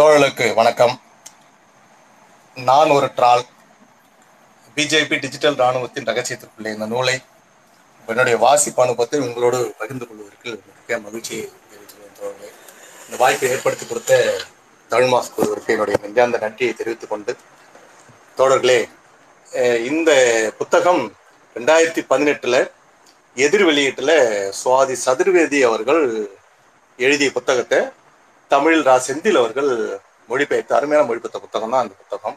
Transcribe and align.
தோழர்களுக்கு 0.00 0.46
வணக்கம். 0.58 0.92
நான் 2.56 2.92
ஒரு 2.94 3.08
ட்ரால். 3.16 3.42
பிஜேபி 4.76 5.16
டிஜிட்டல் 5.24 5.58
ராணுவத்தின் 5.62 6.06
ரகசியத்திற்குள்ளே 6.10 6.70
இந்த 6.76 6.86
நூலை 6.92 7.16
என்னுடைய 8.08 8.36
வாசிப்பு 8.44 8.82
அனுபவத்தை 8.84 9.18
உங்களோடு 9.26 9.58
பகிர்ந்து 9.80 10.06
கொள்வதற்கு 10.06 10.50
மிக்க 10.68 11.00
மகிழ்ச்சியை 11.04 11.44
தெரிவித்துள்ளேன் 11.72 12.16
தோழர்களே. 12.20 12.50
இந்த 13.04 13.18
வாய்ப்பை 13.22 13.50
ஏற்படுத்தி 13.52 13.86
கொடுத்த 13.90 14.22
தமிழ்மாஸ் 14.90 15.30
குழுவிற்கு 15.36 15.74
என்னுடைய 15.76 15.98
நெஞ்சார்ந்த 16.06 16.42
நன்றியை 16.46 16.72
தெரிவித்துக் 16.80 17.12
கொண்டு 17.12 17.34
தோழர்களே 18.40 18.80
இந்த 19.90 20.10
புத்தகம் 20.62 21.04
ரெண்டாயிரத்தி 21.56 22.04
பதினெட்டில் 22.12 22.60
எதிர் 23.36 23.68
வெளியீட்டில் 23.70 24.18
சுவாதி 24.62 24.98
சதுர்வேதி 25.06 25.60
அவர்கள் 25.70 26.04
எழுதிய 26.98 27.30
புத்தகத்தை 27.38 27.80
தமிழில் 28.52 28.86
ரா 28.90 28.94
செந்தில் 29.06 29.40
அவர்கள் 29.40 29.70
மொழிபெயர்த்த 30.30 30.78
அருமையான 30.78 31.04
மொழிபெயர்த்த 31.08 31.40
புத்தகம் 31.44 31.72
தான் 31.74 31.84
அந்த 31.84 31.94
புத்தகம். 32.00 32.36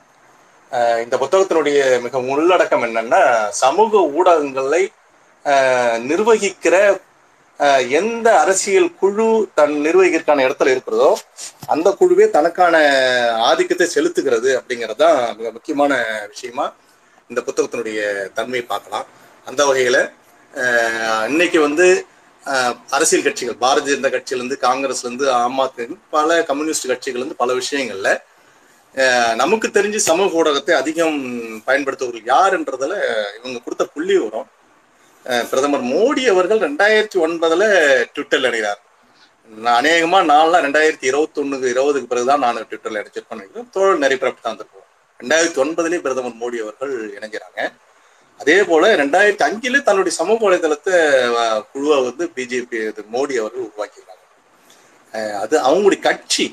இந்த 1.06 1.16
புத்தகத்தினுடைய 1.24 1.80
மிக 2.04 2.20
உள்ளடக்கம் 2.34 2.86
என்னன்னா 2.88 3.24
சமூக 3.64 4.02
ஊடகங்களை 4.20 4.84
நிர்வகிக்கிற 6.10 6.76
எந்த 8.00 8.28
அரசியல் 8.44 8.90
குழு 9.02 9.28
தன் 9.58 9.76
நிர்வகிக்கிறதுக்கான 9.86 10.46
இடத்துல 10.48 10.74
இருக்கிறதோ 10.76 11.10
அந்த 11.74 11.88
குழுவே 12.00 12.26
தனக்கான 12.38 12.76
ஆதிக்கத்தை 13.50 13.88
செலுத்துகிறது 13.96 14.50
அப்படிங்கிறது 14.60 15.02
தான் 15.04 15.20
மிக 15.40 15.50
முக்கியமான 15.58 15.94
விஷயமா 16.34 16.66
இந்த 17.30 17.42
புத்தகத்தினுடைய 17.48 18.00
தன்மையை 18.38 18.66
பார்க்கலாம். 18.74 19.06
அந்த 19.50 19.62
வகையில 19.70 19.98
இன்னைக்கு 21.32 21.60
வந்து 21.68 21.88
அரசியல் 22.96 23.26
கட்சிகள் 23.26 23.62
பாரதிய 23.62 23.96
ஜனதா 23.96 24.10
கட்சியிலேருந்து 24.10 24.58
காங்கிரஸ்லேருந்து 24.64 25.28
ஆம் 25.38 25.60
ஆத்மி 25.60 25.96
பல 26.10 26.40
கம்யூனிஸ்ட் 26.44 26.90
கட்சிகள்லேருந்து 26.92 27.42
பல 27.44 27.54
விஷயங்கள்ல 27.54 28.10
நமக்கு 29.36 29.68
தெரிஞ்சு 29.72 30.00
சமூக 30.08 30.40
ஊடகத்தை 30.40 30.74
அதிகம் 30.76 31.20
பயன்படுத்துவர்கள் 31.68 32.32
யாருன்றதுல 32.34 32.96
இவங்க 33.38 33.58
கொடுத்த 33.64 33.86
புள்ளி 33.94 34.18
வரும் 34.18 34.50
பிரதமர் 35.50 35.86
மோடி 35.92 36.24
அவர்கள் 36.26 36.60
ரெண்டாயிரத்தி 36.60 37.18
ஒன்பதுல 37.26 37.64
ட்விட்டர்ல 38.16 38.50
இணைகிறார். 38.50 38.82
நான் 39.50 39.78
அநேகமா 39.80 40.20
நான்லாம் 40.32 40.66
ரெண்டாயிரத்தி 40.66 41.06
இருபத்தி 41.12 41.40
ஒண்ணுக்கு 41.42 41.68
இருபதுக்கு 41.74 42.12
பிறகுதான் 42.12 42.44
நான் 42.46 42.68
ட்விட்டர்ல 42.70 43.04
செக் 43.08 43.30
பண்ணிக்கிறேன் 43.32 43.70
தோழர் 43.76 44.04
நிறைய 44.04 44.18
பிறப்பு 44.22 44.42
தான் 44.42 44.54
இருந்திருப்போம் 44.54 44.88
ரெண்டாயிரத்தி 45.20 45.62
ஒன்பதுலேயே 45.64 46.04
பிரதமர் 46.06 46.40
மோடி 46.42 46.60
அவர்கள் 46.64 46.94
இணைகிறாங்க 47.18 47.62
அதே 48.42 48.58
போல 48.70 48.84
ரெண்டாயிரத்தி 49.02 49.44
அஞ்சுல 49.48 49.80
தன்னுடைய 49.88 50.14
சமூக 50.20 50.40
வலைதளத்தை 50.46 50.96
குழுவை 51.72 51.98
வந்து 52.08 52.24
பிஜேபி 52.36 52.78
மோடி 53.16 53.34
அவர்கள் 53.42 53.68
உருவாக்கியிருக்காங்க. 53.70 54.22
அது 55.44 55.56
அவங்களுடைய 55.68 56.02
கட்சி. 56.10 56.46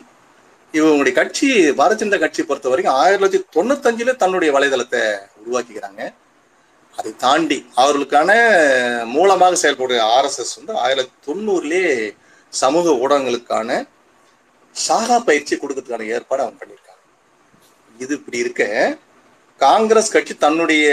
இவங்களுடைய 0.78 1.14
கட்சி 1.20 1.46
பாரதிய 1.78 2.00
ஜனதா 2.00 2.18
கட்சி 2.24 2.42
பொறுத்த 2.48 2.72
வரைக்கும் 2.72 2.96
ஆயிரத்தி 3.02 3.20
தொள்ளாயிரத்தி 3.22 3.54
தொண்ணூத்தஞ்சுல 3.56 4.12
தன்னுடைய 4.22 4.50
வலைதளத்தை 4.56 5.00
உருவாக்கிக்கிறாங்க. 5.42 6.02
அதை 6.98 7.10
தாண்டி 7.24 7.58
அவர்களுக்கான 7.80 8.30
மூலமாக 9.16 9.58
செயல்படுகிற 9.62 10.04
ஆர்எஸ்எஸ் 10.16 10.56
வந்து 10.58 10.74
ஆயிரத்தி 10.84 11.14
தொண்ணூறுலேயே 11.28 11.92
சமூக 12.62 12.94
ஊடகங்களுக்கான 13.02 13.78
சாகா 14.76 15.16
பயிற்சி 15.28 15.54
கொடுக்கறதுக்கான 15.56 16.06
ஏற்பாடு 16.14 16.42
அவங்க 16.44 16.58
பண்ணியிருக்காங்க. 16.60 17.02
இது 18.02 18.12
இப்படி 18.18 18.38
இருக்க 18.44 18.62
காங்கிரஸ் 19.60 20.12
கட்சி 20.12 20.34
தன்னுடைய 20.34 20.86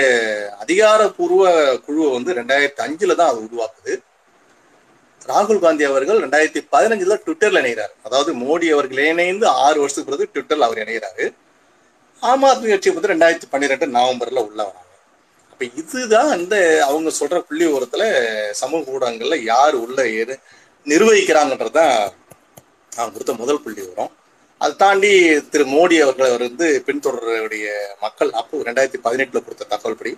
அதிகாரப்பூர்வ 0.64 1.44
குழுவை 1.86 2.10
வந்து 2.16 2.32
ரெண்டாயிரத்தி 2.34 2.82
அஞ்சுல 2.86 3.16
தான் 3.16 3.32
அது 3.32 3.40
உருவாக்குது. 3.48 3.94
ராகுல் 5.30 5.64
காந்தி 5.66 5.84
அவர்கள் 5.84 6.24
ரெண்டாயிரத்தி 6.26 6.62
பதினஞ்சுல 6.76 7.16
ட்விட்டர்ல 7.24 7.62
இணைகிறார். 7.64 7.94
அதாவது 8.04 8.32
மோடி 8.44 8.68
அவர்கள் 8.74 9.02
இணைந்து 9.12 9.48
ஆறு 9.66 9.78
வருஷத்துக்கு 9.80 10.12
பிறகு 10.12 10.32
ட்விட்டர்ல 10.34 10.68
அவர் 10.70 10.84
இணைகிறாரு. 10.86 11.26
ஆம் 12.24 12.46
ஆத்மி 12.50 12.70
கட்சி 12.70 12.90
வந்து 12.90 13.14
ரெண்டாயிரத்தி 13.14 13.48
பன்னிரெண்டு 13.50 13.88
நவம்பர்ல 13.98 14.44
உள்ள 14.50 14.60
வராங்க 14.64 14.84
அப்ப 15.52 15.66
இதுதான் 15.82 16.32
இந்த 16.40 16.56
அவங்க 16.88 17.10
சொல்ற 17.20 17.38
புள்ளி 17.40 17.66
ஓரத்துல 17.76 18.04
சமூக 18.62 18.94
ஊடகங்கள்ல 18.96 19.38
யார் 19.44 19.76
உள்ள 19.76 20.00
ஏறு 20.20 20.36
நிர்வகிக்கிறாங்கன்றதுதான் 20.86 21.96
நான் 22.92 23.14
கொடுத்த 23.14 23.34
முதல் 23.34 23.64
புள்ளி 23.64 23.82
வரும் 23.88 24.12
அதை 24.62 24.74
தாண்டி 24.84 25.12
திரு 25.54 25.66
மோடி 25.74 25.96
அவர்களை 26.04 26.28
அவர் 26.32 26.48
வந்து 26.50 26.68
பின்தொடர்றடைய 26.88 27.68
மக்கள் 28.06 28.32
அப்போ 28.40 28.62
ரெண்டாயிரத்தி 28.68 29.00
பதினெட்டுல 29.06 29.42
கொடுத்த 29.46 29.68
தகவல் 29.74 30.00
படி 30.00 30.12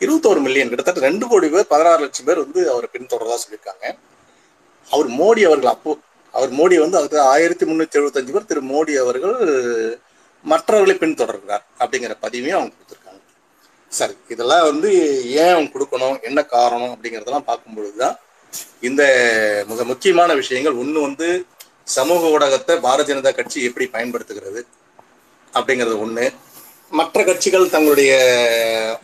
இருபத்தோரு 0.00 0.40
மில்லியன் 0.46 0.70
கிட்டத்தட்ட 0.70 1.06
ரெண்டு 1.08 1.24
கோடி 1.30 1.46
பேர் 1.54 1.70
பதினாறு 1.72 2.00
லட்சம் 2.04 2.26
பேர் 2.28 2.42
வந்து 2.44 2.60
அவரை 2.72 2.88
பின்தொடர்றதா 2.94 3.36
சொல்லியிருக்காங்க. 3.42 3.86
அவர் 4.90 5.08
மோடி 5.20 5.42
அவர்கள் 5.48 5.72
அப்போ 5.74 5.92
அவர் 6.34 6.50
மோடி 6.58 6.76
வந்து 6.82 6.98
அது 7.00 7.16
ஆயிரத்தி 7.34 7.64
முன்னூத்தி 7.68 7.98
எழுபத்தஞ்சு 8.00 8.34
பேர் 8.34 8.48
திரு 8.50 8.62
மோடி 8.72 8.94
அவர்கள் 9.02 9.36
மற்றவர்களை 10.44 10.94
பின்தொடர்கிறார் 11.02 11.64
அப்படிங்கிற 11.82 12.14
பதிவையும் 12.24 12.58
அவங்க 12.58 12.72
கொடுத்துருக்காங்க. 12.74 13.22
சரி 13.92 14.14
இதெல்லாம் 14.34 14.66
வந்து 14.70 14.90
ஏன் 15.42 15.54
அவங்க 15.54 15.70
கொடுக்கணும் 15.74 16.18
என்ன 16.28 16.40
காரணம் 16.54 16.92
அப்படிங்கிறதெல்லாம் 16.94 17.48
பார்க்கும்பொழுது 17.50 17.96
தான் 18.04 18.16
இந்த 18.88 19.02
மிக 19.70 19.84
முக்கியமான 19.92 20.30
விஷயங்கள். 20.42 20.80
ஒன்று 20.82 21.06
வந்து 21.08 21.28
சமூக 21.86 22.30
ஊடகத்தை 22.34 22.74
பாரதிய 22.86 23.14
ஜனதா 23.14 23.30
கட்சி 23.38 23.58
எப்படி 23.68 23.86
பயன்படுத்துகிறது 23.94 24.60
அப்படிங்கிறது 25.52 25.96
ஒண்ணு. 26.04 26.24
மற்ற 26.92 27.18
கட்சிகள் 27.28 27.72
தங்களுடைய 27.74 28.12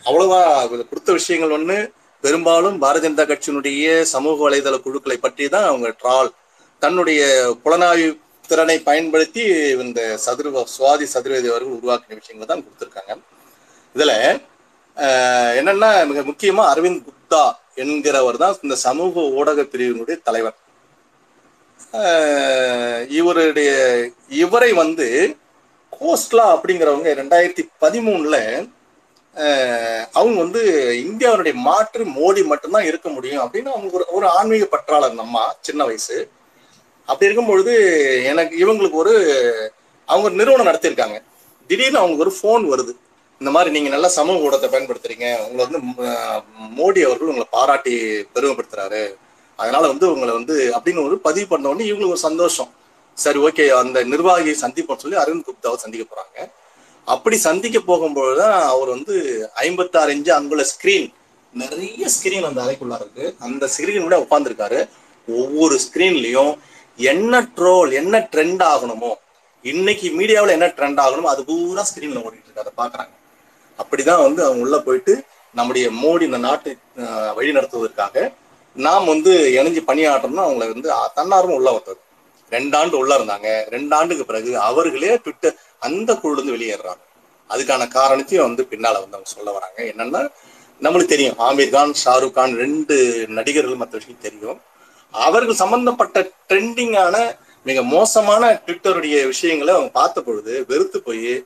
அவ்வளவா 0.07 0.41
கொடுத்த 0.71 1.11
விஷயங்கள் 1.19 1.55
ஒண்ணு. 1.57 1.77
பெரும்பாலும் 2.23 2.77
பாரதிய 2.83 3.05
ஜனதா 3.05 3.25
கட்சியினுடைய 3.31 3.85
சமூக 4.13 4.37
வலைதள 4.45 4.75
குழுக்களை 4.85 5.17
பற்றி 5.25 5.45
தான் 5.55 5.69
அவங்க 5.71 5.87
ட்ரால். 6.01 6.29
தன்னுடைய 6.81 7.21
புலனாய்வு 7.63 8.11
திறனை 8.49 8.77
பயன்படுத்தி 8.87 9.43
இந்த 9.83 10.01
சதுர்வ 10.25 10.63
சுவாதி 10.75 11.05
சதுர்வேதி 11.13 11.47
அவர்கள் 11.51 11.77
உருவாக்கின 11.77 12.17
விஷயங்களை 12.21 12.47
தான் 12.49 12.63
கொடுத்துருக்காங்க. 12.65 13.13
இதுல 13.95 14.13
என்னன்னா 15.59 15.89
மிக 16.09 16.21
முக்கியமா 16.29 16.63
அரவிந்த் 16.73 17.05
குப்தா 17.07 17.43
என்கிறவர் 17.83 18.41
தான் 18.43 18.57
இந்த 18.65 18.75
சமூக 18.85 19.23
ஊடக 19.39 19.61
பிரிவினுடைய 19.73 20.17
தலைவர். 20.27 20.57
இவருடைய 23.17 23.71
இவரை 24.27 24.73
வந்து 24.73 25.07
கோஸ்ட்லா 25.99 26.45
அப்படிங்கிறவங்க 26.53 27.09
ரெண்டாயிரத்தி 27.19 27.63
பதிமூணுல 27.81 28.37
அவங்க 30.11 30.37
வந்து 30.45 30.61
இந்தியாவுடைய 31.09 31.53
மாற்று 31.53 32.03
மோடி 32.05 32.41
மட்டும்தான் 32.45 32.87
இருக்க 32.89 33.09
முடியும் 33.09 33.43
அப்படின்னு 33.43 33.73
அவங்க 33.75 33.89
ஒரு 33.97 34.05
ஒரு 34.17 34.27
ஆன்மீக 34.27 34.67
பற்றாளர் 34.71 35.19
நம்ம 35.21 35.45
சின்ன 35.59 35.83
வயசு. 35.85 36.17
அப்படி 37.05 37.27
இருக்கும் 37.27 37.51
பொழுது 37.51 37.73
எனக்கு 38.31 38.55
இவங்களுக்கு 38.65 38.97
ஒரு 39.03 39.13
அவங்க 40.05 40.27
ஒரு 40.29 40.35
நிறுவனம் 40.35 40.69
நடத்தியிருக்காங்க. 40.69 41.17
திடீர்னு 41.67 42.01
அவங்களுக்கு 42.01 42.25
ஒரு 42.25 42.35
ஃபோன் 42.39 42.63
வருது. 42.73 42.93
இந்த 43.39 43.51
மாதிரி 43.51 43.71
நீங்க 43.75 43.89
நல்லா 43.89 44.07
சமூக 44.07 44.45
ஊடகத்தை 44.47 44.69
பயன்படுத்துறீங்க. 44.75 45.27
உங்களை 45.47 45.63
வந்து 45.65 45.79
மோடி 46.79 47.01
அவர்கள் 47.07 47.31
உங்களை 47.33 47.47
பாராட்டி 47.49 47.95
பெருமைப்படுத்துறாரு. 48.35 49.03
அதனால 49.59 49.83
வந்து 49.91 50.05
உங்களை 50.13 50.33
வந்து 50.39 50.55
அப்படின்னு 50.75 51.05
ஒரு 51.07 51.15
பதிவு 51.27 51.47
பண்ண 51.51 51.71
உடனே 51.71 51.87
இவங்களுக்கு 51.89 52.15
ஒரு 52.15 52.25
சந்தோஷம். 52.29 52.69
சரி 53.17 53.39
ஓகே 53.47 53.65
அந்த 53.79 53.97
நிர்வாகியை 54.11 54.55
சந்திப்போம்னு 54.63 55.03
சொல்லி 55.03 55.17
அரவிந்த் 55.23 55.47
குப்தாவை 55.49 55.77
சந்திக்க 55.83 56.05
போறாங்க. 56.11 56.37
அப்படி 57.07 57.37
சந்திக்க 57.47 57.77
போகும்போது 57.89 58.33
தான் 58.41 58.57
அவர் 58.73 58.89
வந்து 58.95 59.15
ஐம்பத்தாறு 59.65 60.13
இன்ச்சு 60.15 60.31
அங்குள்ள 60.37 60.63
ஸ்கிரீன் 60.73 61.07
நிறைய 61.53 62.05
ஸ்கிரீன் 62.15 62.47
அந்த 62.49 62.59
அறைக்குள்ள 62.65 62.95
இருக்கு. 63.01 63.25
அந்த 63.47 63.63
ஸ்கிரீன் 63.73 64.05
கூட 64.07 64.17
உட்காந்துருக்காரு 64.25 64.79
ஒவ்வொரு 65.27 65.75
ஸ்கிரீன்லயும் 65.85 66.53
என்ன 66.99 67.41
ட்ரோல் 67.57 67.91
என்ன 68.01 68.15
ட்ரெண்ட் 68.33 68.63
ஆகணுமோ 68.73 69.11
இன்னைக்கு 69.65 70.07
மீடியாவில் 70.19 70.55
என்ன 70.57 70.67
ட்ரெண்ட் 70.77 71.01
ஆகணுமோ 71.03 71.29
அது 71.33 71.41
பூரா 71.49 71.83
ஸ்கிரீன்ல 71.89 72.23
ஓடிட்டு 72.25 72.47
இருக்கு. 72.47 72.63
அதை 72.63 72.73
பாக்குறாங்க 72.81 73.13
அப்படிதான் 73.79 74.23
வந்து 74.27 74.41
அவங்க 74.47 74.63
உள்ள 74.65 74.77
போயிட்டு 74.87 75.13
நம்முடைய 75.55 75.85
மோடி 76.01 76.23
இந்த 76.29 76.39
நாட்டை 76.47 76.71
வழி 77.37 77.51
நடத்துவதற்காக 77.57 78.25
நாம் 78.75 79.05
வந்து 79.05 79.33
இணைஞ்சு 79.59 79.89
பணியாற்றணும்னு 79.89 80.45
அவங்களை 80.45 80.71
வந்து 80.73 80.91
தன்னார்வம் 81.15 81.55
உள்ள 81.59 81.71
வந்தது 81.71 81.99
ரெண்டாண்டு 82.49 82.93
உள்ள 82.93 83.17
இருந்தாங்க. 83.17 83.49
ரெண்டாண்டுக்கு 83.75 84.21
பிறகு 84.21 84.59
அவர்களே 84.59 85.15
ட்விட்டர் 85.15 85.55
அந்த 85.79 86.13
குழுல 86.13 86.31
இருந்து 86.31 86.55
வெளியேறாங்க. 86.57 87.03
அதுக்கான 87.49 87.87
காரணத்தையும் 87.87 88.45
வந்து 88.45 88.67
பின்னால 88.69 88.99
வந்து 89.03 89.17
அவங்க 89.17 89.31
சொல்ல 89.35 89.51
வராங்க. 89.51 89.79
என்னன்னா 89.83 90.29
நம்மளுக்கு 90.81 91.05
தெரியும். 91.05 91.39
ஆமீர் 91.39 91.69
கான் 91.69 91.93
ஷாருக் 92.05 92.31
கான் 92.31 92.55
ரெண்டு 92.55 93.25
நடிகர்கள் 93.27 93.75
மற்ற 93.75 93.97
விஷயம் 93.97 94.21
தெரியும். 94.21 94.61
அவர்கள் 95.11 95.55
சம்பந்தப்பட்ட 95.55 96.31
ட்ரெண்டிங்கான 96.49 97.35
மிக 97.63 97.83
மோசமான 97.83 98.61
ட்விட்டருடைய 98.65 99.25
விஷயங்களை 99.25 99.73
அவங்க 99.73 99.91
பார்த்த 99.91 100.21
பொழுது 100.21 100.65
வெறுத்து 100.67 101.01
போய் 101.01 101.43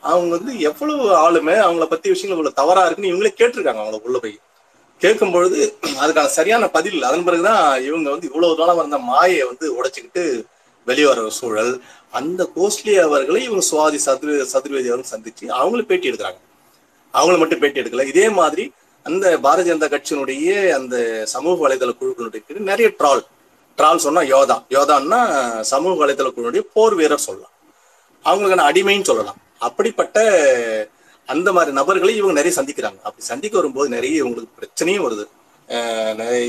அவங்க 0.00 0.36
வந்து 0.36 0.60
எவ்வளவு 0.60 1.04
ஆளுமே 1.24 1.56
அவங்கள 1.66 1.84
பத்தி 1.84 2.10
விஷயங்கள் 2.10 2.44
இவ்வளவு 2.44 2.52
தவறா 2.52 2.86
இருக்குன்னு 2.86 3.12
இவங்களே 3.12 3.32
கேட்டிருக்காங்க. 3.40 3.82
அவங்கள 3.82 4.00
உள்ள 4.00 4.18
போய். 4.18 4.38
கேட்கும் 5.02 5.34
பொழுது 5.34 5.58
அதுக்கான 6.02 6.32
சரியான 6.38 6.64
பதில் 6.76 7.02
அதன் 7.02 7.24
பிறகுதான் 7.24 7.84
இவங்க 7.84 8.10
வந்து 8.10 8.26
இவ்வளவு 8.26 8.56
காலம் 8.56 8.80
வந்த 8.82 8.98
மாயை 8.98 9.42
வந்து 9.42 9.66
உடைச்சுக்கிட்டு 9.78 10.22
வெளியே 10.84 11.06
வர 11.06 11.30
சூழல். 11.38 11.72
அந்த 12.10 12.40
கோஸ்ட்லி 12.56 12.94
அவர்களை 13.06 13.40
இவங்க 13.42 13.62
சுவாதி 13.70 13.98
சதுர் 14.06 14.46
சதுர்வேதி 14.52 14.88
அவர்கள் 14.90 15.12
சந்திச்சு 15.12 15.46
அவங்களும் 15.58 15.86
பேட்டி 15.86 16.10
எடுக்கிறாங்க. 16.10 16.40
அவங்கள 17.14 17.38
மட்டும் 17.38 17.58
பேட்டி 17.58 17.80
எடுக்கல. 17.80 18.06
இதே 18.06 18.28
மாதிரி 18.28 18.64
அந்த 19.02 19.38
பாரதிய 19.42 19.70
ஜனதா 19.70 19.88
கட்சியினுடைய 19.92 20.70
அந்த 20.70 20.96
சமூக 21.26 21.56
வலைதள 21.62 21.92
குழுக்களுடைய 22.00 22.58
நிறைய 22.70 22.92
ட்ரால். 22.98 23.24
ட்ரால் 23.76 24.04
சொன்னா 24.06 24.20
யோதா. 24.20 24.56
யோதான்னா 24.70 25.20
சமூக 25.60 26.06
வலைதள 26.06 26.30
குழுவுடைய 26.36 26.62
போர் 26.74 26.94
வீரர் 26.94 27.26
சொல்லலாம். 27.28 27.54
அவங்களுக்கான 28.24 28.64
அடிமைன்னு 28.70 29.08
சொல்லலாம். 29.10 29.38
அப்படிப்பட்ட 29.58 30.18
அந்த 31.28 31.48
மாதிரி 31.56 31.72
நபர்களை 31.78 32.12
இவங்க 32.20 32.34
நிறைய 32.38 32.54
சந்திக்கிறாங்க. 32.58 32.98
அப்படி 33.08 33.24
சந்திக்க 33.32 33.54
வரும்போது 33.60 33.88
நிறைய 33.96 34.22
இவங்களுக்கு 34.22 34.56
பிரச்சனையும் 34.58 35.04
வருது. 35.06 35.24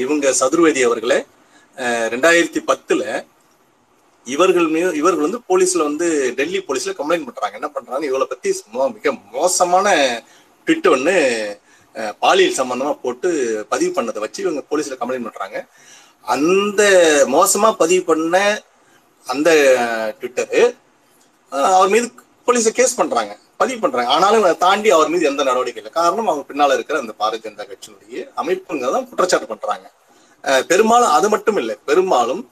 இவங்க 0.06 0.34
சதுர்வேதி 0.42 0.82
அவர்களை 0.88 1.20
ரெண்டாயிரத்தி 2.14 2.62
பத்துல 2.70 3.04
இவர்கள் 4.26 4.68
மீது 4.74 4.90
இவர்கள் 5.02 5.26
வந்து 5.26 5.40
போலீஸ்ல 5.52 5.82
வந்து 5.90 6.08
டெல்லி 6.40 6.60
போலீஸ்ல 6.68 6.92
கம்ப்ளைண்ட் 7.00 7.28
பண்றாங்க. 7.30 7.56
என்ன 7.60 7.70
பண்றாங்க 7.76 8.06
இவளை 8.12 8.26
பத்தி 8.34 8.50
மிக 8.98 9.14
மோசமான 9.38 9.96
ட்விட் 10.68 10.90
ஒன்று 10.94 11.16
பாலியல் 12.24 12.60
சம்பந்தமா 12.60 12.94
போட்டு 13.02 13.30
பதிவு 13.74 13.92
பண்ணதை 13.98 14.20
வச்சு 14.26 14.44
இவங்க 14.46 14.62
போலீஸ்ல 14.70 14.98
கம்ப்ளைண்ட் 15.02 15.28
பண்றாங்க. 15.30 15.58
அந்த 16.36 16.84
மோசமா 17.36 17.70
பதிவு 17.84 18.04
பண்ண 18.12 18.38
அந்த 19.26 19.50
ட்விட்டரு 20.20 20.62
அவர் 21.78 21.92
மீது 21.96 22.08
போலீஸை 22.48 22.72
கேஸ் 22.80 23.00
பண்றாங்க. 23.02 23.34
பதிவு 23.58 23.80
பண்றாங்க. 23.80 24.12
ஆனாலும் 24.12 24.44
அதை 24.44 24.58
தாண்டி 24.58 24.90
அவர் 24.90 25.10
மீது 25.10 25.26
எந்த 25.26 25.44
நடவடிக்கை 25.44 25.84
இல்லை. 25.84 26.04
காரணம் 26.04 26.28
அவங்க 26.28 26.46
பின்னால 26.54 26.74
இருக்கிற 26.74 27.00
அந்த 27.00 27.14
பாரதிய 27.20 27.52
ஜனதா 27.52 27.64
கட்சியினுடைய 27.64 28.30
அமைப்புங்க 28.38 28.92
தான் 28.92 29.10
குற்றச்சாட்டு 29.10 29.48
பண்றாங்க. 29.48 29.92
அஹ் 30.44 30.62
பெரும்பாலும் 30.62 31.10
அது 31.10 31.30
மட்டும் 31.30 31.58
இல்லை. 31.58 31.78
பெரும்பாலும் 31.86 32.50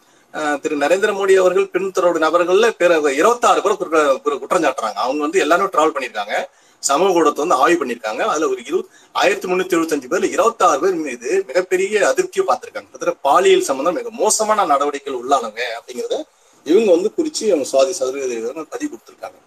திரு 0.62 0.78
நரேந்திர 0.78 1.12
மோடி 1.16 1.34
அவர்கள் 1.36 1.70
பின்தொடர்பு 1.74 2.20
நபர்கள்ல 2.26 2.70
பிற 2.70 3.12
இருபத்தாறு 3.12 3.62
பேர் 3.62 4.40
குற்றம் 4.40 4.64
சாட்டுறாங்க. 4.64 5.00
அவங்க 5.06 5.22
வந்து 5.22 5.40
எல்லாரும் 5.40 5.70
டிராவல் 5.74 5.96
பண்ணியிருக்காங்க. 5.96 6.46
சமூக 6.80 7.20
ஊடகத்தை 7.20 7.36
வந்து 7.36 7.56
ஆய்வு 7.56 7.86
பண்ணியிருக்காங்க. 7.86 8.22
அதுல 8.34 8.50
ஒரு 8.50 8.66
இரு 8.66 8.90
ஆயிரத்தி 9.12 9.48
முன்னூத்தி 9.48 9.80
எழுபத்தஞ்சு 9.80 10.08
பேர்ல 10.12 10.24
இருபத்தாறு 10.24 10.80
பேர் 10.80 10.94
மீது 10.94 11.44
மிகப்பெரிய 11.48 12.08
அதிருப்தியை 12.08 12.46
பார்த்திருக்காங்க. 12.48 12.86
கிட்டத்தட்ட 12.86 13.18
பாலியல் 13.22 13.68
சம்பந்தம் 13.70 13.94
மிக 13.94 14.10
மோசமான 14.12 14.66
நடவடிக்கைகள் 14.66 15.22
உள்ளானவங்க 15.22 15.62
அப்படிங்கிறத 15.80 16.24
இவங்க 16.64 16.92
வந்து 16.92 17.12
குறிச்சு 17.18 17.44
அவங்க 17.48 17.68
சுவாதி 17.72 17.90
சதுர 17.90 18.64
பதிவு 18.70 18.96
கொடுத்திருக்காங்க. 18.96 19.38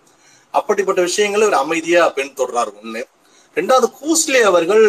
அப்படிப்பட்ட 0.59 1.01
விஷயங்களை 1.09 1.45
ஒரு 1.51 1.59
அமைதியா 1.65 2.03
பெண் 2.17 2.39
தொடர்றாரு 2.41 2.73
ஒண்ணு. 2.83 3.03
ரெண்டாவது 3.59 3.87
கூஸ்லே 3.99 4.41
அவர்கள் 4.51 4.85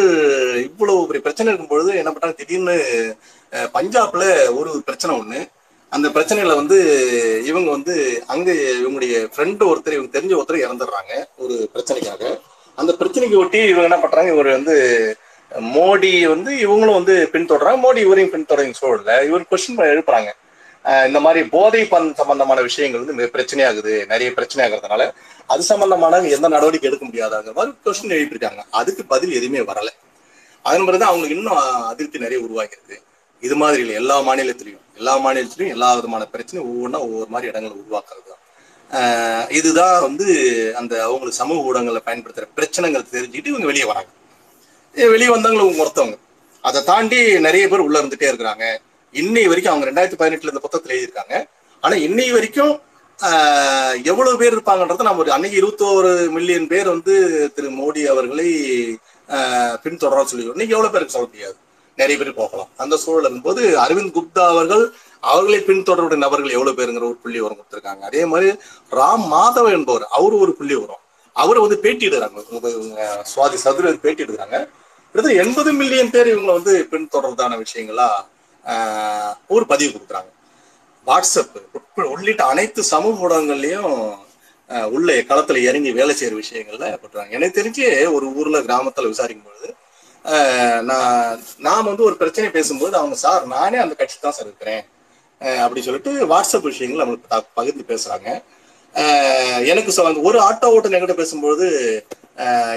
இவ்வளவு 0.68 1.06
பெரிய 1.08 1.22
பிரச்சனை 1.26 1.50
இருக்கும் 1.50 1.72
பொழுது 1.72 1.90
என்ன 2.00 2.10
பண்றாங்க? 2.12 2.38
திடீர்னு 2.40 2.76
பஞ்சாப்ல 3.76 4.24
ஒரு 4.58 4.70
பிரச்சனை 4.86 5.12
ஒண்ணு. 5.20 5.40
அந்த 5.92 6.06
பிரச்சனையில 6.14 6.54
வந்து 6.60 6.78
இவங்க 7.50 7.68
வந்து 7.76 7.94
அங்க 8.34 8.48
இவங்களுடைய 8.78 9.16
ஃப்ரெண்டு 9.34 9.68
ஒருத்தர் 9.70 9.96
இவங்க 9.96 10.10
தெரிஞ்ச 10.16 10.34
ஒருத்தர் 10.38 10.64
இறந்துடுறாங்க 10.64 11.12
ஒரு 11.44 11.56
பிரச்சனைக்காக. 11.74 12.32
அந்த 12.80 12.92
பிரச்சனைக்கு 13.00 13.38
ஒட்டி 13.42 13.60
இவங்க 13.72 13.88
என்ன 13.90 13.98
பண்றாங்க? 14.00 14.32
இவர் 14.34 14.50
வந்து 14.58 14.74
மோடி 15.76 16.10
வந்து 16.32 16.52
இவங்களும் 16.64 16.98
வந்து 17.00 17.14
பின்தொடர்றாங்க 17.34 17.80
மோடி 17.84 18.00
இவரையும் 18.06 18.34
பின்தொடரிங் 18.34 18.76
சூழல 18.80 19.12
இவர் 19.28 19.50
கொஸ்டின் 19.50 19.80
எழுப்புறாங்க. 19.92 20.30
இந்த 21.08 21.20
மாதிரி 21.24 21.40
போதை 21.54 21.80
பண் 21.92 22.08
சம்பந்தமான 22.18 22.60
விஷயங்கள் 22.66 23.02
வந்து 23.02 23.16
மிக 23.18 23.28
பிரச்சனையாகுது. 23.36 23.94
நிறைய 24.12 24.28
பிரச்சனை 24.36 24.62
ஆகுறதுனால 24.66 25.04
அது 25.46 25.62
சம்பந்தமான 25.62 26.20
எந்த 26.20 26.48
நடவடிக்கை 26.48 26.92
எடுக்க 26.92 27.06
முடியாதாங்கிற 27.06 27.52
மாதிரி 27.52 27.76
கொஸ்டின் 27.84 28.20
எழுப்பியிருக்காங்க 28.20 28.62
அதுக்கு 28.70 29.04
பதில் 29.04 29.32
எதுவுமே 29.32 29.72
வரல. 29.72 29.88
அதன் 30.62 30.84
பிறகு 30.84 31.04
அவங்களுக்கு 31.04 31.36
இன்னும் 31.36 31.56
அதிருப்தி 31.86 32.18
நிறைய 32.18 32.44
உருவாகிறது 32.44 33.02
இது 33.40 33.56
மாதிரி 33.56 33.80
இல்லை. 33.80 33.94
எல்லா 33.94 34.20
மாநிலத்திலையும் 34.20 34.80
எல்லா 34.96 35.26
மாநிலத்திலையும் 35.26 35.68
எல்லா 35.68 35.94
விதமான 35.94 36.28
பிரச்சனையும் 36.32 36.72
ஒவ்வொன்றா 36.72 36.98
ஒவ்வொரு 36.98 37.26
மாதிரி 37.28 37.50
இடங்களை 37.50 37.76
உருவாக்குறது 37.76 38.28
தான். 38.28 38.44
ஆஹ் 38.90 39.50
இதுதான் 39.50 40.02
வந்து 40.02 40.26
அந்த 40.76 41.02
அவங்களுக்கு 41.02 41.36
சமூக 41.36 41.72
ஊடகங்களை 41.72 41.96
பயன்படுத்துற 42.06 42.48
பிரச்சனைகள் 42.54 43.02
தெரிஞ்சுக்கிட்டு 43.02 43.46
இவங்க 43.46 43.66
வெளியே 43.66 43.84
வராங்க. 43.84 44.08
வெளியே 44.92 45.28
வந்தவங்க 45.28 45.84
ஒருத்தவங்க. 45.84 46.18
அதை 46.60 46.84
தாண்டி 46.84 47.40
நிறைய 47.40 47.68
பேர் 47.68 47.78
உள்ள 47.78 48.02
இருந்துட்டே 48.02 48.32
இருக்கிறாங்க. 48.32 48.78
இன்னை 49.12 49.46
வரைக்கும் 49.46 49.74
அவங்க 49.74 49.90
ரெண்டாயிரத்தி 49.90 50.20
பதினெட்டுல 50.20 50.46
இந்த 50.46 50.58
புத்தகத்தில் 50.58 50.96
எழுதியிருக்காங்க. 50.98 51.48
ஆனா 51.80 51.94
இன்னை 51.94 52.32
வரைக்கும் 52.32 52.80
எவ்வளவு 54.06 54.40
பேர் 54.40 54.54
இருப்பாங்கன்றத 54.54 55.04
நம்ம 55.04 55.22
ஒரு 55.22 55.32
அன்னைக்கு 55.32 55.58
இருபத்தோரு 55.58 56.08
மில்லியன் 56.34 56.66
பேர் 56.68 56.88
வந்து 56.90 57.14
திரு 57.54 57.68
மோடி 57.78 58.02
அவர்களை 58.12 58.48
ஆஹ், 59.28 59.76
பின்தொடர 59.84 60.24
சொல்லி 60.24 60.44
இன்னைக்கு 60.48 60.74
எவ்வளவு 60.74 60.92
பேருக்கு 60.92 61.14
சொல்ல 61.14 61.28
முடியாது? 61.28 61.56
நிறைய 61.98 62.16
பேர் 62.18 62.30
போகலாம். 62.36 62.70
அந்த 62.82 62.94
சூழல் 63.02 63.24
இருக்கும்போது 63.24 63.62
அரவிந்த் 63.84 64.14
குப்தா 64.16 64.42
அவர்கள் 64.52 64.84
அவர்களை 65.22 65.58
பின்தொடரக்கூடிய 65.64 66.20
நபர்கள் 66.24 66.54
எவ்வளவு 66.54 66.78
பேருங்கிற 66.78 67.04
ஒரு 67.06 67.18
புள்ளி 67.22 67.38
வரும் 67.40 67.58
கொடுத்துருக்காங்க. 67.60 68.02
அதே 68.10 68.22
மாதிரி 68.32 68.48
ராம் 68.92 69.24
மாதவ 69.32 69.66
என்பவர் 69.76 70.04
அவரு 70.16 70.36
ஒரு 70.44 70.52
புள்ளி 70.58 70.76
வரும் 70.76 71.02
அவரை 71.36 71.60
வந்து 71.62 71.78
பேட்டி 71.80 72.06
சுவாதி 73.30 73.58
சதுர 73.62 73.94
பேட்டி 74.04 74.24
எடுக்கிறாங்க 74.24 74.58
கிட்டத்தட்ட 75.14 75.42
எண்பது 75.42 75.70
மில்லியன் 75.72 76.12
பேர் 76.12 76.32
இவங்களை 76.32 76.54
வந்து 76.54 76.74
பின்தொடர்றதான 76.92 77.52
விஷயங்களா 77.62 78.08
ஆஹ், 78.66 79.34
ஒரு 79.48 79.64
பதிவு 79.66 79.90
கொடுக்குறாங்க. 79.92 80.30
வாட்ஸ்அப் 81.06 81.56
உள்ளிட்ட 82.12 82.42
அனைத்து 82.52 82.80
சமூக 82.92 83.24
ஊடகங்கள்லயும் 83.26 83.92
உள்ள 84.96 85.14
களத்துல 85.30 85.60
இறங்கி 85.68 85.90
வேலை 85.98 86.12
செய்யற 86.18 86.34
விஷயங்கள்ல 86.42 86.86
பண்றாங்க 87.02 87.36
எனக்கு 87.38 87.58
தெரிஞ்சு 87.58 87.84
ஒரு 88.16 88.26
ஊர்ல 88.40 88.60
கிராமத்துல 88.68 89.12
விசாரிக்கும் 89.12 89.48
பொழுது 89.48 89.68
நான் 90.90 91.40
நான் 91.66 91.88
வந்து 91.88 92.02
ஒரு 92.08 92.16
பிரச்சனை 92.20 92.48
பேசும்போது 92.50 92.94
அவங்க 93.00 93.16
சார் 93.24 93.44
நானே 93.54 93.78
அந்த 93.84 93.94
கட்சி 94.00 94.16
தான் 94.20 94.36
சார் 94.38 94.48
இருக்கிறேன். 94.48 94.82
அப்படின்னு 95.40 95.64
அப்படி 95.64 95.82
சொல்லிட்டு 95.86 96.12
வாட்ஸ்அப் 96.32 96.68
விஷயங்கள் 96.70 97.02
நம்மளுக்கு 97.02 97.42
பகிர்ந்து 97.58 97.84
பேசுறாங்க. 97.92 98.28
எனக்கு 99.72 99.90
அந்த 100.10 100.20
ஒரு 100.28 100.38
ஆட்டோ 100.48 100.68
ஓட்டம் 100.76 100.94
என்கிட்ட 100.96 101.16
பேசும்போது 101.22 101.66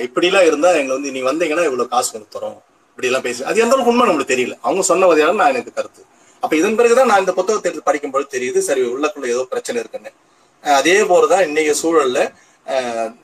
இப்படிலாம் 0.06 0.48
இருந்தா 0.50 0.70
எங்களை 0.80 0.96
வந்து 0.98 1.14
நீ 1.16 1.22
வந்தீங்கன்னா 1.30 1.68
இவ்வளவு 1.70 1.94
காசு 1.94 2.12
வந்து 2.16 2.34
தரோம் 2.36 2.58
இப்படி 2.92 3.10
எல்லாம் 3.10 3.26
பேசு 3.28 3.46
அது 3.50 3.64
எந்த 3.64 3.76
அளவுக்கு 3.76 3.94
உண்மை 3.94 4.06
நம்மளுக்கு 4.10 4.34
தெரியல. 4.34 4.56
அவங்க 4.66 4.84
சொன்ன 4.92 5.08
வகையான 5.12 5.38
நான் 5.42 5.54
எனக்கு 5.54 5.74
கருத்து. 5.80 6.02
அப்ப 6.44 6.54
இதன் 6.56 6.76
பிறகுதான் 6.76 7.10
நான் 7.12 7.22
இந்த 7.24 7.34
புத்தகத்தை 7.34 7.70
எடுத்து 7.70 7.88
படிக்கும்போது 7.88 8.26
தெரியுது 8.36 8.60
சரி 8.68 8.82
உள்ளக்குள்ள 8.94 9.28
ஏதோ 9.34 9.44
பிரச்சனை 9.50 9.78
இருக்குன்னு. 9.82 10.12
அதே 10.64 10.96
போலதான் 11.12 11.46
இன்னைக்கு 11.48 11.74
சூழல்ல 11.82 12.20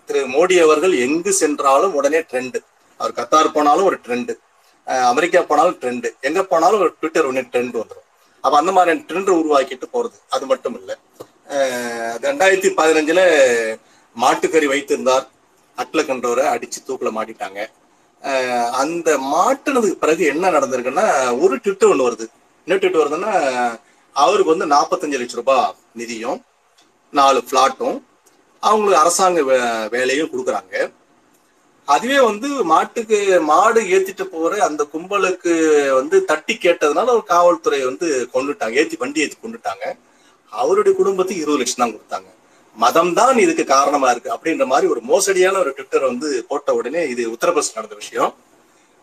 திரு 0.08 0.22
மோடி 0.36 0.56
அவர்கள் 0.66 0.94
எங்கு 1.06 1.32
சென்றாலும் 1.42 1.94
உடனே 1.94 2.20
ட்ரெண்டு 2.30 2.60
அவர் 3.00 3.18
கத்தார் 3.20 3.56
போனாலும் 3.56 3.88
ஒரு 3.90 3.98
ட்ரெண்டு 4.06 4.34
அமெரிக்கா 5.12 5.42
போனாலும் 5.42 5.78
ட்ரெண்டு 5.82 6.10
எங்க 6.22 6.42
போனாலும் 6.44 6.82
ஒரு 6.84 6.92
ட்விட்டர் 7.00 7.28
ஒன்று 7.30 7.50
ட்ரெண்ட் 7.54 7.78
வந்துடும் 7.82 8.04
அப்ப 8.44 8.56
அந்த 8.62 8.72
மாதிரி 8.72 9.00
ட்ரெண்ட் 9.10 9.32
உருவாக்கிட்டு 9.40 9.88
போறது 9.94 10.18
அது 10.36 10.46
மட்டும் 10.46 10.76
இல்லை. 10.80 10.96
ரெண்டாயிரத்தி 12.26 12.70
பதினஞ்சுல 12.80 13.22
மாட்டுக்கறி 14.16 14.68
வைத்திருந்தார். 14.74 15.26
அட்ல 15.78 16.02
கண்டவரை 16.10 16.44
அடிச்சு 16.54 16.80
தூக்குல 16.88 17.10
மாட்டிட்டாங்க. 17.18 17.60
அஹ் 18.24 18.70
அந்த 18.82 19.10
மாட்டினதுக்கு 19.34 19.98
பிறகு 20.04 20.24
என்ன 20.34 20.52
நடந்திருக்குன்னா 20.56 21.06
ஒரு 21.44 21.56
ட்விட்டு 21.64 21.90
ஒன்று 21.92 22.08
வருது. 22.08 22.26
என்ன 22.66 22.82
வருதுன்னா 22.82 23.80
அவருக்கு 24.14 24.58
வந்து 24.58 24.76
நாற்பத்தஞ்சு 24.76 25.18
லட்சம் 25.18 25.38
ரூபாய் 25.38 25.76
நிதியும் 25.98 26.42
நாலு 27.12 27.44
பிளாட்டும் 27.52 28.02
அவங்களுக்கு 28.60 29.02
அரசாங்க 29.02 29.42
வே- 29.42 29.90
வேலையும் 29.90 30.30
கொடுக்குறாங்க. 30.30 30.92
அதுவே 31.86 32.20
வந்து 32.20 32.48
மாட்டுக்கு 32.48 33.42
மாடு 33.42 33.82
ஏத்திட்டு 33.82 34.24
போற 34.24 34.64
அந்த 34.64 34.88
கும்பலுக்கு 34.94 35.90
வந்து 35.94 36.26
தட்டி 36.26 36.58
கேட்டதுனால 36.62 37.08
ஒரு 37.08 37.24
காவல்துறை 37.24 37.86
வந்து 37.86 38.30
கொண்டுட்டாங்க. 38.34 38.74
ஏத்தி 38.74 38.96
வண்டி 38.96 39.20
ஏத்தி 39.20 39.38
கொண்டுட்டாங்க. 39.44 39.98
அவருடைய 40.50 40.98
குடும்பத்துக்கு 40.98 41.42
இருபது 41.42 41.64
லட்சம் 41.64 42.10
தான் 42.10 42.24
கொடுத்தாங்க. 42.24 42.28
மதம் 42.76 43.14
தான் 43.14 43.38
இதுக்கு 43.38 43.66
காரணமா 43.66 44.10
இருக்கு 44.10 44.34
அப்படின்ற 44.34 44.66
மாதிரி 44.66 44.88
ஒரு 44.88 45.02
மோசடியான 45.02 45.60
ஒரு 45.60 45.72
ட்விட்டர் 45.72 46.04
வந்து 46.04 46.46
போட்ட 46.48 46.74
உடனே 46.74 47.08
இது 47.08 47.30
உத்தரப்பிரதேசம் 47.30 47.76
நடந்த 47.76 47.96
விஷயம். 47.96 48.36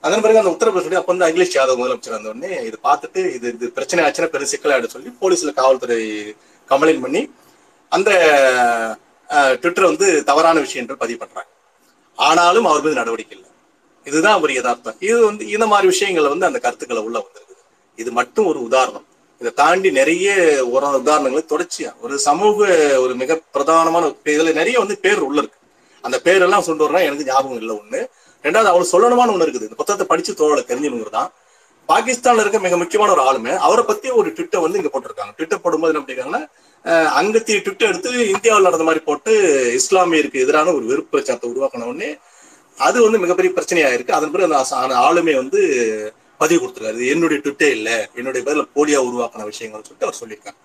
அதன் 0.05 0.23
பிறகு 0.25 0.41
அந்த 0.41 0.53
உத்தரப்பிரதேச 0.55 0.99
அப்போ 1.01 1.13
வந்து 1.13 1.27
அகிலேஷ் 1.27 1.57
யாதவ் 1.59 1.81
முதலமைச்சர் 1.81 2.17
வந்த 2.17 2.33
உடனே 2.33 2.51
இது 2.69 2.77
பார்த்துட்டு 2.89 3.21
இது 3.37 3.47
இது 3.57 3.67
பிரச்சனை 3.77 4.01
ஆச்சுன்னா 4.05 4.31
பெரிய 4.35 4.49
சிக்கலாயிடும் 4.53 4.95
சொல்லி 4.95 5.11
போலீஸ்ல 5.23 5.53
காவல்துறை 5.61 5.99
கம்ப்ளைண்ட் 6.71 7.05
பண்ணி 7.05 7.23
அந்த 7.93 8.11
ட்விட்டர் 9.61 9.91
வந்து 9.91 10.07
தவறான 10.31 10.61
விஷயம் 10.65 10.83
என்று 10.85 10.97
பதிவு 11.03 11.19
பண்றாங்க. 11.23 11.51
ஆனாலும் 12.19 12.67
அவர் 12.71 12.83
மீது 12.85 13.01
நடவடிக்கை 13.01 13.35
இல்லை. 13.37 13.51
இதுதான் 14.07 14.41
ஒரு 14.45 14.53
யதார்த்தம். 14.59 14.97
இது 15.09 15.19
வந்து 15.29 15.45
இந்த 15.55 15.67
மாதிரி 15.73 15.87
விஷயங்கள் 15.93 16.33
வந்து 16.33 16.49
அந்த 16.49 16.59
கருத்துக்களை 16.65 17.03
உள்ள 17.09 17.17
வந்திருக்குது. 17.25 17.63
இது 17.99 18.11
மட்டும் 18.19 18.49
ஒரு 18.51 18.61
உதாரணம். 18.69 19.07
இதை 19.41 19.53
தாண்டி 19.63 19.91
நிறைய 20.01 20.27
ஒரு 20.75 20.87
உதாரணங்களை 21.03 21.45
தொடர்ச்சியா 21.53 21.93
ஒரு 22.05 22.15
சமூக 22.29 22.59
ஒரு 23.05 23.15
மிக 23.23 23.39
பிரதானமான 23.55 24.11
இப்ப 24.15 24.31
இதுல 24.37 24.53
நிறைய 24.61 24.77
வந்து 24.85 24.97
பேர் 25.07 25.23
உள்ள 25.29 25.39
இருக்கு. 25.43 25.59
அந்த 26.05 26.17
பேரெல்லாம் 26.27 26.67
சொல்லிட்டு 26.67 27.07
எனக்கு 27.09 27.29
ஞாபகம் 27.31 27.61
இல்லை 27.63 27.75
ஒண்ணு. 27.83 28.03
ரெண்டாவது 28.47 28.71
அவளுக்கு 28.71 28.95
சொல்லணுமான 28.95 29.33
ஒண்ணு 29.35 29.47
இருக்குது. 29.47 29.69
இந்த 29.69 29.79
புத்தகத்தை 29.81 30.07
படிச்சு 30.13 30.33
தோழலை 30.41 30.65
தெரிஞ்சவங்க 30.71 31.13
தான். 31.19 31.31
பாகிஸ்தான்ல 31.91 32.43
இருக்க 32.45 32.59
மிக 32.65 32.77
முக்கியமான 32.83 33.13
ஒரு 33.15 33.23
ஆளுமே. 33.29 33.53
அவரை 33.67 33.83
பத்தி 33.91 34.09
ஒரு 34.21 34.29
ட்விட்டர் 34.37 34.65
வந்து 34.65 34.79
இங்க 34.81 34.91
போட்டிருக்காங்க. 34.93 35.33
ட்விட்டர் 35.39 35.63
போடும்போது 35.65 35.93
என்ன 35.93 36.03
பண்ணிருக்காங்கன்னா 36.03 36.43
அங்கத்திய 37.21 37.57
ட்விட்டர் 37.65 37.91
எடுத்து 37.93 38.11
இந்தியாவில் 38.35 38.67
நடந்த 38.69 38.85
மாதிரி 38.89 39.03
போட்டு 39.09 39.33
இஸ்லாமியருக்கு 39.81 40.43
எதிரான 40.45 40.73
ஒரு 40.79 40.85
வெறுப்பு 40.91 41.13
பிரச்சாரத்தை 41.15 41.49
உருவாக்கின 41.53 41.87
உடனே 41.91 42.11
அது 42.87 42.99
வந்து 43.05 43.19
மிகப்பெரிய 43.25 43.51
பிரச்சனையா 43.57 43.89
இருக்கு 43.97 44.17
அதன் 44.19 44.33
பிறகு 44.35 44.49
அந்த 44.49 44.97
ஆளுமே 45.07 45.35
அந்த 45.35 45.43
வந்து 45.43 45.61
பதிவு 46.43 46.61
கொடுத்துருக்காரு. 46.61 47.03
என்னுடைய 47.13 47.39
ட்விட்டே 47.45 47.69
இல்லை. 47.77 47.97
என்னுடைய 48.19 48.43
பேர்ல 48.47 48.65
போலியா 48.77 49.01
உருவாக்கின 49.09 49.47
விஷயங்கள்னு 49.51 49.87
சொல்லிட்டு 49.89 50.09
அவர் 50.09 50.21
சொல்லியிருக்காங்க 50.23 50.61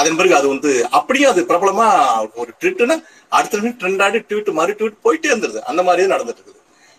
அதன் 0.00 0.18
பிறகு 0.18 0.34
அது 0.38 0.46
வந்து 0.52 0.70
அப்படியே 0.98 1.26
அது 1.32 1.42
பிரபலமா 1.50 1.86
ஒரு 2.42 2.50
ட்விட்டுன்னா 2.60 2.96
அடுத்த 3.36 3.72
ட்ரெண்ட் 3.80 4.02
ஆடி 4.06 4.18
ட்வீட் 4.30 4.50
மாதிரி 4.58 4.74
ட்வீட் 4.80 5.02
போயிட்டே 5.06 5.30
இருந்தது. 5.32 5.58
அந்த 5.70 5.80
மாதிரியே 5.88 6.08
நடந்துட்டு 6.14 6.42
இருக்குது. 6.42 6.55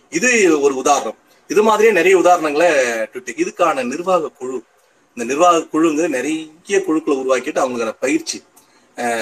இது 0.09 0.29
ஒரு 0.61 0.75
உதாரணம். 0.75 1.17
இது 1.49 1.61
மாதிரியே 1.63 1.91
நிறைய 1.99 2.15
உதாரணங்களை 2.17 2.69
ட்விட்டர். 3.11 3.39
இதுக்கான 3.43 3.85
நிர்வாக 3.93 4.31
குழு 4.39 4.57
இந்த 5.17 5.25
நிர்வாக 5.33 5.65
குழுங்க 5.73 6.07
நிறைய 6.15 6.79
குழுக்களை 6.87 7.15
உருவாக்கிட்டு 7.21 7.63
அவங்களுக்கான 7.63 7.95
பயிற்சி. 8.05 8.37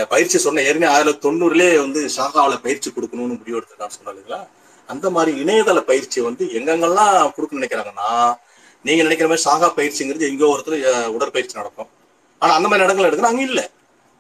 பயிற்சி 0.10 0.38
சொன்ன 0.38 0.62
ஏற்கனவே 0.62 0.92
ஆயிரத்தி 0.94 1.27
தொண்ணூறுலேயே 1.27 1.77
வந்து 1.77 2.01
ஷாகாவில் 2.18 2.62
பயிற்சி 2.65 2.89
கொடுக்கணும்னு 2.96 3.38
முடிவு 3.39 3.58
எடுத்துருக்கான்னு 3.60 3.98
சொன்னாலுங்களா 3.98 4.39
அந்த 4.89 5.10
மாதிரி 5.10 5.32
இணையதள 5.44 5.80
பயிற்சி 5.89 6.20
வந்து 6.22 6.44
எங்கெங்கெல்லாம் 6.58 7.32
கொடுக்கணும்னு 7.36 7.60
நினைக்கிறாங்கன்னா 7.60 8.10
நீங்க 8.86 9.01
நினைக்கிற 9.04 9.27
மாதிரி 9.30 9.46
சாகா 9.48 9.68
பயிற்சிங்கிறது 9.77 10.30
எங்கோ 10.32 10.50
ஒருத்தர் 10.54 11.13
உடற்பயிற்சி 11.15 11.60
நடக்கும். 11.60 11.89
ஆனா 12.42 12.54
அந்த 12.54 12.68
மாதிரி 12.68 12.86
இடங்கள் 12.88 13.08
எடுக்கிற 13.10 13.30
அங்க 13.32 13.42
இல்ல. 13.42 13.62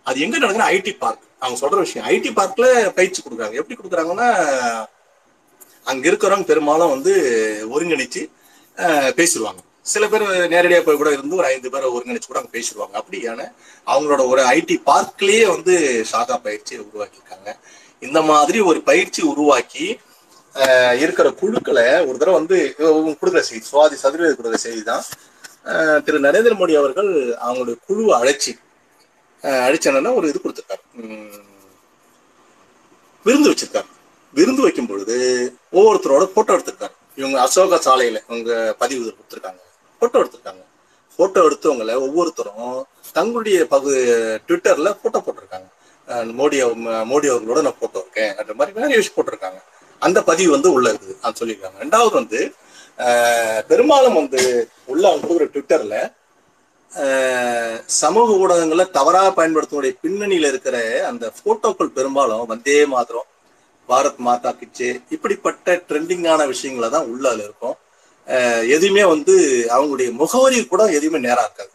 அது 0.03 0.19
எங்க 0.25 0.35
நடக்குதுன்னா 0.37 0.69
ஐடி 0.75 0.93
பார்க். 1.03 1.23
அவங்க 1.39 1.57
சொல்ற 1.63 1.77
விஷயம் 1.85 2.07
ஐடி 2.07 2.29
பார்க்ல 2.39 2.67
பயிற்சி 2.93 3.21
கொடுக்குறாங்க. 3.21 3.55
எப்படி 3.61 3.77
கொடுக்குறாங்கன்னா 3.79 4.29
அங்க 5.85 6.03
இருக்கிறவங்க 6.09 6.47
பெரும்பாலும் 6.51 6.93
வந்து 6.95 7.13
ஒருங்கிணைச்சு 7.75 8.21
பேசிடுவாங்க 9.19 9.61
சில 9.93 10.03
பேர் 10.11 10.23
நேரடியாக 10.53 10.83
போய் 10.85 10.99
கூட 10.99 11.09
இருந்து 11.15 11.39
ஒரு 11.39 11.47
ஐந்து 11.53 11.71
பேரை 11.73 11.87
ஒருங்கிணைச்சு 11.95 12.29
கூட 12.29 12.39
அங்க 12.41 12.51
பேசிடுவாங்க 12.57 12.95
அப்படியான 13.01 13.41
அவங்களோட 13.87 14.21
ஒரு 14.31 14.41
ஐடி 14.55 14.75
பார்க்லயே 14.89 15.43
வந்து 15.55 15.73
சாகா 16.11 16.35
பயிற்சியை 16.45 16.79
உருவாக்கியிருக்காங்க. 16.87 17.49
இந்த 18.01 18.19
மாதிரி 18.31 18.59
ஒரு 18.69 18.79
பயிற்சி 18.89 19.21
உருவாக்கி 19.31 19.85
இருக்கிற 21.03 21.27
குழுக்களை 21.41 21.85
ஒரு 22.07 22.17
தடவை 22.19 22.35
வந்து 22.39 22.57
கொடுக்குற 23.19 23.41
செய்தி 23.49 23.65
சுவாதி 23.71 23.95
சதுரவேதி 24.03 24.35
கொடுக்குற 24.37 24.59
செய்தி 24.65 24.83
தான் 24.91 25.05
திரு 26.05 26.25
நரேந்திர 26.27 26.53
மோடி 26.59 26.73
அவர்கள் 26.81 27.09
அவங்களுடைய 27.45 27.77
குழுவை 27.87 28.13
அழைச்சி 28.19 28.53
அழைச்சனா 29.65 30.11
ஒரு 30.19 30.29
இது 30.31 30.39
கொடுத்துருக்காரு. 30.43 30.83
விருந்து 33.25 33.51
வச்சிருக்காரு. 33.51 33.89
விருந்து 34.37 34.61
வைக்கும் 34.65 34.89
பொழுது 34.91 35.17
ஒவ்வொருத்தரோட 35.77 36.23
போட்டோ 36.35 36.53
எடுத்திருக்காரு 36.55 36.95
இவங்க 37.19 37.37
அசோக 37.45 37.79
சாலையில 37.87 38.19
இவங்க 38.29 38.51
பதிவு 38.81 39.01
கொடுத்துருக்காங்க. 39.03 39.61
போட்டோ 40.01 40.17
எடுத்திருக்காங்க. 40.21 40.63
போட்டோ 41.19 41.39
எடுத்தவங்கள 41.47 41.93
ஒவ்வொருத்தரும் 42.05 42.73
தங்களுடைய 43.17 43.57
பகு 43.73 43.91
ட்விட்டர்ல 44.47 44.89
போட்டோ 45.03 45.19
போட்டிருக்காங்க. 45.25 45.67
மோடி 46.39 46.57
மோடி 47.11 47.27
அவர்களோட 47.33 47.61
நான் 47.67 47.81
போட்டோ 47.83 47.99
இருக்கேன் 48.03 48.33
அந்த 48.41 48.51
மாதிரி 48.57 48.79
நிறைய 48.79 48.97
விஷயம் 49.01 49.17
போட்டிருக்காங்க. 49.17 49.59
அந்த 50.01 50.19
பதிவு 50.29 50.49
வந்து 50.55 50.69
உள்ள 50.75 50.87
இருக்குது 50.93 51.15
அது 51.25 51.39
சொல்லியிருக்காங்க. 51.41 51.77
ரெண்டாவது 51.85 52.15
வந்து 52.19 52.39
பெரும்பாலும் 53.69 54.17
வந்து 54.19 54.41
உள்ள 54.91 55.03
அவங்க 55.09 55.25
கொடுக்குற 55.27 55.47
ட்விட்டர்ல 55.53 55.95
சமூக 58.01 58.35
ஊடகங்களை 58.41 58.85
தவறாக 58.97 59.29
பயன்படுத்தக்கூடிய 59.39 59.93
பின்னணியில 60.03 60.49
இருக்கிற 60.51 60.77
அந்த 61.09 61.25
போட்டோக்கள் 61.45 61.95
பெரும்பாலும் 61.97 62.51
வந்தே 62.51 62.77
மாத்திரம் 62.93 63.29
பாரத் 63.89 64.21
மாதா 64.27 64.51
கிச்சே 64.59 64.89
இப்படிப்பட்ட 65.15 65.75
ட்ரெண்டிங்கான 65.89 66.41
விஷயங்களை 66.53 66.89
தான் 66.95 67.09
உள்ள 67.13 67.33
இருக்கும். 67.45 67.75
எதுவுமே 68.75 69.03
வந்து 69.13 69.33
அவங்களுடைய 69.75 70.09
முகவரி 70.21 70.59
கூட 70.73 70.83
எதுவுமே 70.97 71.19
நேரா 71.27 71.43
இருக்காது. 71.47 71.71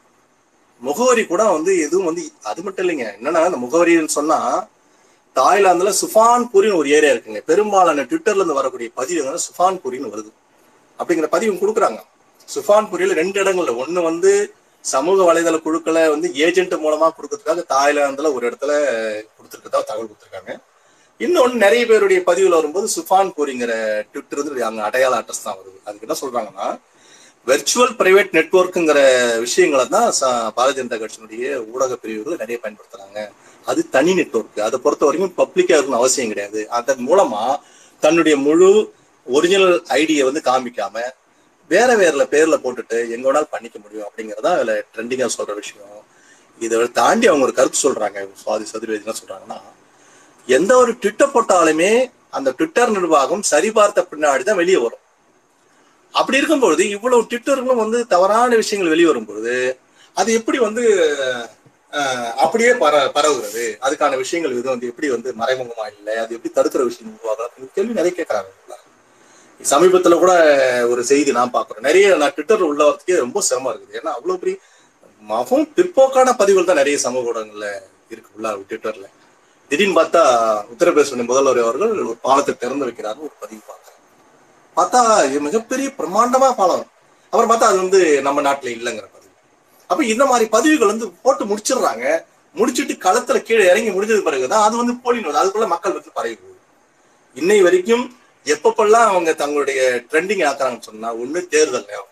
முகவரி 0.88 1.22
கூட 1.30 1.42
வந்து 1.56 1.72
எதுவும் 1.86 2.08
வந்து 2.10 2.22
அது 2.50 2.60
மட்டும் 2.66 2.84
இல்லைங்க. 2.84 3.06
என்னன்னா 3.18 3.40
அந்த 3.48 3.58
முகவரின்னு 3.64 4.16
சொன்னா 4.18 4.38
தாய்லாந்துல 5.38 5.90
சுஃபான்பூரின்னு 6.02 6.78
ஒரு 6.82 6.88
ஏரியா 6.96 7.12
இருக்குங்க. 7.14 7.40
பெரும்பாலான 7.50 8.04
ட்விட்டர்ல 8.10 8.40
இருந்து 8.40 8.60
வரக்கூடிய 8.60 8.88
பதிவு 9.00 9.20
வந்து 9.26 9.42
சுஃபான்பூரின்னு 9.48 10.12
வருது. 10.14 10.30
அப்படிங்கிற 11.00 11.28
பதிவு 11.36 11.52
கொடுக்குறாங்க. 11.60 12.00
சுஃபான்பூரியில் 12.54 13.18
ரெண்டு 13.20 13.38
இடங்கள்ல. 13.42 13.74
ஒண்ணு 13.84 14.02
வந்து 14.10 14.32
சமூக 14.84 15.18
வலைதள 15.28 15.56
குழுக்களை 15.66 16.02
வந்து 16.14 16.28
ஏஜென்ட் 16.46 16.74
மூலமா 16.84 17.08
கொடுக்கறதுக்காக 17.16 17.64
தாய்லாந்துல 17.74 18.32
ஒரு 18.36 18.44
இடத்துல 18.50 18.72
கொடுத்துருக்கதா 19.36 19.80
தகவல் 19.90 20.10
கொடுத்துருக்காங்க. 20.10 20.52
இன்னொன்று 21.24 21.56
நிறைய 21.62 21.82
பேருடைய 21.88 22.20
பதிவில் 22.28 22.56
வரும்போது 22.58 22.86
சுஃபான் 22.94 23.32
கூறிங்கிற 23.38 23.72
ட்விட்டர் 24.10 24.38
வந்து 24.40 24.62
அங்கே 24.68 24.82
அடையாள 24.88 25.14
அட்ரஸ் 25.20 25.42
தான் 25.46 25.56
வருது. 25.58 25.78
அதுக்கு 25.86 26.06
என்ன 26.06 26.16
சொல்றாங்கன்னா 26.20 26.66
வெர்ச்சுவல் 27.46 27.92
பிரைவேட் 27.98 28.32
நெட்வொர்க்குங்கிற 28.36 29.00
விஷயங்களை 29.44 29.84
தான் 29.94 30.06
பாரதிய 30.58 30.76
ஜனதா 30.78 30.98
கட்சியினுடைய 31.02 31.44
ஊடக 31.72 31.96
பிரிவுகள் 32.02 32.40
நிறைய 32.42 32.56
பயன்படுத்துறாங்க. 32.62 33.18
அது 33.70 33.80
தனி 33.96 34.12
நெட்ஒர்க் 34.18 34.60
அதை 34.66 34.78
பொறுத்த 34.84 35.04
வரைக்கும் 35.08 35.34
பப்ளிக்கா 35.40 35.74
இருக்கணும் 35.76 36.00
அவசியம் 36.02 36.32
கிடையாது. 36.32 36.60
அதன் 36.78 37.02
மூலமா 37.08 37.42
தன்னுடைய 38.02 38.36
முழு 38.46 38.68
ஒரிஜினல் 39.26 39.76
ஐடியை 40.00 40.22
வந்து 40.28 40.42
காமிக்காம 40.50 41.04
வேற 41.70 41.88
வேற 42.02 42.24
பேர்ல 42.32 42.56
போட்டுட்டு 42.62 42.98
எங்க 43.14 43.24
வேணாலும் 43.26 43.52
பண்ணிக்க 43.56 43.76
முடியும் 43.82 44.06
அப்படிங்கறதா 44.08 44.52
அதுல 44.56 44.72
ட்ரெண்டிங்கா 44.94 45.28
சொல்ற 45.36 45.54
விஷயம். 45.60 45.98
இதை 46.60 46.78
தாண்டி 47.00 47.26
அவங்க 47.30 47.46
ஒரு 47.48 47.54
கருத்து 47.58 47.84
சொல்றாங்க. 47.86 48.18
சுவாதி 48.42 48.66
சதுர்வேதி 48.72 49.04
என்ன 49.04 49.16
சொல்றாங்கன்னா 49.20 49.60
எந்த 50.48 50.72
ஒரு 50.82 50.92
ட்விட்டர் 51.02 51.34
போட்டாலுமே 51.34 51.92
அந்த 52.36 52.48
ட்விட்டர் 52.58 52.94
நிர்வாகம் 52.96 53.42
சரிபார்த்த 53.52 54.00
பின்னாடி 54.10 54.42
தான் 54.48 54.60
வெளியே 54.62 54.80
வரும். 54.84 55.04
அப்படி 56.14 56.38
இருக்கும்பொழுது 56.40 56.82
இவ்வளவு 56.96 57.28
ட்விட்டர்களும் 57.30 57.82
வந்து 57.84 57.98
தவறான 58.12 58.56
விஷயங்கள் 58.62 58.92
வெளியே 58.94 59.08
வரும்பொழுது 59.10 59.56
அது 60.16 60.30
எப்படி 60.38 60.58
வந்து 60.66 60.82
அப்படியே 62.44 62.72
பர 62.82 62.94
பரவுகிறது? 63.16 63.64
அதுக்கான 63.84 64.16
விஷயங்கள் 64.22 64.56
இது 64.58 64.68
வந்து 64.72 64.88
எப்படி 64.90 65.08
வந்து 65.14 65.30
மறைமுகமா 65.40 65.86
இல்லை? 65.94 66.14
அது 66.22 66.34
எப்படி 66.36 66.50
தடுக்கிற 66.58 66.82
விஷயம் 66.88 67.14
உருவாகலாம்? 67.16 67.70
கேள்வி 67.76 67.98
நிறைய 67.98 68.12
கேட்கறாங்க. 68.18 68.50
சமீபத்துல 69.60 70.18
கூட 70.24 70.32
ஒரு 70.92 71.02
செய்தி 71.10 71.30
நான் 71.38 71.54
பாக்குறேன் 71.56 71.86
நிறைய 71.88 72.06
நான் 72.20 72.34
ட்விட்டர் 72.36 72.68
உள்ள 72.70 72.82
ரொம்ப 73.24 73.40
சிரமம் 73.48 73.72
இருக்குது. 73.72 73.96
ஏன்னா 74.00 74.12
அவ்வளவு 74.18 74.40
பெரிய 74.42 74.56
மகம் 75.32 75.66
பிற்போக்கான 75.76 76.28
பதிவுகள் 76.42 76.68
தான் 76.68 76.80
நிறைய 76.82 76.98
சமூக 77.06 77.30
ஊடகங்கள்ல 77.32 77.68
இருக்கு 78.12 78.30
உள்ள 78.36 78.54
ட்விட்டர்ல 78.70 79.06
திடீர்னு 79.70 80.00
பார்த்தா 80.00 80.22
உத்தரப்பிரதேச 80.72 81.26
முதல்வர் 81.26 81.58
அவர்கள் 81.58 81.90
ஒரு 81.90 82.16
பாலத்தை 82.22 82.56
திறந்து 82.56 82.86
வைக்கிறாரு 82.86 83.20
ஒரு 83.26 83.34
பதிவு 83.42 83.60
பார்க்கிறேன் 83.66 83.98
பார்த்தா 84.78 85.00
இது 85.28 85.40
மிகப்பெரிய 85.40 85.88
பிரம்மாண்டமா 85.98 86.48
பாலம். 86.52 86.86
அப்புறம் 87.32 87.50
பார்த்தா 87.50 87.68
அது 87.72 87.76
வந்து 87.76 88.22
நம்ம 88.22 88.40
நாட்டில் 88.40 88.76
இல்லைங்கிற 88.76 89.06
பதிவு. 89.16 89.34
அப்ப 89.86 90.04
இந்த 90.04 90.26
மாதிரி 90.26 90.50
பதிவுகள் 90.50 90.92
வந்து 90.92 91.10
போட்டு 91.10 91.44
முடிச்சிடுறாங்க. 91.44 92.24
முடிச்சிட்டு 92.54 92.92
களத்துல 92.92 93.38
கீழே 93.42 93.64
இறங்கி 93.66 93.90
முடிஞ்சது 93.90 94.22
பிறகுதான் 94.22 94.62
அது 94.62 94.76
வந்து 94.76 94.94
போலின் 95.02 95.26
வருது 95.26 95.42
அதுக்குள்ள 95.42 95.66
மக்கள் 95.66 95.92
வந்து 95.92 96.10
பரவி 96.14 96.36
இன்னை 97.36 97.62
வரைக்கும் 97.62 98.04
எப்பப்பெல்லாம் 98.44 99.08
அவங்க 99.12 99.32
தங்களுடைய 99.34 100.02
ட்ரெண்டிங் 100.10 100.44
ஆக்குறாங்கன்னு 100.48 100.88
சொன்னா 100.88 101.14
ஒண்ணு 101.14 101.48
தேர்தல் 101.48 101.86
நேரம். 101.88 102.10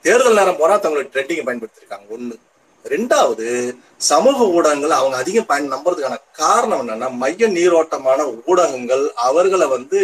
தேர்தல் 0.00 0.34
நேரம் 0.34 0.56
போனா 0.56 0.76
தங்களுடைய 0.76 1.08
ட்ரெண்டிங்கை 1.14 1.44
பயன்படுத்திருக்காங்க. 1.46 2.06
ஒண்ணு. 2.16 2.36
ரெண்டாவது 2.94 3.46
சமூக 4.10 4.38
ஊடகங்கள் 4.56 4.94
அவங்க 4.98 5.16
அதிகம் 5.22 5.48
பயன் 5.50 5.72
நம்புறதுக்கான 5.74 6.16
காரணம் 6.40 6.82
என்னன்னா 6.82 7.08
மைய 7.22 7.48
நீரோட்டமான 7.56 8.20
ஊடகங்கள் 8.50 9.04
அவர்களை 9.28 9.66
வந்து 9.66 10.00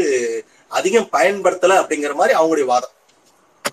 அதிகம் 0.78 1.08
பயன்படுத்தல 1.16 1.78
அப்படிங்கிற 1.82 2.14
மாதிரி 2.20 2.36
அவங்களுடைய 2.38 2.66
வாதம். 2.72 2.94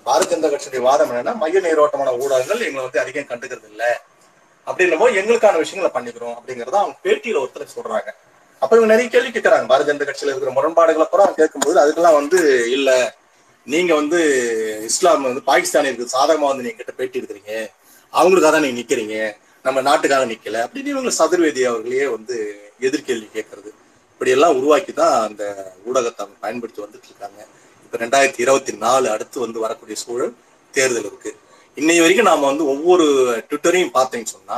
பாரதிய 0.08 0.30
ஜனதா 0.32 0.50
கட்சியுடைய 0.54 0.82
வாதம் 0.88 1.12
என்னன்னா 1.12 1.34
மைய 1.44 1.60
நீரோட்டமான 1.68 2.14
ஊடகங்கள் 2.24 2.66
எங்களை 2.68 2.84
வந்து 2.88 3.04
அதிகம் 3.04 3.30
கண்டுக்கிறது 3.32 3.70
இல்லை 3.72 3.92
அப்படின்னும் 4.68 5.02
போது 5.04 5.20
எங்களுக்கான 5.22 5.60
விஷயங்களை 5.64 5.92
பண்ணிக்கிறோம் 5.96 6.36
அப்படிங்கறத 6.38 6.78
அவங்க 6.82 6.98
பேட்டியில 7.06 7.42
ஒருத்தர் 7.44 7.76
சொல்றாங்க. 7.78 8.10
அப்ப 8.62 8.72
இவங்க 8.76 8.92
நிறைய 8.94 9.08
கேள்வி 9.10 9.32
கேட்கறாங்க. 9.32 9.68
பாரதிய 9.72 9.90
ஜனதா 9.92 10.08
கட்சியில 10.10 10.32
இருக்கிற 10.32 10.54
முரண்பாடுகளை 10.58 11.08
பூரா 11.12 11.26
கேட்கும்போது 11.40 11.80
அதுக்கெல்லாம் 11.84 12.20
வந்து 12.22 12.40
இல்ல 12.78 12.90
நீங்க 13.68 13.92
வந்து 14.02 14.20
இஸ்லாம் 14.90 15.28
வந்து 15.30 15.42
பாகிஸ்தானிற்கு 15.50 16.14
சாதகமா 16.16 16.48
வந்து 16.52 16.66
நீங்க 16.66 16.78
கிட்ட 16.78 16.94
பேட்டி 17.00 17.20
எடுக்கிறீங்க. 17.20 17.54
அவங்களுக்காக 18.14 18.52
தான் 18.56 18.66
நீங்க 18.66 18.80
நிக்கிறீங்க 18.82 19.16
நம்ம 19.66 19.82
நாட்டுக்காக 19.88 20.26
நிக்கல 20.32 20.58
அப்படின்னு 20.66 20.94
இவங்க 20.96 21.12
சதுர்வேதி 21.20 21.62
அவர்களையே 21.70 22.06
வந்து 22.16 22.36
எதிர்கேள்வி 22.88 23.28
கேட்கறது. 23.38 23.70
இப்படி 24.14 24.32
எல்லாம் 24.36 24.58
உருவாக்கி 24.60 24.94
தான் 25.02 25.16
அந்த 25.28 25.44
ஊடகத்தை 25.88 26.22
அவங்க 26.24 26.38
பயன்படுத்தி 26.46 26.80
வந்துட்டு 26.86 27.10
இருக்காங்க. 27.10 27.40
இப்ப 27.86 27.98
ரெண்டாயிரத்தி 28.04 28.42
இருபத்தி 28.46 28.74
நாலு 28.86 29.08
அடுத்து 29.16 29.38
வந்து 29.46 29.60
வரக்கூடிய 29.66 29.96
சூழல் 30.04 30.34
தேர்தல் 30.74 31.08
இருக்கு. 31.10 31.32
இன்னைக்கு 31.78 32.04
வரைக்கும் 32.04 32.30
நாம 32.32 32.46
வந்து 32.52 32.66
ஒவ்வொரு 32.74 33.06
ட்விட்டரையும் 33.50 33.96
பார்த்தீங்கன்னு 33.98 34.36
சொன்னா 34.38 34.58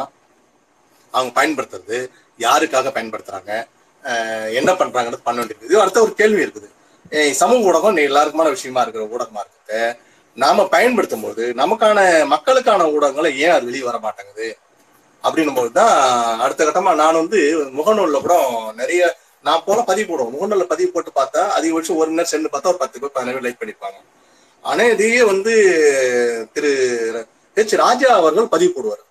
அவங்க 1.14 1.32
பயன்படுத்துறது 1.40 1.98
யாருக்காக 2.40 2.92
பயன்படுத்துறாங்க 2.98 3.52
என்ன 4.60 4.72
பண்றாங்கன்னு 4.82 5.26
பண்ண 5.28 5.38
வேண்டியது. 5.40 5.68
இது 5.70 5.82
அடுத்த 5.82 6.00
ஒரு 6.06 6.14
கேள்வி 6.22 6.42
இருக்குது. 6.46 6.70
சமூக 7.42 7.68
ஊடகம் 7.70 8.06
எல்லாருக்குமான 8.10 8.52
விஷயமா 8.56 8.82
இருக்கிற 8.84 9.04
ஊடகமா 9.14 9.42
இருக்குது 9.46 9.82
நாம 10.38 10.66
பயன்படுத்தும் 10.68 11.24
போது 11.24 11.44
நமக்கான 11.62 12.00
மக்களுக்கான 12.34 12.86
ஊடகங்களை 12.86 13.32
ஏன் 13.46 13.56
அது 13.56 13.66
வெளியே 13.66 13.84
வர 13.84 13.98
மாட்டேங்குது 14.00 14.48
அப்படின்னும் 15.24 15.58
போது 15.58 15.72
தான் 15.72 15.96
அடுத்த 16.40 16.66
கட்டமா 16.66 16.92
நான் 17.02 17.20
வந்து 17.22 17.40
முகநூல்ல 17.80 18.20
கூட 18.22 18.36
நிறைய 18.76 19.02
நான் 19.48 19.64
போல 19.66 19.82
பதிவு 19.82 20.08
போடுவோம். 20.10 20.34
முகநூல்ல 20.36 20.66
பதிவு 20.72 20.90
போட்டு 20.92 21.12
பார்த்தா 21.20 21.42
அதிகபட்சம் 21.58 22.00
ஒரு 22.02 22.10
நேரம் 22.12 22.32
சென்று 22.32 22.50
பார்த்தா 22.54 22.72
ஒரு 22.74 22.82
பத்து 22.84 23.00
பேர் 23.00 23.12
பதினேழு 23.12 23.38
பேர் 23.38 23.48
லைக் 23.48 23.62
பண்ணிருப்பாங்க. 23.62 24.00
ஆனா 24.62 24.84
இதையே 24.84 25.22
வந்து 25.24 25.54
திரு 26.54 26.72
ஹெச் 27.58 27.76
ராஜா 27.84 28.10
அவர்கள் 28.16 28.48
பதிவு 28.48 28.72
போடுவார். 28.76 29.04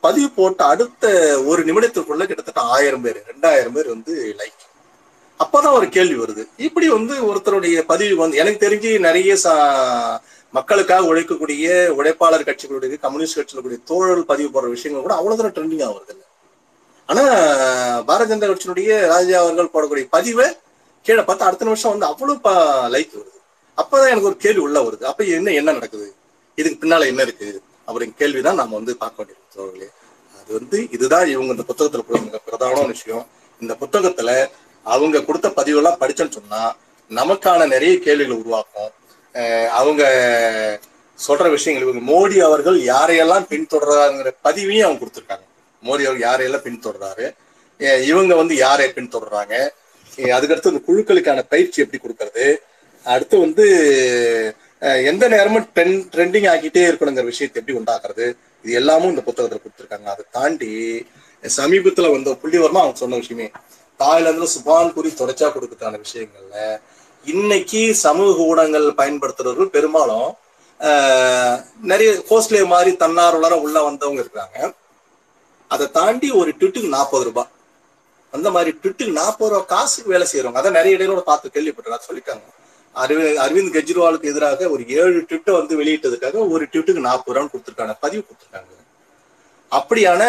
பதிவு 0.00 0.28
போட்ட 0.30 0.64
அடுத்த 0.64 1.06
ஒரு 1.46 1.62
நிமிடத்திற்குள்ள 1.64 2.26
கிட்டத்தட்ட 2.26 2.60
ஆயிரம் 2.60 3.02
பேர் 3.02 3.18
ரெண்டாயிரம் 3.32 3.76
பேர் 3.78 3.88
வந்து 3.94 4.14
லைக் 4.40 4.68
அப்பதான் 5.40 5.76
ஒரு 5.78 5.88
கேள்வி 5.88 6.16
வருது. 6.22 6.42
இப்படி 6.56 6.88
வந்து 6.88 7.14
ஒருத்தருடைய 7.28 7.78
பதிவு 7.92 8.16
வந்து 8.16 8.36
எனக்கு 8.36 8.64
தெரிஞ்சு 8.66 8.90
நிறைய 8.98 9.36
சா 9.36 9.54
மக்களுக்காக 10.52 11.14
உழைக்கக்கூடிய 11.14 11.66
உழைப்பாளர் 11.98 12.48
கட்சிகளுடைய 12.48 13.00
கம்யூனிஸ்ட் 13.00 13.38
கட்சிகளுடைய 13.38 13.78
தோழர்கள் 13.84 14.24
பதிவு 14.24 14.48
போடுற 14.48 14.68
விஷயங்கள் 14.68 15.04
கூட 15.04 15.14
அவ்வளவு 15.20 15.42
தூரம் 15.42 15.54
ட்ரெண்டிங் 15.56 15.84
ஆகுறது 15.88 16.12
இல்லை 16.14 16.28
ஆனா 17.06 17.22
பாரதிய 18.08 18.32
ஜனதா 18.32 18.48
கட்சியினுடைய 18.50 19.06
ராஜா 19.06 19.38
அவர்கள் 19.42 19.72
போடக்கூடிய 19.74 20.06
பதிவை 20.10 20.46
கீழே 21.02 21.20
பார்த்தா 21.20 21.38
அடுத்த 21.38 21.64
நிமிஷம் 21.64 21.90
வந்து 21.90 22.06
அவ்வளவு 22.06 22.38
லைக் 22.96 23.12
வருது. 23.18 23.38
அப்பதான் 23.76 24.08
எனக்கு 24.08 24.28
ஒரு 24.30 24.36
கேள்வி 24.36 24.60
உள்ள 24.60 24.80
வருது. 24.82 25.02
அப்ப 25.02 25.24
என்ன 25.24 25.50
என்ன 25.50 25.72
நடக்குது? 25.72 26.14
இதுக்கு 26.54 26.78
பின்னால 26.82 27.06
என்ன 27.06 27.22
இருக்கு? 27.22 27.62
அப்படிங்கிற 27.86 28.14
கேள்விதான் 28.16 28.54
நாம 28.54 28.74
வந்து 28.74 28.96
பார்க்க 28.96 29.24
வேண்டியது 29.24 29.50
தோழர்களே. 29.56 29.88
அது 30.40 30.52
வந்து 30.58 30.88
இதுதான் 30.90 31.26
இவங்க 31.26 31.54
இந்த 31.54 31.64
புத்தகத்துல 31.70 32.38
பிரதான 32.44 32.80
விஷயம். 32.80 33.26
இந்த 33.60 33.76
புத்தகத்துல 33.80 34.50
அவங்க 34.82 35.22
கொடுத்த 35.22 35.48
பதிவெல்லாம் 35.48 36.00
படிச்சோன்னு 36.00 36.36
சொன்னா 36.38 36.76
நமக்கான 37.10 37.66
நிறைய 37.68 37.98
கேள்விகள் 37.98 38.36
உருவாக்கும். 38.36 38.90
அவங்க 39.80 40.02
சொல்ற 41.18 41.46
விஷயங்கள் 41.50 41.86
இவங்க 41.86 42.02
மோடி 42.12 42.36
அவர்கள் 42.48 42.78
யாரையெல்லாம் 42.92 43.46
பின்தொடர்றாங்கிற 43.52 44.30
பதிவையும் 44.46 44.86
அவங்க 44.86 45.00
கொடுத்துருக்காங்க. 45.02 45.46
மோடி 45.82 46.02
அவர்கள் 46.08 46.26
யாரையெல்லாம் 46.28 46.66
பின்தொடர்றாரு? 46.68 47.26
இவங்க 48.10 48.32
வந்து 48.40 48.54
யாரை 48.56 48.88
பின்தொடர்றாங்க? 48.96 49.54
அதுக்கடுத்து 50.36 50.72
இந்த 50.72 50.82
குழுக்களுக்கான 50.88 51.42
பயிற்சி 51.52 51.82
எப்படி 51.84 52.00
கொடுக்கறது? 52.02 52.46
அடுத்து 53.04 53.36
வந்து 53.44 53.64
எந்த 55.10 55.24
நேரமும் 55.34 55.66
ட்ரெண்ட் 55.74 56.04
ட்ரெண்டிங் 56.14 56.48
ஆக்கிட்டே 56.52 56.82
இருக்கணுங்கிற 56.90 57.24
விஷயத்தை 57.32 57.58
எப்படி 57.60 57.78
உண்டாக்குறது? 57.80 58.26
இது 58.64 58.72
எல்லாமும் 58.80 59.12
இந்த 59.12 59.22
புத்தகத்துல 59.28 59.60
கொடுத்துருக்காங்க. 59.62 60.08
அதை 60.14 60.24
தாண்டி 60.38 60.70
சமீபத்துல 61.42 62.10
வந்த 62.14 62.36
புள்ளிவரமா 62.42 62.80
அவங்க 62.82 62.98
சொன்ன 63.02 63.20
விஷயமே 63.22 63.46
தாய்லாந்துல 64.00 64.46
சுபான் 64.54 64.92
குறி 64.96 65.08
தொடர்ச்சியா 65.20 65.48
கொடுக்கறதான 65.54 65.98
விஷயங்கள்ல 66.06 66.58
இன்னைக்கு 67.30 67.80
சமூக 68.04 68.44
ஊடகங்கள் 68.50 68.86
பயன்படுத்துறவர்கள் 69.00 69.74
பெரும்பாலும் 69.74 70.30
நிறைய 71.90 72.10
கோஸ்ட்லே 72.30 72.62
மாதிரி 72.72 72.92
தன்னார்வலராக 73.02 73.64
உள்ள 73.64 73.82
வந்தவங்க 73.82 74.22
இருக்காங்க 74.24 74.56
அதை 75.70 75.90
தாண்டி 75.90 76.28
ஒரு 76.40 76.50
ட்விட்டுக்கு 76.60 76.88
நாற்பது 76.96 77.24
ரூபாய். 77.24 77.50
அந்த 78.32 78.48
மாதிரி 78.54 78.70
ட்விட்டுக்கு 78.80 79.12
நாற்பது 79.20 79.50
ரூபாய் 79.52 79.70
காசுக்கு 79.74 80.12
வேலை 80.14 80.26
செய்யறவங்க 80.32 80.60
அதான் 80.60 80.78
நிறைய 80.78 80.96
இடையிலோட 80.96 81.22
பார்த்து 81.30 81.54
கேள்விப்பட்டிருக்காங்க 81.54 82.08
சொல்லிட்டாங்க 82.10 82.48
அரவிந்த் 82.94 83.38
அரவிந்த் 83.44 83.74
கெஜ்ரிவாலுக்கு 83.76 84.30
எதிராக 84.32 84.68
ஒரு 84.70 84.82
ஏழு 85.02 85.18
ட்விட்டை 85.28 85.52
வந்து 85.58 85.74
வெளியிட்டதுக்காக 85.82 86.48
ஒரு 86.54 86.64
ட்விட்டுக்கு 86.72 87.06
நாற்பது 87.08 87.34
ரூபான்னு 87.34 87.52
கொடுத்துருக்காங்க 87.52 87.94
பதிவு 88.00 88.22
கொடுத்துருக்காங்க. 88.26 88.70
அப்படியான 89.72 90.22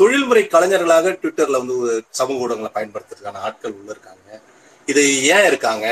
தொழில்முறை 0.00 0.42
கலைஞர்களாக 0.54 1.12
ட்விட்டர்ல 1.20 1.60
வந்து 1.62 1.76
ஒரு 1.84 1.94
சமூக 2.18 2.44
ஊடகங்களை 2.44 2.72
பயன்படுத்துறதுக்கான 2.78 3.40
ஆட்கள் 3.48 3.76
உள்ள 3.78 3.90
இருக்காங்க. 3.90 4.40
இது 4.88 5.02
ஏன் 5.34 5.46
இருக்காங்க? 5.50 5.86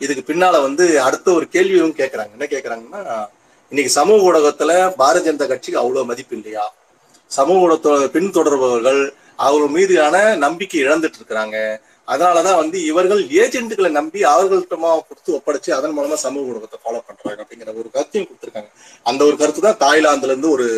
இதுக்கு 0.00 0.34
பின்னால 0.34 0.62
வந்து 0.62 1.02
அடுத்த 1.02 1.32
ஒரு 1.32 1.48
கேள்வியும் 1.48 1.94
கேட்கறாங்க 2.00 2.32
என்ன 2.36 2.46
கேட்கறாங்கன்னா 2.54 3.28
இன்னைக்கு 3.72 3.92
சமூக 3.92 4.26
ஊடகத்துல 4.28 4.72
பாரதிய 4.98 5.24
ஜனதா 5.26 5.46
கட்சிக்கு 5.46 5.78
அவ்வளவு 5.78 6.04
மதிப்பு 6.04 6.36
இல்லையா? 6.36 6.64
சமூக 7.30 7.64
ஊடகத்தோட 7.64 8.08
பின்தொடர்பவர்கள் 8.16 9.00
அவர் 9.36 9.68
மீதான 9.68 10.36
நம்பிக்கை 10.36 10.84
இழந்துட்டு 10.84 11.18
இருக்கிறாங்க. 11.20 11.80
அதனாலதான் 12.08 12.56
வந்து 12.56 12.84
இவர்கள் 12.84 13.22
ஏஜென்ட்டுகளை 13.42 13.90
நம்பி 13.90 14.24
அவர்கள்ட்டமா 14.24 14.90
கொடுத்து 15.08 15.34
ஒப்படைச்சு 15.38 15.70
அதன் 15.72 15.96
மூலமா 15.98 16.14
சமூக 16.14 16.50
ஊடகத்தை 16.50 16.78
ஃபாலோ 16.82 17.00
பண்றாங்க 17.06 17.42
அப்படிங்கிற 17.44 17.74
ஒரு 17.82 17.90
கருத்தையும் 17.96 18.28
கொடுத்துருக்காங்க. 18.28 18.70
அந்த 19.02 19.24
ஒரு 19.24 19.36
கருத்து 19.36 19.60
தான் 19.60 19.80
தாய்லாந்துல 19.84 20.32
இருந்து 20.34 20.50
ஒரு 20.50 20.68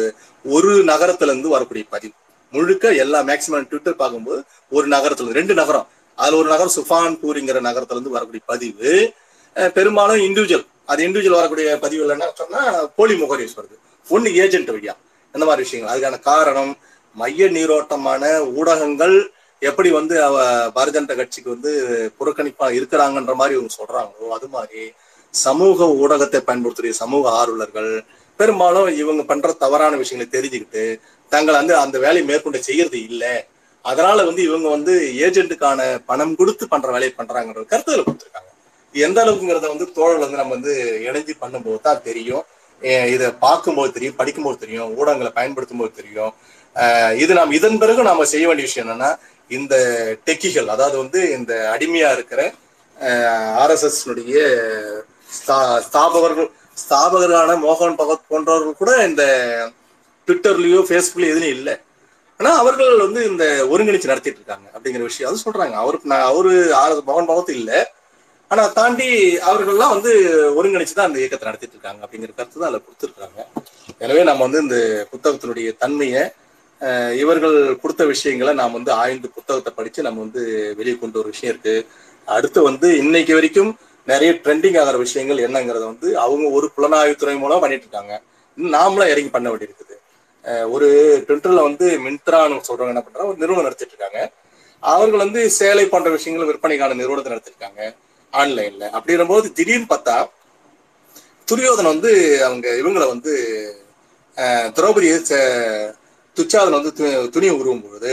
ஒரு 0.44 0.72
நகரத்துல 0.84 1.32
இருந்து 1.32 1.48
வரக்கூடிய 1.48 1.84
பதிவு. 1.90 2.14
முழுக்க 2.52 2.92
எல்லா 2.94 3.20
மேக்சிமம் 3.22 3.68
ட்விட்டர் 3.70 3.96
பார்க்கும்போது 3.96 4.40
ஒரு 4.72 4.88
நகரத்துல 4.88 5.32
ரெண்டு 5.32 5.54
நகரம். 5.54 5.86
அதுல 6.18 6.38
ஒரு 6.38 6.48
நகர் 6.48 6.74
சுஃபான்பூரிங்கிற 6.76 7.60
நகரத்துல 7.68 7.96
இருந்து 7.96 8.10
வரக்கூடிய 8.10 8.42
பதிவு 8.46 8.90
பெரும்பாலும் 9.76 10.22
இண்டிவிஜுவல் 10.26 10.66
அது 10.84 11.00
இண்டிவிஜுவல் 11.06 11.40
வரக்கூடிய 11.40 11.68
பதிவு 11.78 12.02
இல்லைன்னா 12.04 12.28
சொன்னா 12.34 12.60
போலி 12.96 13.14
முகரீஸ் 13.14 13.56
வருது 13.58 13.76
ஒண்ணு 14.06 14.28
ஏஜென்ட் 14.42 14.70
வழியா. 14.70 14.94
இந்த 15.34 15.44
மாதிரி 15.46 15.64
விஷயங்கள். 15.64 15.90
அதுக்கான 15.92 16.20
காரணம் 16.22 16.70
மைய 17.16 17.48
நீரோட்டமான 17.48 18.22
ஊடகங்கள் 18.54 19.16
எப்படி 19.62 19.90
வந்து 19.90 20.14
அவ 20.24 20.36
பாரதிய 20.76 20.94
ஜனதா 20.96 21.14
கட்சிக்கு 21.14 21.54
வந்து 21.54 21.70
புறக்கணிப்பா 22.18 22.66
இருக்கிறாங்கன்ற 22.78 23.34
மாதிரி 23.34 23.56
இவங்க 23.56 23.72
சொல்றாங்களோ 23.78 24.28
அது 24.28 24.48
மாதிரி 24.48 24.82
சமூக 25.34 25.88
ஊடகத்தை 26.02 26.40
பயன்படுத்திய 26.40 26.94
சமூக 26.94 27.30
ஆர்வலர்கள் 27.40 27.90
பெரும்பாலும் 28.38 28.88
இவங்க 28.94 29.22
பண்ற 29.22 29.52
தவறான 29.62 29.96
விஷயங்களை 29.96 30.28
தெரிஞ்சுக்கிட்டு 30.30 30.84
தங்களை 31.32 31.56
வந்து 31.60 31.74
அந்த 31.76 31.96
வேலையை 31.98 32.24
மேற்கொண்டு 32.26 32.60
செய்யறது 32.62 32.98
இல்லை 33.02 33.32
அதனால 33.90 34.18
வந்து 34.28 34.42
இவங்க 34.48 34.68
வந்து 34.76 34.94
ஏஜென்ட்டுக்கான 35.26 35.80
பணம் 36.10 36.36
கொடுத்து 36.40 36.64
பண்ற 36.72 36.88
வேலையை 36.94 37.12
பண்றாங்கன்ற 37.14 37.64
கருத்துல 37.72 38.04
கொடுத்துருக்காங்க. 38.06 38.50
எந்த 38.94 39.18
அளவுக்குங்கிறத 39.24 39.68
வந்து 39.72 39.86
தோழல் 39.96 40.22
வந்து 40.24 40.40
நம்ம 40.40 40.54
வந்து 40.58 40.74
இணைஞ்சு 41.08 41.34
பண்ணும்போது 41.42 41.80
தான் 41.88 42.04
தெரியும். 42.08 42.44
இதை 43.14 43.28
பார்க்கும்போது 43.46 43.90
தெரியும் 43.96 44.18
படிக்கும்போது 44.20 44.58
தெரியும் 44.64 44.90
ஊடகங்களை 44.98 45.30
பயன்படுத்தும் 45.38 45.80
போது 45.82 45.92
தெரியும் 46.00 46.32
இது 47.22 47.32
நாம் 47.38 47.56
இதன் 47.58 47.80
பிறகு 47.82 48.02
நாம 48.08 48.26
செய்ய 48.32 48.46
வேண்டிய 48.48 48.66
விஷயம் 48.66 48.86
என்னன்னா 48.86 49.10
இந்த 49.50 49.74
டெக்கிகள் 50.26 50.68
அதாவது 50.74 50.96
வந்து 51.02 51.20
இந்த 51.36 51.52
அடிமையா 51.74 52.10
இருக்கிற 52.16 52.40
ஆர்எஸ்எஸ் 53.62 54.00
ஸ்தாபகர்கள் 55.86 56.48
ஸ்தாபகர்களான 56.82 57.56
மோகன் 57.66 57.98
பகவத் 58.00 58.28
போன்றவர்கள் 58.30 58.80
கூட 58.82 58.92
இந்த 59.08 59.24
ட்விட்டர்லயோ 60.28 60.80
ஃபேஸ்புக்லயோ 60.88 61.32
எதுலையும் 61.34 61.56
இல்லை. 61.58 61.74
ஆனா 62.40 62.50
அவர்கள் 62.62 63.04
வந்து 63.04 63.20
இந்த 63.30 63.44
ஒருங்கிணைச்சு 63.72 64.10
நடத்திட்டு 64.10 64.40
இருக்காங்க 64.40 64.66
அப்படிங்கிற 64.74 65.04
விஷயம். 65.10 65.28
அது 65.30 65.44
சொல்றாங்க. 65.46 65.76
அவருக்கு 65.84 66.10
நான் 66.12 66.26
அவரு 66.32 66.52
ஆர் 66.80 66.94
மோகன் 67.08 67.30
பகவத் 67.30 67.56
இல்லை. 67.60 67.78
ஆனா 68.50 68.62
தாண்டி 68.78 69.08
அவர்கள்லாம் 69.50 69.94
வந்து 69.94 70.12
ஒருங்கிணைச்சு 70.58 70.94
தான் 70.98 71.08
அந்த 71.08 71.18
இயக்கத்தை 71.22 71.46
நடத்திட்டு 71.48 71.76
இருக்காங்க 71.76 72.00
அப்படிங்கிற 72.04 72.30
கருத்து 72.36 72.60
தான் 72.60 72.70
அதில் 72.70 72.84
கொடுத்துருக்காங்க. 72.86 73.40
எனவே 74.04 74.22
நம்ம 74.30 74.42
வந்து 74.46 74.62
இந்த 74.66 74.78
புத்தகத்தினுடைய 75.12 75.70
தன்மையை 75.82 76.22
இவர்கள் 77.22 77.56
கொடுத்த 77.82 78.02
விஷயங்களை 78.12 78.52
நாம் 78.60 78.76
வந்து 78.78 78.92
ஆய்ந்து 79.02 79.28
புத்தகத்தை 79.36 79.70
படிச்சு 79.78 80.00
நம்ம 80.06 80.20
வந்து 80.24 80.42
வெளியே 80.78 80.96
கொண்டு 80.96 81.20
ஒரு 81.22 81.30
விஷயம் 81.34 81.52
இருக்கு. 81.54 81.74
அடுத்து 82.36 82.60
வந்து 82.68 82.88
இன்னைக்கு 83.02 83.32
வரைக்கும் 83.38 83.70
நிறைய 84.10 84.30
ட்ரெண்டிங் 84.44 84.76
ஆகிற 84.80 84.96
விஷயங்கள் 85.04 85.44
என்னங்கிறத 85.46 85.84
வந்து 85.92 86.08
அவங்க 86.24 86.46
ஒரு 86.58 86.66
புலனாய்வுத்துறை 86.76 87.34
மூலம் 87.44 87.62
பண்ணிட்டு 87.64 87.86
இருக்காங்க 87.86 88.14
நாமளும் 88.58 89.10
இறங்கி 89.12 89.30
பண்ண 89.34 89.48
வேண்டியிருக்குது 89.52 89.87
ஒரு 90.70 90.88
ட்விட்டர்ல 91.28 91.62
வந்து 91.62 91.98
மின்த்ரான்னு 91.98 92.66
சொல்றவங்க 92.68 92.92
என்ன 92.94 93.02
பண்றாங்க 93.02 93.28
ஒரு 93.28 93.36
நிறுவனம் 93.36 93.62
நடத்திட்டு 93.62 93.94
இருக்காங்க. 93.94 94.20
அவர்கள் 94.82 95.18
வந்து 95.18 95.50
சேலை 95.50 95.86
போன்ற 95.86 96.10
விஷயங்கள் 96.10 96.48
விற்பனைக்கான 96.48 96.94
நிறுவனத்தை 96.94 97.32
நடத்திருக்காங்க 97.32 97.80
ஆன்லைன்ல. 98.32 98.84
அப்படிங்கிற 98.92 99.26
போது 99.26 99.52
திடீர்னு 99.52 99.86
பார்த்தா 99.88 100.16
துரியோதன் 101.48 101.84
வந்து 101.84 102.10
அவங்க 102.44 102.68
இவங்களை 102.72 103.06
வந்து 103.06 103.32
அஹ், 104.36 104.68
திரௌபதியை 104.68 105.16
ச- 105.30 105.92
துச்சாதன் 106.36 106.70
வந்து 106.70 106.92
து- 106.96 107.28
துணியை 107.28 107.54
உருவும் 107.54 107.82
பொழுது 107.82 108.12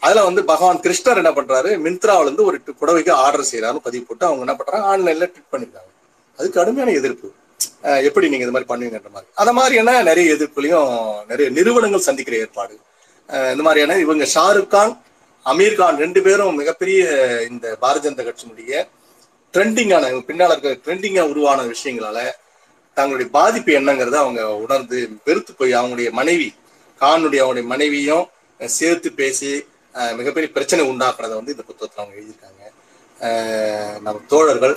அதுல 0.00 0.24
வந்து 0.24 0.44
பகவான் 0.44 0.80
கிருஷ்ணர் 0.80 1.16
என்ன 1.16 1.30
பண்றாரு 1.30 1.70
மின்த்ராவில 1.84 2.22
இருந்து 2.22 2.44
ஒரு 2.44 2.60
புடவைக்கு 2.80 3.10
ஆர்டர் 3.10 3.48
செய்யறாரு 3.52 3.76
பதிவு 3.76 4.04
போட்டு 4.04 4.26
அவங்க 4.26 4.44
என்ன 4.44 4.54
பண்றாங்க 4.54 4.86
ஆன்லைன்ல 4.90 5.26
ட்விட் 5.26 5.52
பண்ணிருக்காங்க. 5.52 5.90
அது 6.38 6.50
கடுமையான 6.50 6.90
எதிர்ப்பு. 6.90 7.28
எப்படி 8.08 8.26
நீங்க 8.32 8.44
இது 8.46 8.54
மாதிரி 8.54 8.68
பண்ணுவீங்கன்ற 8.70 9.10
மாதிரி. 9.14 9.28
அதை 9.42 9.52
மாதிரியான 9.58 9.96
நிறைய 10.08 10.34
எதிர்ப்புலையும் 10.36 10.92
நிறைய 11.30 11.46
நிறுவனங்கள் 11.58 12.06
சந்திக்கிற 12.08 12.36
ஏற்பாடு. 12.44 12.74
இந்த 13.54 13.62
மாதிரியான 13.66 13.98
இவங்க 14.04 14.24
ஷாருக் 14.34 14.72
கான் 14.74 14.94
அமீர் 15.46 15.78
கான் 15.80 16.00
ரெண்டு 16.04 16.20
பேரும் 16.26 16.58
மிகப்பெரிய 16.60 17.00
இந்த 17.50 17.66
பாரதிய 17.82 18.04
ஜனதா 18.04 18.24
கட்சியினுடைய 18.28 18.72
ட்ரெண்டிங்கான 19.54 20.04
பின்னால் 20.30 20.52
இருக்கிற 20.54 20.74
ட்ரெண்டிங்காக 20.86 21.32
உருவான 21.32 21.66
விஷயங்களால 21.74 22.18
தங்களுடைய 22.96 23.28
பாதிப்பு 23.38 23.70
என்னங்கிறத 23.78 24.16
அவங்க 24.24 24.42
உணர்ந்து 24.64 24.98
வெறுத்து 25.26 25.52
போய் 25.60 25.78
அவங்களுடைய 25.78 26.10
மனைவி 26.20 26.48
கானுடைய 27.00 27.40
அவங்களுடைய 27.42 27.66
மனைவியும் 27.74 28.26
சேர்த்து 28.78 29.08
பேசி 29.20 29.52
மிகப்பெரிய 30.18 30.48
பிரச்சனை 30.56 30.82
உண்டாக்குறத 30.90 31.32
வந்து 31.38 31.54
இந்த 31.54 31.64
புத்தகத்தில் 31.68 32.02
அவங்க 32.02 32.16
எழுதியிருக்காங்க. 32.20 32.62
நம்ம 34.04 34.22
தோழர்கள் 34.32 34.74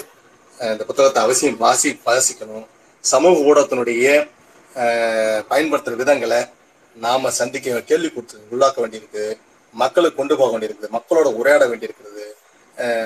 இந்த 0.60 0.84
புத்தகத்தை 0.90 1.22
அவசியம் 1.26 1.62
வாசி 1.66 1.90
வாசிக்கணும். 2.08 2.68
சமூக 3.00 3.54
ஊடகத்தினுடைய 3.54 4.30
பயன்படுத்துகிற 4.74 5.44
பயன்படுத்துற 5.50 6.08
விதங்களை 6.08 6.50
நாம 6.96 7.30
சந்திக்க 7.30 7.82
கேள்வி 7.82 8.10
கொடுத்து 8.10 8.40
உள்ளாக்க 8.52 8.86
வேண்டியிருக்கு. 8.86 9.38
மக்களுக்கு 9.72 10.16
கொண்டு 10.16 10.38
போக 10.38 10.60
வேண்டியிருக்குது 10.60 10.88
மக்களோட 10.94 11.34
உரையாட 11.34 11.68
வேண்டியிருக்கிறது. 11.68 12.36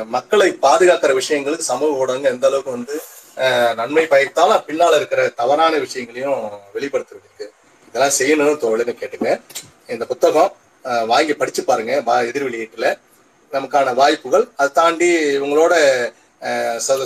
மக்களை 0.06 0.58
பாதுகாக்கிற 0.62 1.22
விஷயங்களுக்கு 1.22 1.58
சமூக 1.58 1.98
ஊடகங்கள் 1.98 2.32
எந்த 2.32 2.48
அளவுக்கு 2.48 2.72
வந்து 2.72 3.02
நன்மை 3.76 4.06
பயத்தாலும் 4.06 4.64
பின்னால 4.68 4.96
இருக்கிற 4.96 5.28
தவறான 5.28 5.78
விஷயங்களையும் 5.78 6.50
வெளிப்படுத்த 6.74 7.16
வேண்டியிருக்கு. 7.16 7.50
இதெல்லாம் 7.88 8.18
செய்யணும்னு 8.20 8.58
தோழன்னு 8.58 8.96
கேட்டுங்க 8.96 9.42
இந்த 9.88 10.06
புத்தகம் 10.06 10.56
வாங்கி 10.84 11.34
படிச்சு 11.34 11.64
பாருங்க. 11.64 12.02
வா- 12.06 12.28
எதிர் 12.28 12.50
வெளியீட்டுல. 12.50 13.00
நமக்கான 13.52 13.94
வாய்ப்புகள் 13.94 14.48
அதை 14.56 14.72
தாண்டி 14.72 15.38
இவங்களோட 15.38 15.74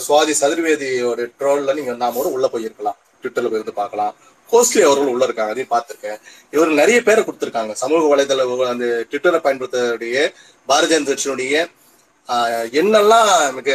சுவாதி 0.07 0.33
சதுர்வேதியோட 0.41 1.21
ட்ரோல்ல 1.39 1.73
நீங்க 1.79 1.93
நாம 2.03 2.15
கூட 2.17 2.29
உள்ள 2.35 2.47
போயிருக்கலாம். 2.53 2.97
ட்விட்டர்ல 3.21 3.49
போய் 3.51 3.61
இருந்து 3.61 3.79
பார்க்கலாம். 3.81 4.13
கோஸ்ட்லி 4.51 4.81
அவர்கள் 4.87 5.11
உள்ள 5.13 5.23
இருக்காங்க 5.27 5.53
அதையும் 5.53 5.71
பார்த்திருக்கேன். 5.73 6.19
இவர் 6.55 6.79
நிறைய 6.81 6.97
பேரை 7.07 7.21
கொடுத்துருக்காங்க. 7.27 7.73
சமூக 7.83 8.03
வலைதள 8.11 8.43
அந்த 8.73 8.85
ட்விட்டரை 9.09 9.39
பயன்படுத்தக்கூடிய 9.45 10.17
பாரதிய 10.69 10.97
ஜனதா 10.97 11.13
கட்சியினுடைய 11.13 11.55
என்னெல்லாம் 12.81 13.31
மிக 13.57 13.71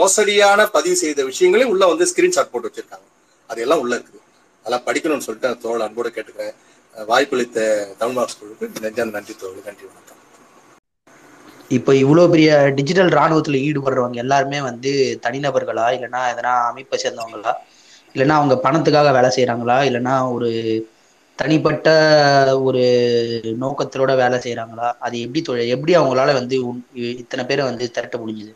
மோசடியான 0.00 0.66
பதிவு 0.76 0.96
செய்த 1.02 1.20
விஷயங்களையும் 1.30 1.72
உள்ள 1.74 1.86
வந்து 1.92 2.08
ஸ்கிரீன்ஷாட் 2.10 2.52
போட்டு 2.52 2.68
வச்சிருக்காங்க. 2.68 3.06
அதையெல்லாம் 3.50 3.82
உள்ள 3.84 3.92
இருக்குது. 3.98 4.20
அதெல்லாம் 4.62 4.86
படிக்கணும்னு 4.88 5.26
சொல்லிட்டு 5.26 5.50
தோல் 5.50 5.62
தோழ 5.64 5.86
அன்போடு 5.86 6.12
கேட்டுக்கிறேன். 6.16 6.54
வாய்ப்பளித்த 7.10 7.58
தமிழ்நாடு 8.02 8.32
ஸ்கூலுக்கு 8.34 8.84
நெஞ்சான 8.86 9.14
நன்றி 9.16 9.34
தோல் 9.42 9.68
நன்றி 9.68 9.84
வணக்கம். 9.90 10.19
இப்போ 11.70 11.92
இவ்வளோ 12.00 12.22
பெரிய 12.30 12.48
டிஜிட்டல் 12.78 13.10
ராணுவத்தில் 13.16 13.64
ஈடுபடுறவங்க 13.66 14.18
எல்லாருமே 14.24 14.58
வந்து 14.68 14.90
தனிநபர்களா? 15.24 15.86
இல்லைன்னா 15.96 16.22
எதனா 16.32 16.52
அமைப்பை 16.70 16.96
சேர்ந்தவங்களா? 16.98 17.52
இல்லைன்னா 18.14 18.36
அவங்க 18.38 18.54
பணத்துக்காக 18.64 19.10
வேலை 19.16 19.30
செய்கிறாங்களா 19.32 19.76
இல்லைன்னா 19.88 20.14
ஒரு 20.34 20.48
தனிப்பட்ட 21.38 21.88
ஒரு 22.66 22.82
நோக்கத்தோட 23.62 24.12
வேலை 24.20 24.38
செய்கிறாங்களா 24.40 24.88
அது 25.06 25.16
எப்படி 25.24 25.42
தொழில் 25.42 25.72
எப்படி 25.76 25.92
அவங்களால 25.96 26.34
வந்து 26.38 26.56
இத்தனை 27.22 27.44
பேரை 27.44 27.64
வந்து 27.66 27.86
திரட்ட 27.92 28.16
முடிஞ்சுது? 28.20 28.52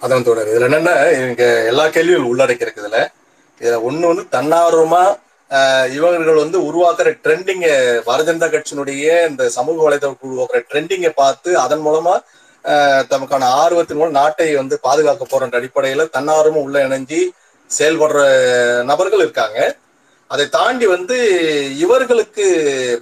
அதான் 0.00 0.24
தோழர். 0.26 0.50
இதுல 0.52 0.68
என்னன்னா 0.68 0.94
இங்க 1.20 1.42
எல்லா 1.70 1.84
கேள்வியும் 1.90 2.30
உள்ளடக்கி 2.30 2.66
இருக்கு 2.66 2.82
இதுல 2.82 3.00
ஒன்று 3.60 4.08
ஒண்ணு 4.08 4.12
வந்து 4.12 4.24
தன்னார்வமா 4.34 5.02
இவர்கள் 5.90 6.34
வந்து 6.34 6.58
உருவாக்குற 6.62 7.18
ட்ரெண்டிங்க 7.24 7.66
பாரதிய 8.06 8.32
ஜனதா 8.32 8.48
கட்சியினுடைய 8.48 9.28
இந்த 9.28 9.48
சமூக 9.50 9.90
வலைதளம் 9.90 10.16
உருவாக்குற 10.22 10.62
ட்ரெண்டிங்கை 10.72 11.10
பார்த்து 11.14 11.58
அதன் 11.58 11.84
மூலமா 11.86 12.14
ஆஹ் 12.64 13.04
தமக்கான 13.08 13.44
ஆர்வத்தின் 13.54 13.96
மூலம் 13.96 14.10
நாட்டை 14.10 14.56
வந்து 14.56 14.80
பாதுகாக்க 14.80 15.24
போறன்ற 15.24 15.56
அடிப்படையில 15.56 16.08
தன்னார்வமும் 16.12 16.62
உள்ள 16.62 16.86
இணைஞ்சி 16.88 17.20
செயல்படுற 17.70 18.18
நபர்கள் 18.84 19.18
இருக்காங்க. 19.18 19.58
அதை 20.30 20.48
தாண்டி 20.48 20.86
வந்து 20.86 21.16
இவர்களுக்கு 21.78 22.44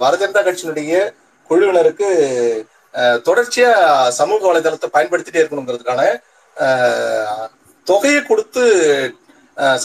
பாரதிய 0.01 0.27
ஜனதா 0.27 0.41
கட்சியினுடைய 0.41 0.93
குழுவினருக்கு 1.49 2.07
தொடர்ச்சியா 3.25 3.71
சமூக 4.09 4.53
வலைதளத்தை 4.53 4.89
பயன்படுத்திட்டே 4.93 5.41
இருக்கணுங்கிறதுக்கான 5.41 6.01
தொகையை 7.87 8.23
கொடுத்து 8.23 8.63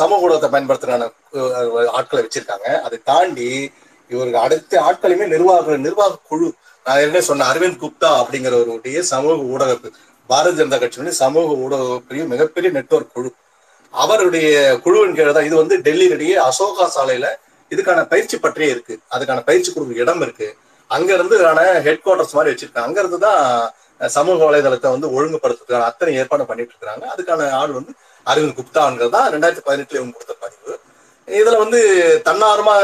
சமூக 0.01 0.25
ஊடகத்தை 0.27 0.49
பயன்படுத்துறான 0.55 1.09
ஆட்களை 1.99 2.21
வச்சிருக்காங்க. 2.25 2.69
அதை 2.87 2.99
தாண்டி 3.11 3.49
இவருக்கு 4.11 4.41
அடுத்த 4.47 4.81
ஆட்களையுமே 4.89 5.27
நிர்வாக 5.35 5.77
நிர்வாக 5.87 6.21
குழு 6.31 6.49
நான் 6.87 6.99
ஏற்கனவே 7.03 7.23
சொன்ன 7.29 7.47
அரவிந்த் 7.53 7.81
குப்தா 7.85 8.11
அப்படிங்கிறவருடைய 8.21 8.99
சமூக 9.13 9.35
ஊடக 9.55 9.73
பாரதிய 10.31 10.59
ஜனதா 10.61 10.79
கட்சியினுடைய 10.83 11.17
சமூக 11.25 11.57
ஊடக 11.65 12.23
மிகப்பெரிய 12.35 12.71
நெட்வொர்க் 12.77 13.15
குழு. 13.17 13.31
அவருடைய 13.95 14.47
குழுவின் 14.85 15.17
கீழே 15.19 15.33
தான் 15.37 15.49
இது 15.49 15.57
வந்து 15.63 15.77
டெல்லியிலேயே 15.87 16.37
அசோகா 16.49 16.87
சாலையில 16.97 17.27
இதுக்கான 17.71 18.01
பயிற்சி 18.13 18.37
பற்றியே 18.45 18.69
இருக்கு. 18.75 18.95
அதுக்கான 19.15 19.43
பயிற்சி 19.49 19.71
கொடுக்குற 19.71 20.03
இடம் 20.05 20.23
இருக்கு. 20.27 20.49
அங்க 20.91 21.11
இருந்து 21.17 21.37
ஹெட் 21.87 22.03
குவார்டர்ஸ் 22.05 22.37
மாதிரி 22.39 22.53
வச்சிருக்காங்க. 22.53 22.89
அங்க 22.89 22.99
இருந்து 23.03 23.19
தான் 23.27 23.41
சமூக 24.17 24.39
வலைதளத்தை 24.49 24.89
வந்து 24.95 25.09
ஒழுங்குபடுத்துறதுக்கான 25.17 25.87
அத்தனை 25.91 26.15
ஏற்பாடு 26.23 26.45
பண்ணிட்டு 26.51 26.75
இருக்காங்க 26.75 27.05
அதுக்கான 27.15 27.49
ஆள் 27.61 27.77
வந்து 27.79 27.93
அரவிந்த் 28.31 28.59
குப்தாங்கிறது 28.61 29.15
தான் 29.17 29.29
ரெண்டாயிரத்தி 29.35 29.65
பதினெட்டுல 29.69 30.01
இவங்க 30.01 30.15
கொடுத்த 30.17 30.35
பதிவு. 30.45 30.73
இதுல 31.29 31.57
வந்து 31.65 31.81
தன்னார்வமா 32.29 32.75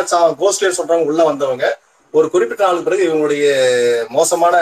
கோஸ்ட்லேயே 0.43 0.77
சொல்றவங்க 0.79 1.11
உள்ள 1.13 1.23
வந்தவங்க 1.31 1.67
ஒரு 2.15 2.27
குறிப்பிட்ட 2.33 2.63
நாளுக்கு 2.67 2.89
பிறகு 2.89 3.07
இவங்களுடைய 3.09 3.45
மோசமான 4.17 4.57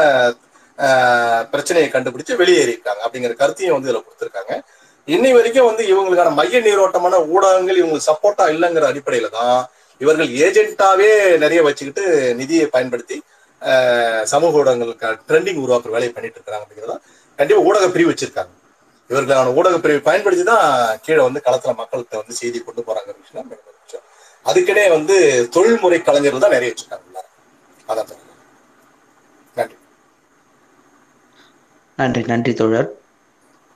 பிரச்சனையை 1.52 1.88
கண்டுபிடிச்சு 1.94 2.34
வெளியேறியிருக்காங்க 2.42 3.02
அப்படிங்கிற 3.06 3.34
கருத்தையும் 3.40 3.74
வந்து 3.76 3.88
இதுல 3.88 4.02
கொடுத்துருக்காங்க. 4.04 4.52
இன்னை 5.08 5.30
வரைக்கும் 5.36 5.68
வந்து 5.70 5.82
இவங்களுக்கான 5.92 6.32
மைய 6.38 6.60
நீரோட்டமான 6.66 7.14
ஊடகங்கள் 7.34 7.80
இவங்களுக்கு 7.80 8.08
சப்போர்ட்டா 8.10 8.44
இல்லைங்கிற 8.54 8.86
அடிப்படையில 8.92 9.30
தான் 9.38 9.58
இவர்கள் 10.00 10.30
ஏஜென்ட்டாவே 10.44 11.10
நிறைய 11.44 11.60
வச்சுக்கிட்டு 11.66 12.04
நிதியை 12.40 12.66
பயன்படுத்தி 12.74 13.16
சமூக 14.32 14.60
ஊடகங்களுக்கு 14.60 15.10
ட்ரெண்டிங் 15.28 15.60
உருவாக்குற 15.64 15.92
வேலையை 15.96 16.12
பண்ணிட்டு 16.14 16.38
இருக்காங்க 16.38 16.62
அப்படிங்கிறதா 16.64 16.98
கண்டிப்பா 17.38 17.62
ஊடக 17.68 17.88
பிரிவு 17.96 18.10
வச்சிருக்காங்க. 18.12 18.52
இவர்களான 19.10 19.52
ஊடக 19.58 19.76
பிரிவை 19.84 20.02
பயன்படுத்தி 20.08 20.44
தான் 20.50 20.66
கீழே 21.04 21.22
வந்து 21.26 21.40
களத்துல 21.46 21.72
மக்கள்கிட்ட 21.80 22.16
வந்து 22.22 22.38
செய்தி 22.40 22.58
கொண்டு 22.66 22.82
போறாங்க 22.88 23.10
விஷயம் 23.20 23.50
அதுக்கிடையே 24.46 24.88
வந்து 24.96 25.16
தொழில்முறை 25.54 25.98
கலைஞர்கள் 26.02 26.44
தான் 26.44 26.54
நிறைய 26.56 26.70
வச்சிருக்காங்க. 26.70 27.22
அதான் 27.88 28.08
நன்றி. 29.56 29.76
நன்றி 31.98 32.22
நன்றி 32.32 32.52
தோழர். 32.60 32.88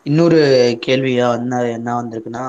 இன்னொரு 0.07 0.41
கேள்வியா 0.87 1.27
வந்து 1.35 1.59
என்ன 1.79 1.91
வந்திருக்குன்னா 2.01 2.45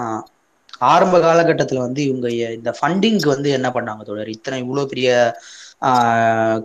ஆரம்ப 0.93 1.15
காலகட்டத்தில் 1.26 1.86
வந்து 1.86 2.02
இவங்க 2.10 2.28
இந்த 2.58 2.71
ஃபண்டிங்க்கு 2.78 3.30
வந்து 3.34 3.50
என்ன 3.58 3.67
பண்ணாங்க 3.76 4.04
தோழர்? 4.10 4.32
இத்தனை 4.38 4.58
இவ்வளோ 4.63 4.84
பெரிய 4.93 5.10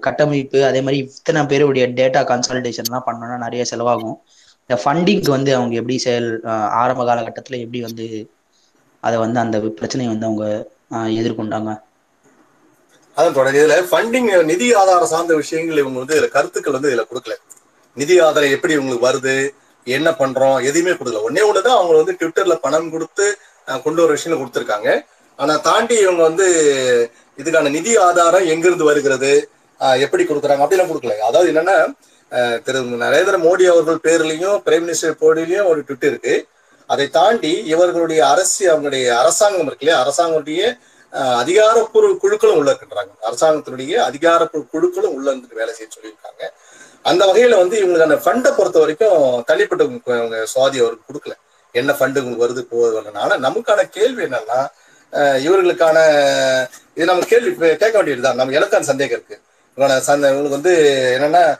கட்டமைப்பு 0.06 0.58
அதே 0.70 0.80
மாதிரி 0.86 0.98
இத்தனை 1.04 1.40
பேருடைய 1.52 1.84
டேட்டா 2.00 2.20
கன்சல்டேஷன்லாம் 2.32 3.06
பண்ணோன்னா 3.08 3.36
நிறைய 3.46 3.62
செலவாகும். 3.72 4.16
இந்த 4.70 4.80
ஃபண்டிங்க்கு 4.82 5.30
வந்து 5.34 5.50
அவங்க 5.56 5.74
எப்படி 5.78 5.94
செயல் 6.04 6.26
ஆரம்ப 6.80 7.02
காலகட்டத்துல 7.06 7.56
எப்படி 7.62 7.78
வந்து 7.86 8.04
அதை 9.02 9.16
வந்து 9.22 9.38
அந்த 9.42 9.56
பிரச்சனையை 9.78 10.10
வந்து 10.12 10.26
அவங்க 10.28 10.44
எதிர்கொண்டாங்க? 11.20 11.70
அதான் 13.16 13.34
தொடர் 13.38 13.56
இதுல 13.60 13.76
ஃபண்டிங் 13.88 14.28
நிதி 14.50 14.66
ஆதாரம் 14.80 15.10
சார்ந்த 15.12 15.36
விஷயங்கள் 15.40 15.80
இவங்க 15.82 15.98
வந்து 16.02 16.16
இதுல 16.16 16.28
கருத்துக்கள் 16.36 16.76
வந்து 16.76 16.90
இதுல 16.90 17.04
கொடுக்கல. 17.10 17.36
நிதி 17.96 18.16
ஆதாரம் 18.26 18.54
எப்படி 18.56 18.76
இவங்களுக்கு 18.76 19.08
வருது 19.08 19.34
என்ன 19.86 20.10
பண்றோம் 20.20 20.58
எதுவுமே 20.68 20.94
கொடுக்கல. 21.00 21.22
ஒன்னே 21.28 21.42
ஒண்ணுதான் 21.48 21.78
அவங்க 21.78 21.96
வந்து 22.02 22.14
ட்விட்டர்ல 22.20 22.56
பணம் 22.66 22.92
கொடுத்து 22.94 23.26
கொண்டு 23.86 24.02
வர 24.02 24.10
விஷயங்கள் 24.18 24.42
கொடுத்துருக்காங்க. 24.42 24.88
ஆனா 25.38 25.56
தாண்டி 25.68 25.98
இவங்க 26.04 26.22
வந்து 26.30 26.46
இதுக்கான 27.38 27.72
நிதி 27.78 27.94
ஆதாரம் 28.06 28.48
எங்கிருந்து 28.54 28.88
வருகிறது 28.90 29.32
எப்படி 30.06 30.22
கொடுக்குறாங்க 30.30 30.64
அப்படிலாம் 30.66 30.92
கொடுக்கல. 30.92 31.16
அதாவது 31.30 31.50
என்னன்னா 31.54 31.76
திரு 32.64 32.80
நரேந்திர 32.80 33.36
மோடி 33.38 33.66
அவர்கள் 33.66 33.98
பேர்லயும் 34.02 34.60
பிரைம் 34.66 34.84
மினிஸ்டர் 34.84 35.14
போர்டிலையும் 35.20 35.64
ஒரு 35.64 35.80
ட்விட் 35.80 36.04
இருக்கு. 36.04 36.46
அதை 36.86 37.08
தாண்டி 37.08 37.52
இவர்களுடைய 37.64 38.28
அரசு 38.28 38.72
அவங்களுடைய 38.72 39.08
அரசாங்கம் 39.10 39.66
இருக்கு 39.66 39.86
இல்லையா? 39.86 40.06
அரசாங்கத்துடைய 40.06 40.78
அஹ், 41.12 41.36
அதிகாரப்பூர்வ 41.36 42.12
குழுக்களும் 42.22 42.56
உள்ள 42.56 42.70
இருக்கின்றாங்க. 42.72 43.12
அரசாங்கத்தினுடைய 43.22 43.94
அதிகாரப்பூர்வ 43.94 44.66
குழுக்களும் 44.70 45.14
உள்ள 45.14 45.30
இருந்துட்டு 45.30 45.54
வேலை 45.54 45.74
செய்ய 45.74 45.92
சொல்லியிருக்காங்க. 45.92 46.42
அந்த 47.02 47.24
வகையில 47.26 47.56
வந்து 47.56 47.84
இவங்களுக்கு 47.84 48.02
அந்த 48.02 48.14
ஃபண்டை 48.14 48.56
பொறுத்த 48.56 48.78
வரைக்கும் 48.78 49.42
தனிப்பட்ட 49.46 49.84
உங்க- 49.84 50.46
சுவாதி 50.54 50.78
அவருக்கு 50.78 51.12
கொடுக்கல. 51.12 51.32
என்ன 51.72 51.92
ஃபண்டு 51.92 52.22
உங்களுக்கு 52.22 52.46
வருது 52.46 52.60
போகுது 52.60 53.00
வரலனால 53.00 53.38
நமக்கான 53.46 53.88
கேள்வி 53.88 54.24
என்னன்னா 54.24 54.66
இவர்களுக்கான 55.46 55.98
இது 56.94 57.06
நம்ம 57.06 57.24
கேள்வி 57.24 57.54
கேட்க 57.56 57.90
வேண்டியதுதான். 57.92 58.34
நம்ம 58.34 58.58
எனக்கான 58.58 58.80
சந்தேகம் 58.80 59.18
இருக்கு. 59.18 59.40
இவங்க 59.74 60.02
இவங்களுக்கு 60.06 60.48
வந்து 60.48 60.72
என்னன்னா 61.20 61.58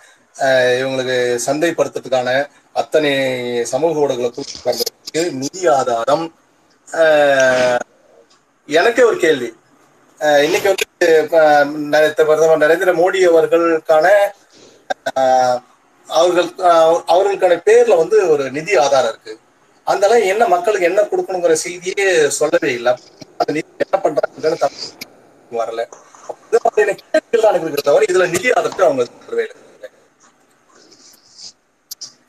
இவங்களுக்கு 0.79 1.17
சந்தைப்படுத்துறதுக்கான 1.47 2.31
அத்தனை 2.77 3.11
சமூக 3.67 4.01
ஊடகங்களுக்கு 4.01 4.93
நிதி 5.41 5.63
ஆதாரம். 5.77 6.25
எனக்கே 8.69 9.03
ஒரு 9.03 9.19
கேள்வி. 9.19 9.49
அஹ், 10.21 10.43
இன்னைக்கு 10.47 10.69
வந்து 10.71 10.87
பிரதமர் 12.21 12.63
நரேந்திர 12.65 12.93
மோடி 12.95 13.21
அவர்களுக்கான 13.31 14.07
அவர்கள் 16.09 16.49
அவர்களுக்கான 17.13 17.57
பேர்ல 17.67 17.97
வந்து 17.97 18.17
ஒரு 18.29 18.45
நிதி 18.51 18.73
ஆதாரம் 18.77 19.13
இருக்கு. 19.13 19.35
அதெல்லாம் 19.87 20.25
என்ன 20.33 20.45
மக்களுக்கு 20.49 20.89
என்ன 20.89 21.01
கொடுக்கணுங்கிற 21.05 21.55
செய்தியே 21.65 22.07
சொல்லவே 22.39 22.71
இல்லை. 22.75 22.93
அந்த 23.39 23.51
நிதி 23.53 23.71
என்ன 23.85 23.99
பண்றாங்கன்னு 24.05 24.71
வரல. 25.53 25.83
கேள்விகள் 26.73 27.45
தான் 27.45 27.55
எனக்கு 27.55 27.89
தவிர 27.89 28.05
இதுல 28.11 28.27
நிதி 28.35 28.49
ஆதாரத்தை 28.53 28.85
அவங்க 28.87 29.05
சொல்லவே 29.09 29.45
இல்லை. 29.45 29.59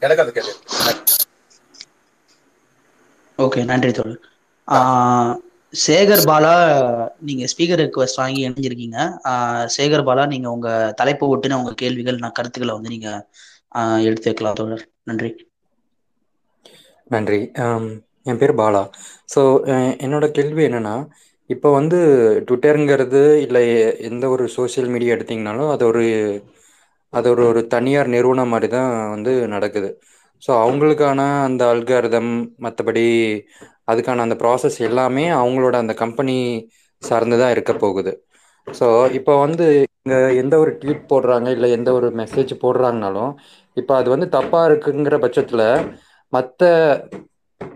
எனக்கு 0.01 0.23
அந்த 0.23 0.33
கேள்வி. 0.37 0.53
ஓகே 3.39 3.61
நன்றி 3.69 3.91
தோழர். 3.93 4.21
சேகர் 5.73 6.23
பாலா 6.23 6.53
நீங்க 7.27 7.43
ஸ்பீக்கர் 7.51 7.81
ரெக்வஸ்ட் 7.81 8.19
வாங்கி 8.21 8.41
இணைஞ்சிருக்கீங்க. 8.41 8.97
சேகர் 9.75 10.07
பாலா 10.07 10.23
நீங்க 10.33 10.47
உங்க 10.55 10.69
தலைப்பு 11.01 11.31
ஒட்டுன 11.33 11.59
உங்க 11.61 11.73
கேள்விகள் 11.81 12.21
நான் 12.23 12.37
கருத்துக்களை 12.39 12.75
வந்து 12.77 12.93
நீங்க 12.95 13.09
எடுத்து 14.07 14.29
வைக்கலாம் 14.29 14.59
தோழர். 14.59 14.85
நன்றி. 15.03 15.31
நன்றி. 17.09 17.39
என் 18.25 18.39
பேர் 18.41 18.53
பாலா. 18.57 18.83
ஸோ 19.29 19.41
என்னோட 20.03 20.25
கேள்வி 20.33 20.63
என்னன்னா 20.67 20.95
இப்போ 21.49 21.69
வந்து 21.73 21.97
ட்விட்டருங்கிறது 22.47 23.21
இல்லை 23.45 23.63
எந்த 24.09 24.25
ஒரு 24.29 24.45
சோஷியல் 24.55 24.91
மீடியா 24.93 25.15
எடுத்தீங்கனாலும் 25.15 25.71
அது 25.73 25.83
ஒரு 25.87 26.03
அது 27.13 27.27
ஒரு 27.33 27.43
ஒரு 27.51 27.61
தனியார் 27.75 28.09
நிறுவனம் 28.15 28.51
மாதிரி 28.53 28.67
தான் 28.77 28.91
வந்து 29.15 29.31
நடக்குது. 29.55 29.89
ஸோ 30.43 30.51
அவங்களுக்கான 30.65 31.21
அந்த 31.47 31.63
அல்காரிதம் 31.73 32.31
மற்றபடி 32.65 33.05
அதுக்கான 33.91 34.23
அந்த 34.25 34.35
ப்ராசஸ் 34.43 34.77
எல்லாமே 34.89 35.25
அவங்களோட 35.41 35.75
அந்த 35.83 35.93
கம்பெனி 36.03 36.35
சார்ந்து 37.03 37.37
தான் 37.41 37.53
இருக்க 37.55 37.73
போகுது. 37.83 38.13
ஸோ 38.67 38.87
இப்போ 39.17 39.33
வந்து 39.45 39.65
இங்கே 40.05 40.19
எந்த 40.41 40.55
ஒரு 40.63 40.71
ட்வீட் 40.81 41.03
போடுறாங்க 41.11 41.47
இல்லை 41.55 41.67
எந்த 41.77 41.89
ஒரு 41.97 42.07
மெசேஜ் 42.21 42.53
போடுறாங்கனாலும் 42.63 43.33
இப்போ 43.77 43.93
அது 43.99 44.07
வந்து 44.13 44.27
தப்பாக 44.37 44.69
இருக்குங்கிற 44.69 45.17
பட்சத்தில் 45.25 45.67
மற்ற 46.33 46.69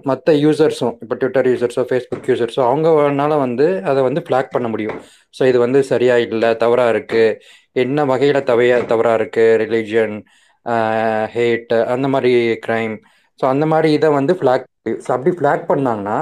மற்ற 0.09 0.33
யூசர்ஸும் 0.43 0.95
இப்போ 1.03 1.15
ட்விட்டர் 1.21 1.47
யூசர்ஸோ 1.51 1.83
ஃபேஸ்புக் 1.89 2.29
யூசர்ஸோ 2.31 2.61
அவங்கனால 2.69 3.33
வந்து 3.43 3.67
அதை 3.89 4.01
வந்து 4.07 4.21
ஃப்ளாக் 4.27 4.53
பண்ண 4.55 4.67
முடியும். 4.73 4.97
ஸோ 5.37 5.41
இது 5.51 5.57
வந்து 5.65 5.79
சரியா 5.91 6.15
இல்லை 6.25 6.49
தவறாக 6.63 6.93
இருக்குது 6.93 7.37
என்ன 7.75 8.05
வகையில் 8.11 8.47
தவைய 8.49 8.73
தவறாக 8.91 9.19
இருக்குது 9.19 9.57
ரிலீஜியன் 9.63 10.15
ஹேட் 11.33 11.73
அந்த 11.93 12.07
மாதிரி 12.13 12.31
க்ரைம் 12.65 12.95
ஸோ 13.39 13.45
அந்த 13.53 13.65
மாதிரி 13.71 13.89
இதை 13.97 14.09
வந்து 14.17 14.33
ஃப்ளாக் 14.39 14.65
ஸோ 14.99 15.09
அப்படி 15.15 15.31
ஃப்ளாக் 15.37 15.63
பண்ணாங்கன்னா 15.69 16.17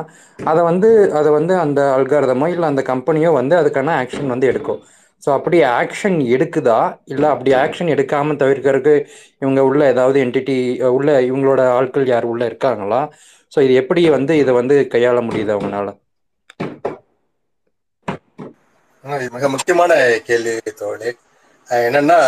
அதை 0.48 0.62
வந்து 0.70 0.90
அதை 1.20 1.30
வந்து 1.38 1.54
அந்த 1.66 1.80
அல்காரதமோ 1.98 2.48
இல்லை 2.54 2.68
அந்த 2.72 2.84
கம்பெனியோ 2.92 3.32
வந்து 3.40 3.56
அதுக்கான 3.62 3.96
ஆக்ஷன் 4.02 4.34
வந்து 4.34 4.50
எடுக்கும். 4.52 4.82
ஸோ 5.24 5.30
அப்படி 5.38 5.58
ஆக்ஷன் 5.80 6.18
எடுக்குதா? 6.36 6.80
இல்லை 7.08 7.28
அப்படி 7.34 7.52
ஆக்ஷன் 7.60 7.92
எடுக்காமல் 7.94 8.40
தவிர்க்கறதுக்கு 8.42 8.96
இவங்க 9.42 9.62
உள்ள 9.70 9.82
ஏதாவது 9.94 10.18
என்டிட்டி 10.26 10.58
உள்ள 10.92 11.10
இவங்களோட 11.30 11.62
ஆட்கள் 11.78 12.08
யார் 12.08 12.30
உள்ள 12.32 12.44
இருக்காங்களா? 12.52 13.02
ஸோ 13.52 13.60
இது 13.66 13.74
எப்படி 13.82 14.02
வந்து 14.16 14.34
இதை 14.42 14.54
வந்து 14.60 14.76
கையாள 14.94 15.18
முடியுது 15.28 15.54
அவங்களால? 15.56 15.90
மிக 19.34 19.48
முக்கியமான 19.54 19.92
கேள்வி 20.28 20.54
தோழி. 20.80 21.10
என்னன்னா 21.88 22.20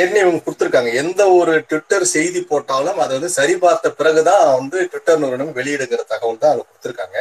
ஏற்கனவே 0.00 0.20
இவங்க 0.24 0.40
கொடுத்துருக்காங்க. 0.44 0.90
எந்த 1.02 1.22
ஒரு 1.38 1.52
ட்விட்டர் 1.70 2.04
செய்தி 2.12 2.40
போட்டாலும் 2.50 3.00
அதை 3.02 3.12
வந்து 3.16 3.30
சரிபார்த்த 3.38 3.88
பிறகுதான் 3.98 4.44
வந்து 4.60 4.78
ட்விட்டர் 4.92 5.20
நிறுவனம் 5.22 5.56
வெளியிடுகிற 5.58 6.00
தகவல் 6.12 6.40
தான் 6.44 6.52
அதை 6.54 6.62
கொடுத்துருக்காங்க. 6.68 7.18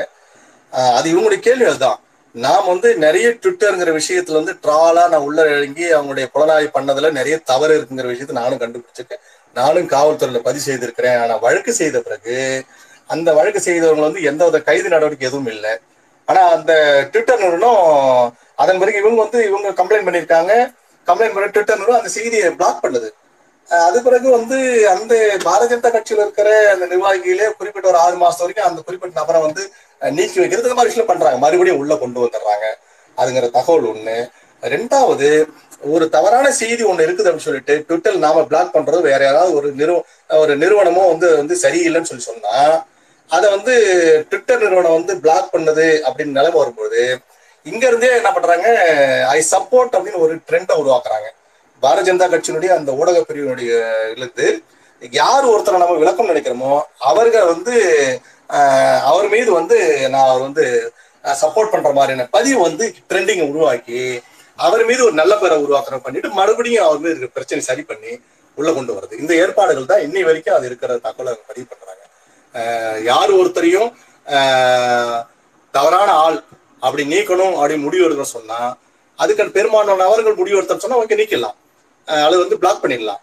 அது 0.97 1.05
இவங்களுடைய 1.11 1.41
கேள்வி 1.47 1.65
அதுதான் 1.71 1.99
நாம் 2.35 2.69
வந்து 2.71 2.89
நிறைய 3.03 3.27
ட்விட்டருங்கிற 3.43 3.91
விஷயத்துல 3.99 4.39
வந்து 4.39 4.55
ட்ராலா 4.63 5.03
நான் 5.13 5.25
உள்ள 5.27 5.39
இறங்கி 5.55 5.85
அவங்களுடைய 5.97 6.25
புலனாய்வு 6.33 6.69
பண்ணதுல 6.77 7.11
நிறைய 7.19 7.35
தவறு 7.51 7.75
இருக்குங்கிற 7.77 8.09
விஷயத்தை 8.13 8.35
நானும் 8.41 8.61
கண்டுபிடிச்சிருக்கேன். 8.63 9.23
நானும் 9.55 9.87
காவல்துறையில 9.95 10.41
பதிவு 10.47 10.67
செய்திருக்கிறேன். 10.67 11.17
ஆனா 11.23 11.35
வழக்கு 11.45 11.71
செய்த 11.81 11.99
பிறகு 12.07 12.35
அந்த 13.09 13.29
வழக்கு 13.37 13.61
செய்தவங்க 13.67 14.03
வந்து 14.07 14.21
எந்த 14.31 14.41
வித 14.47 14.57
கைது 14.69 14.93
நடவடிக்கை 14.95 15.27
எதுவும் 15.29 15.51
இல்லை. 15.55 15.73
ஆனா 16.27 16.41
அந்த 16.55 16.71
ட்விட்டர் 17.11 17.41
நிறுவனம் 17.45 17.85
அதன் 18.63 18.81
பிறகு 18.81 19.01
இவங்க 19.03 19.19
வந்து 19.25 19.39
இவங்க 19.49 19.69
கம்ப்ளைண்ட் 19.79 20.07
பண்ணியிருக்காங்க. 20.07 20.53
கம்ப்ளைண்ட் 21.09 21.35
பண்ண 21.37 21.49
ட்விட்டர் 21.55 21.99
அந்த 21.99 22.11
செய்தியை 22.17 22.49
பிளாக் 22.59 22.83
பண்ணுது. 22.85 23.09
அது 23.69 23.97
பிறகு 24.05 24.27
வந்து 24.37 24.57
அந்த 24.93 25.13
பாரதிய 25.47 25.69
ஜனதா 25.71 25.89
கட்சியில் 25.95 26.23
இருக்கிற 26.25 26.49
அந்த 26.73 26.85
நிர்வாகிகளே 26.91 27.47
குறிப்பிட்ட 27.59 27.89
ஒரு 27.91 27.99
ஆறு 28.05 28.15
மாசம் 28.23 28.43
வரைக்கும் 28.43 28.67
அந்த 28.69 28.79
குறிப்பிட்ட 28.87 29.19
நபரை 29.21 29.39
வந்து 29.47 29.63
நீக்கி 30.01 30.39
வைக்கிறது 30.41 30.67
இந்த 30.67 30.77
மாதிரி 30.77 30.91
விஷயம் 30.91 31.09
பண்றாங்க. 31.11 31.39
மறுபடியும் 31.45 31.81
உள்ள 31.81 31.95
கொண்டு 32.03 32.23
வந்துடுறாங்க. 32.23 32.67
அதுங்கிற 33.17 33.47
தகவல் 33.57 33.89
ஒண்ணு. 33.91 34.17
ரெண்டாவது 34.63 35.27
ஒரு 35.93 36.05
தவறான 36.15 36.47
செய்தி 36.61 36.83
ஒண்ணு 36.91 37.05
இருக்குது 37.05 37.27
அப்படின்னு 37.29 37.47
சொல்லிட்டு 37.49 37.75
ட்விட்டர் 37.87 38.23
நாம 38.25 38.43
பிளாக் 38.51 38.73
பண்றது 38.75 39.01
வேற 39.09 39.21
யாராவது 39.25 39.51
ஒரு 39.59 39.67
நிறுவ 39.81 39.99
ஒரு 40.43 40.53
நிறுவனமோ 40.63 41.03
வந்து 41.11 41.27
வந்து 41.41 41.55
சரியில்லைன்னு 41.65 42.09
சொல்லி 42.11 42.25
சொன்னா 42.29 42.55
அதை 43.29 43.47
வந்து 43.55 43.73
ட்விட்டர் 44.29 44.63
நிறுவனம் 44.63 44.97
வந்து 44.97 45.13
பிளாக் 45.23 45.53
பண்ணுது 45.55 45.87
அப்படின்னு 46.07 46.37
நிலைமை 46.39 46.57
வரும்போது 46.61 47.01
இங்க 47.69 47.83
இருந்தே 47.87 48.09
என்ன 48.19 48.29
பண்றாங்க 48.31 48.67
ஐ 49.35 49.39
சப்போர்ட் 49.53 49.95
அப்படின்னு 49.97 50.23
ஒரு 50.25 50.33
ட்ரெண்டை 50.49 50.75
உருவாக்குறாங்க. 50.81 51.27
பாரதிய 51.83 52.07
ஜனதா 52.07 52.27
கட்சியினுடைய 52.31 52.71
அந்த 52.77 52.91
ஊடக 52.99 53.19
பிரிவினுடைய 53.27 53.71
இழுத்து 54.15 54.47
யார் 55.01 55.45
ஒருத்தரை 55.51 55.77
நம்ம 55.81 55.97
விளக்கம் 56.01 56.31
நினைக்கிறோமோ 56.31 56.71
அவர்கள் 57.09 57.51
வந்து 57.53 57.75
அவர் 59.11 59.27
மீது 59.35 59.49
வந்து 59.59 59.77
நான் 60.13 60.29
அவர் 60.29 60.45
வந்து 60.47 60.65
சப்போர்ட் 61.23 61.71
பண்ற 61.73 61.89
மாதிரியான 61.97 62.27
பதிவு 62.35 62.59
வந்து 62.67 62.85
ட்ரெண்டிங் 63.09 63.43
உருவாக்கி 63.49 64.01
அவர் 64.59 64.83
மீது 64.89 65.01
ஒரு 65.07 65.15
நல்ல 65.21 65.33
பேரை 65.37 65.57
உருவாக்குற 65.65 65.97
பண்ணிட்டு 66.05 66.29
மறுபடியும் 66.39 66.85
அவர் 66.87 67.01
மீது 67.03 67.13
இருக்கிற 67.13 67.31
பிரச்சனை 67.37 67.61
சரி 67.69 67.83
பண்ணி 67.91 68.11
உள்ள 68.57 68.69
கொண்டு 68.71 68.95
வருது 68.97 69.19
இந்த 69.21 69.33
ஏற்பாடுகள் 69.43 69.91
தான் 69.91 70.03
இன்னை 70.05 70.23
வரைக்கும் 70.29 70.57
அது 70.57 70.65
இருக்கிற 70.69 70.97
தகவலை 71.05 71.33
பதிவு 71.49 71.67
பண்றாங்க. 71.71 72.03
யார் 73.09 73.31
ஒருத்தரையும் 73.39 73.89
தவறான 75.73 76.09
ஆள் 76.25 76.39
அப்படி 76.79 77.03
நீக்கணும் 77.13 77.55
அப்படி 77.59 77.77
முடிவு 77.77 78.05
எடுக்க 78.05 78.23
சொன்னா 78.23 78.59
அதுக்கு 79.19 79.49
பெரும்பாலான 79.57 79.97
நபர்கள் 80.03 80.39
முடிவு 80.41 80.57
எடுத்தோம்னு 80.59 80.85
சொன்னா 80.85 80.99
ஓகே 81.01 81.19
நீக்கலாம் 81.21 81.57
அஹ் 82.07 82.25
அது 82.27 82.37
வந்து 82.37 82.57
பிளாக் 82.57 82.83
பண்ணிடலாம். 82.83 83.21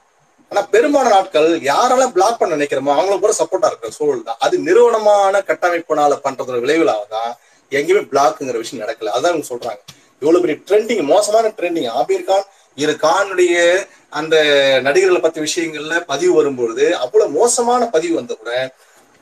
ஆனா 0.51 0.63
பெரும்பாலான 0.63 1.15
நாட்கள் 1.15 1.49
யாரெல்லாம் 1.61 2.13
பிளாக் 2.13 2.39
பண்ண 2.39 2.57
நினைக்கிறோமோ 2.57 2.93
அவங்களுக்கு 2.97 3.25
கூட 3.25 3.35
சப்போர்ட்டா 3.39 3.71
இருக்கிற 3.71 3.91
சூழல் 3.91 4.23
தான். 4.23 4.37
அது 4.39 4.59
நிறுவனமான 4.59 5.41
கட்டமைப்பினால 5.47 6.19
பண்றதோட 6.25 6.59
விளைவுலாக 6.65 7.07
தான் 7.09 7.31
எங்கேயுமே 7.73 8.03
பிளாக்குங்கிற 8.13 8.57
விஷயம் 8.57 8.83
நடக்கல. 8.85 9.13
அதான் 9.17 9.33
அவங்க 9.33 9.47
சொல்றாங்க. 9.49 9.81
இவ்வளவு 10.23 10.43
பெரிய 10.45 10.59
ட்ரெண்டிங் 10.69 11.03
மோசமான 11.03 11.49
ட்ரெண்டிங் 11.59 11.89
ஆபீர் 12.01 12.25
கான் 12.25 12.47
இரு 12.79 12.93
கானுடைய 13.03 13.57
அந்த 14.09 14.37
நடிகர்களை 14.83 15.21
பத்தி 15.21 15.41
விஷயங்கள்ல 15.41 16.05
பதிவு 16.05 16.33
வரும்பொழுது 16.35 16.97
அவ்வளவு 16.97 17.31
மோசமான 17.31 17.87
பதிவு 17.87 18.15
வந்த 18.15 18.35
கூட 18.35 18.53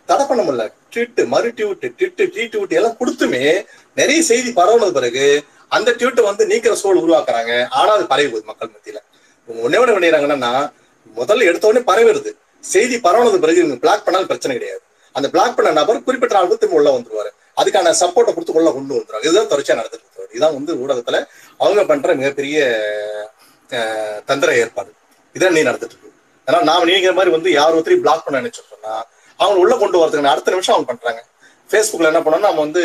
தடை 0.09 0.27
பண்ண 0.27 0.43
முடியல. 0.43 0.65
ட்வீட் 0.93 1.27
மறு 1.27 1.49
ட்வீட் 1.49 1.87
ட்விட்டு 1.99 2.25
ட்வீட் 2.33 2.77
எல்லாம் 2.79 2.99
கொடுத்துமே 3.01 3.45
நிறைய 4.01 4.21
செய்தி 4.31 4.51
பரவுனது 4.61 4.95
பிறகு 4.99 5.27
அந்த 5.77 5.91
ட்வீட்டை 5.99 6.23
வந்து 6.29 6.45
நீக்கிற 6.53 6.75
சூழல் 6.81 7.03
உருவாக்குறாங்க. 7.05 7.53
ஆனா 7.81 7.91
அது 7.97 8.05
பரவி 8.13 8.29
போகுது 8.33 8.49
மக்கள் 8.51 8.73
மத்தியில. 8.75 8.99
ஒன்னே 9.49 9.63
ஒண்ணே 9.67 9.79
ஒண்ணு 9.83 9.95
பண்ணிடுறாங்கன்னா 9.97 10.53
முதல்ல 11.19 11.49
எடுத்தோடனே 11.51 11.83
பரவிடுது. 11.91 12.31
செய்தி 12.73 12.97
பரவுனது 13.07 13.39
பிறகு 13.45 13.61
இவங்க 13.63 13.79
பிளாக் 13.85 14.05
பண்ணாலும் 14.05 14.31
பிரச்சனை 14.33 14.55
கிடையாது. 14.59 14.83
அந்த 15.19 15.27
பிளாக் 15.35 15.57
பண்ண 15.57 15.71
நபர் 15.81 16.05
குறிப்பிட்ட 16.07 16.35
நாள் 16.37 16.63
திரும்ப 16.63 16.79
உள்ள 16.81 16.91
வந்துருவாரு. 16.97 17.31
அதுக்கான 17.61 17.95
சப்போர்ட்டை 18.03 18.33
கொடுத்து 18.35 18.59
உள்ள 18.59 18.69
கொண்டு 18.77 18.95
வந்துருவாங்க 18.95 19.29
இதுதான் 19.29 19.51
தொடர்ச்சியா 19.53 19.77
நடந்துட்டு 19.81 20.29
இதுதான் 20.35 20.57
வந்து 20.59 20.73
ஊடகத்துல 20.83 21.19
அவங்க 21.63 21.81
பண்ற 21.91 22.15
மிகப்பெரிய 22.21 22.59
தந்திர 24.31 24.51
ஏற்பாடு. 24.63 24.91
இதான் 25.37 25.55
நீ 25.57 25.61
நடந்துட்டு 25.69 25.95
இருக்கு. 25.95 26.11
ஏன்னா 26.47 26.59
நாம 26.71 26.87
நீங்கிற 26.91 27.13
மாதிரி 27.19 27.31
வந்து 27.37 27.51
யார் 27.59 27.77
ஒருத்தரையும் 27.77 28.05
பிளாக் 28.07 28.25
பண்ண 28.25 28.41
நினைச்சோம்னா 28.41 28.95
அவங்க 29.41 29.59
உள்ள 29.65 29.75
கொண்டு 29.83 29.97
வரதுக்கு 30.01 30.33
அடுத்த 30.33 30.55
நிமிஷம் 30.55 30.75
அவங்க 30.75 30.89
பண்றாங்க. 30.93 31.23
ஃபேஸ்புக்ல 31.71 32.11
என்ன 32.13 32.21
பண்ணோம்னா 32.25 32.49
நம்ம 32.49 32.65
வந்து 32.67 32.83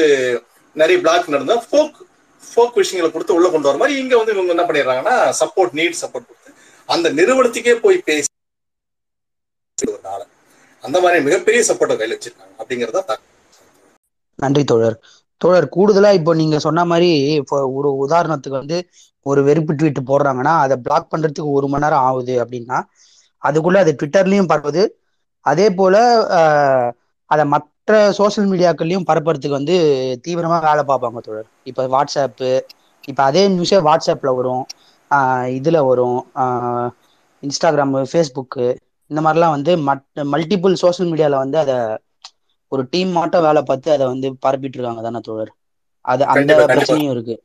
நிறைய 0.76 0.98
பிளாக் 1.04 1.34
நடந்தா 1.34 1.58
ஃபோக் 1.66 1.98
ஃபோக் 2.44 2.78
விஷயங்களை 2.80 3.10
கொடுத்து 3.12 3.38
உள்ள 3.38 3.48
கொண்டு 3.50 3.70
வர 3.70 3.78
மாதிரி 3.78 3.96
இங்க 4.02 4.14
வந்து 4.18 4.34
இவங்க 4.36 4.54
என்ன 4.56 4.66
பண்ணிடுறாங்கன்னா 4.68 5.16
சப்போர்ட் 5.40 5.74
நீட் 5.80 6.02
சப்போர்ட் 6.02 6.28
கொடுத்து 6.30 6.52
அந்த 6.90 7.08
நிறுவனத்துக்கே 7.18 7.74
போய் 7.82 7.98
பேசி 8.08 8.28
ஒரு 9.78 10.02
நாளை. 10.04 10.26
அந்த 10.84 10.98
மாதிரி 11.04 11.20
மிகப்பெரிய 11.26 11.62
சப்போர்ட்டை 11.68 11.96
கையில் 11.98 12.16
வச்சிருக்காங்க. 12.16 12.54
அப்படிங்கறத 12.62 13.18
நன்றி 14.40 14.64
தோழர். 14.66 14.98
தோழர் 15.42 15.68
கூடுதலா 15.76 16.10
இப்போ 16.18 16.32
நீங்க 16.40 16.58
சொன்ன 16.60 16.86
மாதிரி 16.92 17.10
இப்போ 17.42 17.58
ஒரு 17.78 17.90
உதாரணத்துக்கு 18.06 18.62
வந்து 18.62 18.78
ஒரு 19.26 19.42
வெறுப்பு 19.48 19.74
ட்வீட் 19.74 20.00
போடுறாங்கன்னா 20.10 20.54
அதை 20.64 20.76
பிளாக் 20.86 21.12
பண்றதுக்கு 21.12 21.56
ஒரு 21.58 21.68
மணி 21.68 21.84
நேரம் 21.86 22.06
ஆகுது 22.08 22.36
அப்படின்னா 22.44 22.78
அதுக்குள்ள 23.44 23.78
அது 23.84 23.92
ட்விட்டர்லயும் 24.00 24.52
பரவுது. 24.52 24.84
அதே 25.46 25.68
போல 25.72 25.96
ஆஹ், 26.38 26.90
அதை 27.32 27.44
மற்ற 27.54 27.98
சோஷியல் 28.20 28.50
மீடியாக்கள்லயும் 28.52 29.08
பரப்புறதுக்கு 29.10 29.60
வந்து 29.60 29.76
தீவிரமா 30.26 30.58
வேலை 30.68 30.84
பார்ப்பாங்க 30.92 31.22
தோழர். 31.28 31.50
இப்போ 31.70 31.84
வாட்ஸ்அப்பு 31.96 32.52
இப்போ 33.04 33.22
அதே 33.30 33.44
நியூஸே 33.56 33.80
வாட்ஸ்அப்ல 33.88 34.32
வரும். 34.40 34.64
இதுல 35.58 35.78
வரும். 35.90 36.20
இன்ஸ்டாகிராம் 37.44 37.96
ஃபேஸ்புக்கு 38.12 38.66
இந்த 39.12 39.20
மாதிரிலாம் 39.26 39.56
வந்து 39.58 39.72
மட் 39.88 40.04
மல்டிபிள் 40.34 40.76
சோஷியல் 40.84 41.10
மீடியால 41.12 41.38
வந்து 41.44 41.58
அதை 41.64 41.78
ஒரு 42.72 42.82
டீம் 42.94 43.12
மாட்டம் 43.18 43.46
வேலை 43.48 43.62
பார்த்து 43.70 43.90
அதை 43.96 44.06
வந்து 44.14 44.28
பரப்பிட்டு 44.46 44.78
இருக்காங்க 44.78 45.04
தானே 45.08 45.22
தோழர்? 45.28 45.52
அது 46.06 46.24
அந்த. 46.34 46.58
பிரச்சனையும் 46.72 47.14
இருக்கு. 47.16 47.36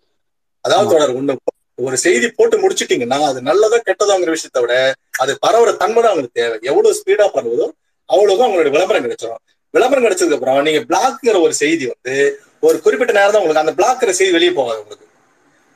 அதாவது 0.65 1.17
ஒண்ணு 1.21 1.35
ஒரு 1.79 1.97
செய்தி 2.05 2.27
போட்டு 2.39 2.57
முடிச்சிட்டீங்கன்னா 2.65 3.19
அது 3.31 3.39
நல்லதா 3.49 3.79
கெட்டதாங்கிற 3.87 4.33
விஷயத்தை 4.35 4.61
விட 4.65 4.75
அது 5.23 5.33
பரவுற 5.45 5.71
தன்மை 5.81 5.99
தான் 6.01 6.13
அவங்களுக்கு 6.13 6.41
தேவை. 6.41 6.57
எவ்வளவு 6.71 6.99
ஸ்பீடா 6.99 7.27
பரவுதோ 7.37 7.67
அவ்வளவுதான் 8.09 8.47
அவங்களுடைய 8.49 8.73
விளம்பரம் 8.77 9.05
கிடைச்சிடும் 9.07 9.43
விளம்பரம் 9.75 10.05
கிடைச்சதுக்கு 10.05 10.35
அப்புறம் 10.35 10.63
நீங்க 10.63 10.81
பிளாக்ங்கிற 10.81 11.41
ஒரு 11.43 11.55
செய்தி 11.55 11.85
வந்து 11.87 12.41
ஒரு 12.61 12.81
குறிப்பிட்ட 12.81 13.13
நேரம் 13.13 13.33
தான் 13.33 13.43
உங்களுக்கு 13.43 13.65
அந்த 13.65 13.73
பிளாக்குற 13.81 14.11
செய்தி 14.11 14.33
வெளியே 14.33 14.53
போகாது 14.53 14.79
உங்களுக்கு. 14.79 15.07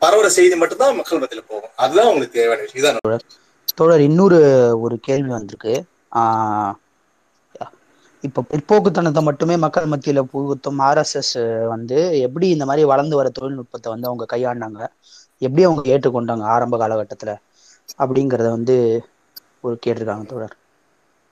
பரவுற 0.00 0.26
செய்தி 0.26 0.56
மட்டும் 0.56 0.78
தான் 0.78 0.96
மக்கள் 0.96 1.18
மத்தியில 1.18 1.42
போகும். 1.48 1.70
அதுதான் 1.76 2.06
உங்களுக்கு 2.06 2.38
தேவையான 2.38 2.60
விஷயம். 2.60 2.96
இதான் 2.96 3.18
தோழர் 3.74 4.00
இன்னொரு 4.00 4.40
ஒரு 4.80 4.98
கேள்வி 5.00 5.28
வந்திருக்கு. 5.28 5.84
ஆஹ் 6.14 6.72
இப்ப 8.20 8.44
பிற்போக்குத்தனத்தை 8.50 9.22
மட்டுமே 9.22 9.56
மக்கள் 9.56 9.88
மத்தியில 9.88 10.22
புகுத்தும் 10.22 10.80
ஆர்எஸ்எஸ் 10.80 11.66
வந்து 11.66 12.20
எப்படி 12.20 12.48
இந்த 12.48 12.64
மாதிரி 12.64 12.84
வளர்ந்து 12.84 13.16
வர 13.16 13.28
தொழில்நுட்பத்தை 13.28 13.92
வந்து 13.92 14.08
அவங்க 14.08 14.24
கையாண்டாங்க? 14.36 14.86
எப்படி 15.38 15.64
அவங்க 15.64 15.98
ஏற்றுக்கொண்டாங்க 15.98 16.42
ஆரம்ப 16.42 16.76
காலகட்டத்துல? 16.76 17.36
அப்படிங்கறத 17.98 18.48
வந்து 18.50 19.04
ஒரு 19.60 19.78
கேட்டிருக்காங்க 19.86 20.26
தோழர். 20.26 20.56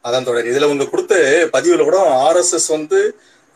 அதான் 0.06 0.26
தொடர் 0.28 0.50
இதுல 0.50 0.68
உங்க 0.72 0.84
கொடுத்த 0.90 1.14
பதிவுல 1.54 1.84
கூட 1.88 1.98
ஆர்எஸ்எஸ் 2.26 2.68
வந்து 2.76 2.98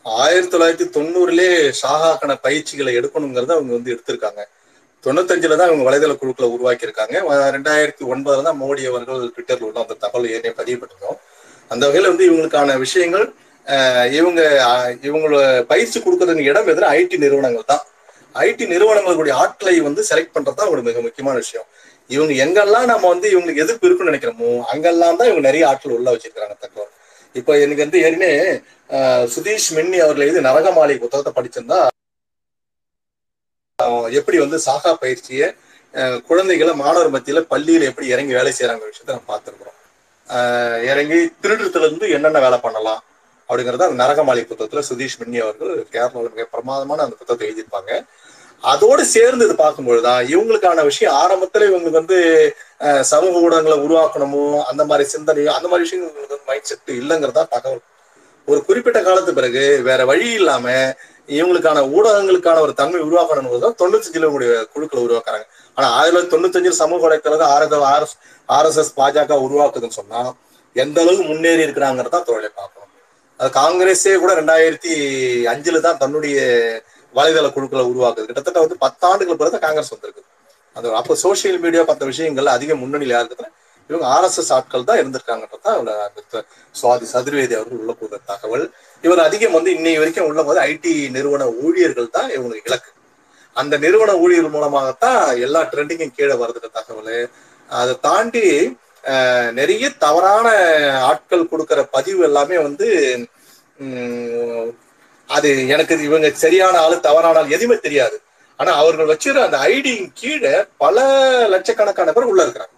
ஆயிரத்தி 0.05 0.51
தொள்ளாயிரத்தி 0.53 0.87
தொண்ணூறுலயே 0.95 1.57
ஷாஹாக்கான 1.81 2.33
பயிற்சிகளை 2.45 2.91
எடுக்கணுங்கிறத 2.99 3.51
அவங்க 3.57 3.71
வந்து 3.77 3.91
எடுத்திருக்காங்க. 3.93 4.41
தொண்ணூத்தஞ்சுல 5.03 5.57
தான் 5.59 5.69
அவங்க 5.69 5.83
வலைதள 5.87 6.13
குழுக்களை 6.21 6.47
உருவாக்கி 6.55 6.87
இருக்காங்க 6.87 7.15
ரெண்டாயிரத்தி 7.55 8.03
ஒன்பதுல 8.13 8.45
தான் 8.47 8.59
மோடி 8.63 8.83
அவர்கள் 8.89 9.21
ட்விட்டர்ல 9.35 9.67
உள்ள 9.69 9.79
அந்த 9.83 9.95
தகவல் 10.03 10.31
ஏற்கனவே 10.33 10.57
பதிவுபட்டிருக்கோம் 10.59 11.19
அந்த 11.71 11.83
வகையில 11.87 12.11
வந்து 12.13 12.27
இவங்களுக்கான 12.29 12.77
விஷயங்கள் 12.85 13.25
இவங்க 14.19 14.41
இவங்களோட 15.07 15.07
இவங்கள 15.07 15.39
பயிற்சி 15.71 15.97
கொடுக்கறதுக்கு 15.99 16.49
இடம் 16.51 16.69
எதுனா 16.73 16.89
ஐடி 16.99 17.17
நிறுவனங்கள் 17.23 17.69
தான். 17.71 17.83
ஐடி 18.35 18.65
நிறுவனங்களுடைய 18.73 19.33
ஆட்களை 19.43 19.75
வந்து 19.87 20.01
செலக்ட் 20.09 20.35
பண்றது 20.35 20.59
தான் 20.59 20.71
ஒரு 20.73 20.81
மிக 20.87 21.01
முக்கியமான 21.05 21.35
விஷயம். 21.43 21.67
இவங்க 22.11 22.33
எங்கெல்லாம் 22.43 22.89
நம்ம 22.91 23.09
வந்து 23.13 23.27
இவங்களுக்கு 23.33 23.63
எதிர்ப்பு 23.65 23.87
இருக்குன்னு 23.87 24.11
நினைக்கிறோமோ 24.11 24.49
அங்கெல்லாம் 24.73 25.17
தான் 25.19 25.29
இவங்க 25.29 25.43
நிறைய 25.47 25.69
ஆட்கள் 25.69 25.97
உள்ள 25.97 26.09
வச்சிருக்கிறாங்க 26.13 26.55
தக்கம் 26.63 26.91
இப்போ 27.35 27.51
எனக்கு 27.63 27.83
வந்து 27.85 27.99
ஏற்கனவே 28.05 28.31
சுதீஷ் 29.33 29.71
மென்னி 29.77 29.97
அவர்கள் 30.05 30.25
எழுதி 30.25 30.41
நரகமாலை 30.49 30.95
புத்தகத்தை 31.03 31.33
படிச்சிருந்தா 31.37 31.79
எப்படி 34.19 34.37
வந்து 34.43 34.57
சாகா 34.65 34.91
பயிற்சியை 35.03 35.47
குழந்தைகளை 36.27 36.73
மாணவர் 36.81 37.13
மத்தியில 37.15 37.39
பள்ளியில 37.53 37.87
எப்படி 37.91 38.07
இறங்கி 38.13 38.33
வேலை 38.37 38.51
செய்யறாங்க 38.57 38.83
விஷயத்த 38.89 39.15
நம்ம 39.15 39.29
பார்த்துருக்குறோம். 39.31 39.77
இறங்கி 40.91 41.17
திருடுறதுல 41.43 41.87
இருந்து 41.87 42.05
என்னென்ன 42.17 42.41
வேலை 42.45 42.57
பண்ணலாம் 42.65 43.01
அப்படிங்கறத 43.49 43.87
அந்த 43.87 43.99
நரகமாலை 44.03 44.43
புத்தகத்துல 44.51 44.83
சுதீஷ் 44.89 45.17
மின்னி 45.21 45.39
அவர்கள் 45.45 45.73
கேரளாவில் 45.93 46.35
மிக 46.35 46.45
பிரமாதமான 46.55 47.03
அந்த 47.05 47.15
புத்தகத்தை 47.21 47.47
எழுதியிருப்பாங்க. 47.47 47.91
அதோடு 48.63 49.03
சேர்ந்து 49.13 49.45
இது 49.47 49.55
பார்க்கும்பொழுதுதான் 49.61 50.21
இவங்களுக்கான 50.31 50.83
விஷயம் 50.89 51.15
ஆரம்பத்துல 51.21 51.67
இவங்களுக்கு 51.69 52.01
வந்து 52.01 52.17
சமூக 53.11 53.41
ஊடகங்களை 53.45 53.77
உருவாக்கணுமோ 53.85 54.43
அந்த 54.71 54.83
மாதிரி 54.89 55.05
சிந்தனையோ 55.13 55.51
அந்த 55.57 55.67
மாதிரி 55.71 55.85
விஷயங்கள் 55.87 56.45
மைண்ட் 56.49 56.69
செட் 56.69 56.91
இல்லைங்கிறதா 57.01 57.43
தகவல். 57.55 57.81
ஒரு 58.47 58.59
குறிப்பிட்ட 58.67 58.99
காலத்து 59.07 59.31
பிறகு 59.39 59.63
வேற 59.87 60.01
வழி 60.11 60.27
இல்லாம 60.39 60.67
இவங்களுக்கான 61.29 61.79
ஊடகங்களுக்கான 61.95 62.61
ஒரு 62.65 62.73
தன்மை 62.79 63.01
உருவாக்கணும்னு 63.07 63.63
தான் 63.65 63.79
தொண்ணூத்தஞ்சுல 63.81 64.29
உங்களுடைய 64.29 64.53
குழுக்களை 64.73 65.01
உருவாக்குறாங்க. 65.07 65.45
ஆனா 65.77 65.87
ஆயிரத்தி 65.97 66.13
தொள்ளாயிரத்தி 66.13 66.33
தொண்ணூத்தஞ்சில் 66.35 66.79
சமூக 66.83 67.01
வலைத்தளம் 67.07 67.51
ஆர்எஸ் 67.55 67.85
ஆர்எஸ் 67.93 68.15
ஆர்எஸ்எஸ் 68.49 68.93
பாஜக 68.99 69.37
உருவாக்குதுன்னு 69.47 69.99
சொன்னா 69.99 70.21
எந்த 70.75 70.97
அளவுக்கு 71.01 71.25
முன்னேறி 71.31 71.61
இருக்கிறாங்கிறத 71.67 72.23
தொழிலை 72.29 72.49
பார்க்கணும். 72.59 72.89
அது 73.39 73.49
காங்கிரஸே 73.61 74.15
கூட 74.23 74.31
ரெண்டாயிரத்தி 74.39 74.93
அஞ்சுல 75.53 75.79
தான் 75.85 76.01
தன்னுடைய 76.01 76.39
வலைதள 77.15 77.47
குழுக்களை 77.55 77.83
உருவாக்குது. 77.91 78.27
கிட்டத்தட்ட 78.29 78.59
வந்து 78.65 78.77
பத்தாண்டுகள் 78.85 79.39
பிறகு 79.41 79.57
காங்கிரஸ் 79.65 79.93
வந்திருக்கு. 79.93 80.23
அது 80.75 80.87
அப்போ 80.99 81.13
சோசியல் 81.23 81.59
மீடியா 81.63 81.81
பத்த 81.89 82.03
விஷயங்கள் 82.11 82.55
அதிக 82.57 82.75
முன்னணியில் 82.83 83.15
இருக்கிற 83.19 83.47
இவங்க 83.89 84.05
ஆர்எஸ்எஸ் 84.15 84.51
ஆட்கள் 84.55 84.87
தான் 84.89 84.99
இருந்திருக்காங்கன்றது 85.01 85.63
தான் 85.67 86.45
சுவாதி 86.75 87.05
சதுர்வேதி 87.13 87.53
அவர்கள் 87.57 87.81
உள்ள 87.83 87.93
போகிற 88.01 88.19
தகவல். 88.31 88.65
இவர் 89.03 89.21
அதிகம் 89.27 89.55
வந்து 89.57 89.71
இன்னை 89.77 89.93
வரைக்கும் 90.01 90.27
உள்ள 90.29 90.41
போது 90.49 90.59
ஐடி 90.71 90.93
நிறுவன 91.15 91.47
ஊழியர்கள் 91.63 92.13
தான் 92.17 92.29
இவங்களுக்கு 92.35 92.69
இலக்கு. 92.71 92.91
அந்த 93.55 93.73
நிறுவன 93.85 94.11
ஊழியர் 94.23 94.53
மூலமாகத்தான் 94.55 95.19
எல்லா 95.45 95.61
ட்ரெண்டிங்கும் 95.71 96.15
கீழே 96.17 96.35
வருதுன்ற 96.43 96.69
தகவல். 96.79 97.17
அதை 97.69 97.93
தாண்டி 98.07 98.45
நிறைய 99.59 99.85
தவறான 100.05 100.47
ஆட்கள் 101.09 101.49
கொடுக்கிற 101.51 101.79
பதிவு 101.95 102.21
எல்லாமே 102.29 102.57
வந்து 102.67 102.87
உம், 103.83 104.67
அது 105.37 105.67
எனக்கு 105.67 106.03
இவங்க 106.03 106.29
சரியான 106.43 106.79
ஆளு 106.79 106.99
தவறான 106.99 107.39
ஆள் 107.39 107.55
எதுவுமே 107.55 107.77
தெரியாது. 107.77 108.21
ஆனா 108.59 108.71
அவர்கள் 108.73 109.11
வச்சிருக்க 109.11 109.49
அந்த 109.49 109.57
ஐடியின் 109.57 110.11
கீழே 110.13 110.65
பல 110.77 110.97
லட்சக்கணக்கான 111.47 112.13
பேர் 112.13 112.23
உள்ள 112.23 112.41
இருக்கிறாங்க. 112.45 112.75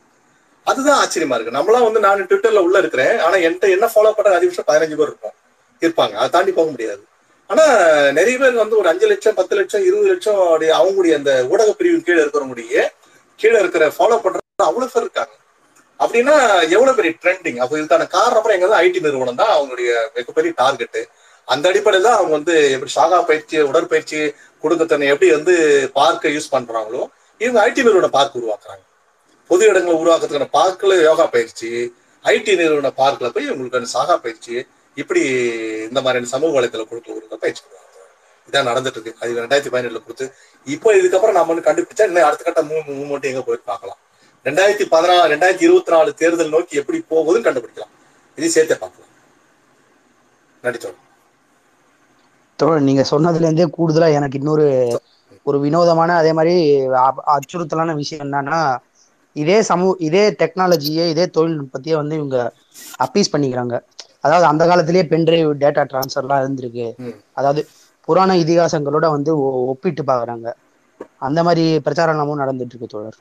அதுதான் 0.68 1.00
ஆச்சரியமா 1.04 1.36
இருக்கு. 1.38 1.56
நம்மளாம் 1.58 1.88
வந்து 1.88 2.00
நான் 2.00 2.28
ட்விட்டர்ல 2.30 2.62
உள்ள 2.68 2.78
இருக்கிறேன். 2.78 3.16
ஆனா 3.20 3.36
என்கிட்ட 3.46 3.70
என்ன 3.76 3.90
ஃபாலோ 3.94 4.12
பண்ற 4.18 4.38
அதிகபட்சம் 4.38 4.70
பதினஞ்சு 4.72 4.98
பேர் 5.00 5.12
இருப்போம். 5.12 5.36
இருப்பாங்க. 5.82 6.14
அதை 6.14 6.30
தாண்டி 6.30 6.52
போக 6.52 6.70
முடியாது. 6.72 7.04
ஆனா 7.50 7.64
நிறைய 8.12 8.36
பேர் 8.38 8.62
வந்து 8.64 8.78
ஒரு 8.78 8.88
அஞ்சு 8.88 9.08
லட்சம் 9.08 9.38
பத்து 9.40 9.56
லட்சம் 9.56 9.86
இருபது 9.88 10.08
லட்சம் 10.08 10.42
அப்படி 10.48 10.68
அவங்களுடைய 10.80 11.14
அந்த 11.20 11.32
ஊடக 11.52 11.72
பிரிவின் 11.72 12.04
கீழே 12.04 12.22
இருக்கிறவங்களுடைய 12.22 12.86
கீழே 13.40 13.58
இருக்கிற 13.60 13.86
ஃபாலோ 13.98 14.18
பண்றது 14.24 14.68
அவ்வளவு 14.70 14.92
பேர் 14.94 15.04
இருக்காங்க. 15.04 15.34
அப்படின்னா 16.00 16.36
எவ்வளவு 16.76 16.96
பெரிய 16.96 17.14
ட்ரெண்டிங் 17.24 17.60
அப்போ 17.60 17.76
இதுக்கான 17.78 18.08
காரணம் 18.08 18.56
எங்க 18.58 18.82
ஐடி 18.82 19.00
நிறுவனம் 19.08 19.42
தான் 19.42 19.54
அவங்களுடைய 19.58 19.92
மிகப்பெரிய 20.16 20.54
டார்கெட்டு 20.62 21.02
அந்த 21.48 21.66
அடிப்படையில் 21.72 22.08
தான் 22.08 22.18
அவங்க 22.20 22.34
வந்து 22.40 22.56
எப்படி 22.76 22.92
சாகா 22.98 23.18
பயிற்சி 23.30 23.58
உடற்பயிற்சி 23.70 24.20
கொடுக்கத்தனை 24.64 25.08
எப்படி 25.14 25.30
வந்து 25.38 25.54
பார்க்க 26.00 26.36
யூஸ் 26.36 26.54
பண்றாங்களோ 26.56 27.02
இவங்க 27.42 27.60
ஐடி 27.68 27.82
நிறுவன 27.88 28.10
பார்க் 28.18 28.38
உருவாக்குறாங்க. 28.40 28.84
பொது 29.50 29.64
இடங்களை 29.72 29.96
உருவாக்குறதுக்கான 30.02 30.48
பார்க்கல 30.60 30.96
யோகா 31.10 31.26
பயிற்சி 31.36 31.70
ஐடி 32.26 32.54
நிறுவன 32.62 32.92
பார்க்ல 33.02 33.30
போய் 33.36 33.52
உங்களுக்கு 33.54 33.94
சாகா 33.96 34.16
பயிற்சி 34.26 34.56
இப்படி 35.02 35.22
இந்த 35.90 36.00
மாதிரியான 36.06 36.32
சமூக 36.36 36.52
வலைத்தள 36.58 36.84
கொடுத்து 36.90 37.10
கொடுக்க 37.18 37.38
பயிற்சி 37.44 37.62
கொடுக்குறாங்க. 37.62 37.90
இதான் 38.50 38.68
நடந்துட்டு 38.70 38.98
இருக்கு. 39.00 39.20
அது 39.22 39.40
ரெண்டாயிரத்தி 39.44 39.74
பதினெட்டுல 39.74 40.02
கொடுத்து 40.08 40.26
இப்போ 40.68 40.90
இதுக்கப்புறம் 41.00 41.38
நம்ம 41.40 41.60
கண்டுபிடிச்சா 41.68 42.08
இன்னும் 42.10 42.28
அடுத்த 42.30 42.44
கட்ட 42.48 42.64
மூணு 42.72 42.88
மூமெண்ட் 43.00 43.30
எங்க 43.32 43.44
போய் 43.50 43.62
பார்க்கலாம். 43.72 44.00
ரெண்டாயிரத்தி 44.46 44.86
பதினாறு 44.96 45.32
ரெண்டாயிரத்தி 45.34 45.68
இருபத்தி 45.68 45.94
நாலு 45.96 46.12
தேர்தல் 46.22 46.54
நோக்கி 46.56 46.82
எப்படி 46.82 47.00
போகுதுன்னு 47.14 47.48
கண்டுபிடிக்கலாம். 47.48 47.94
இதையும் 48.38 48.56
சேர்த்தே 48.58 48.78
பார்க்கலாம். 48.84 49.12
நடிச்சோம் 50.66 51.00
தோழர் 52.60 52.88
நீங்க 52.88 53.04
சொன்னதுல 53.12 53.48
இருந்தே 53.48 53.68
கூடுதலா 53.78 54.08
எனக்கு 54.20 54.40
இன்னொரு 54.40 54.66
ஒரு 55.46 55.58
வினோதமான 55.60 56.16
அதே 56.16 56.32
மாதிரி 56.34 56.56
அச்சுறுத்தலான 57.36 57.96
விஷயம் 57.96 58.26
என்னன்னா 58.26 58.62
இதே 59.36 59.58
சமூக 59.62 59.96
இதே 60.00 60.24
டெக்னாலஜியே 60.42 61.06
இதே 61.14 61.26
தொழில்நுட்பத்தையே 61.38 61.96
வந்து 62.02 62.16
இவங்க 62.16 62.38
அப்பீஸ் 63.06 63.32
பண்ணிக்கிறாங்க. 63.34 63.76
அதாவது 64.26 64.46
அந்த 64.46 64.64
காலத்திலேயே 64.66 65.06
பென்ட்ரைவ் 65.14 65.50
டேட்டா 65.64 65.84
டிரான்ஸ்ஃபர்லாம் 65.92 66.42
இருந்திருக்கு. 66.44 66.88
அதாவது 67.40 67.62
புராண 68.08 68.32
இதிகாசங்களோட 68.44 69.06
வந்து 69.16 69.32
ஒப்பிட்டு 69.72 70.04
பாக்குறாங்க. 70.04 70.48
அந்த 71.28 71.40
மாதிரி 71.44 71.66
பிரச்சாரமும் 71.86 72.42
நடந்துட்டு 72.44 72.74
இருக்கு 72.74 72.94
தோழர். 72.94 73.18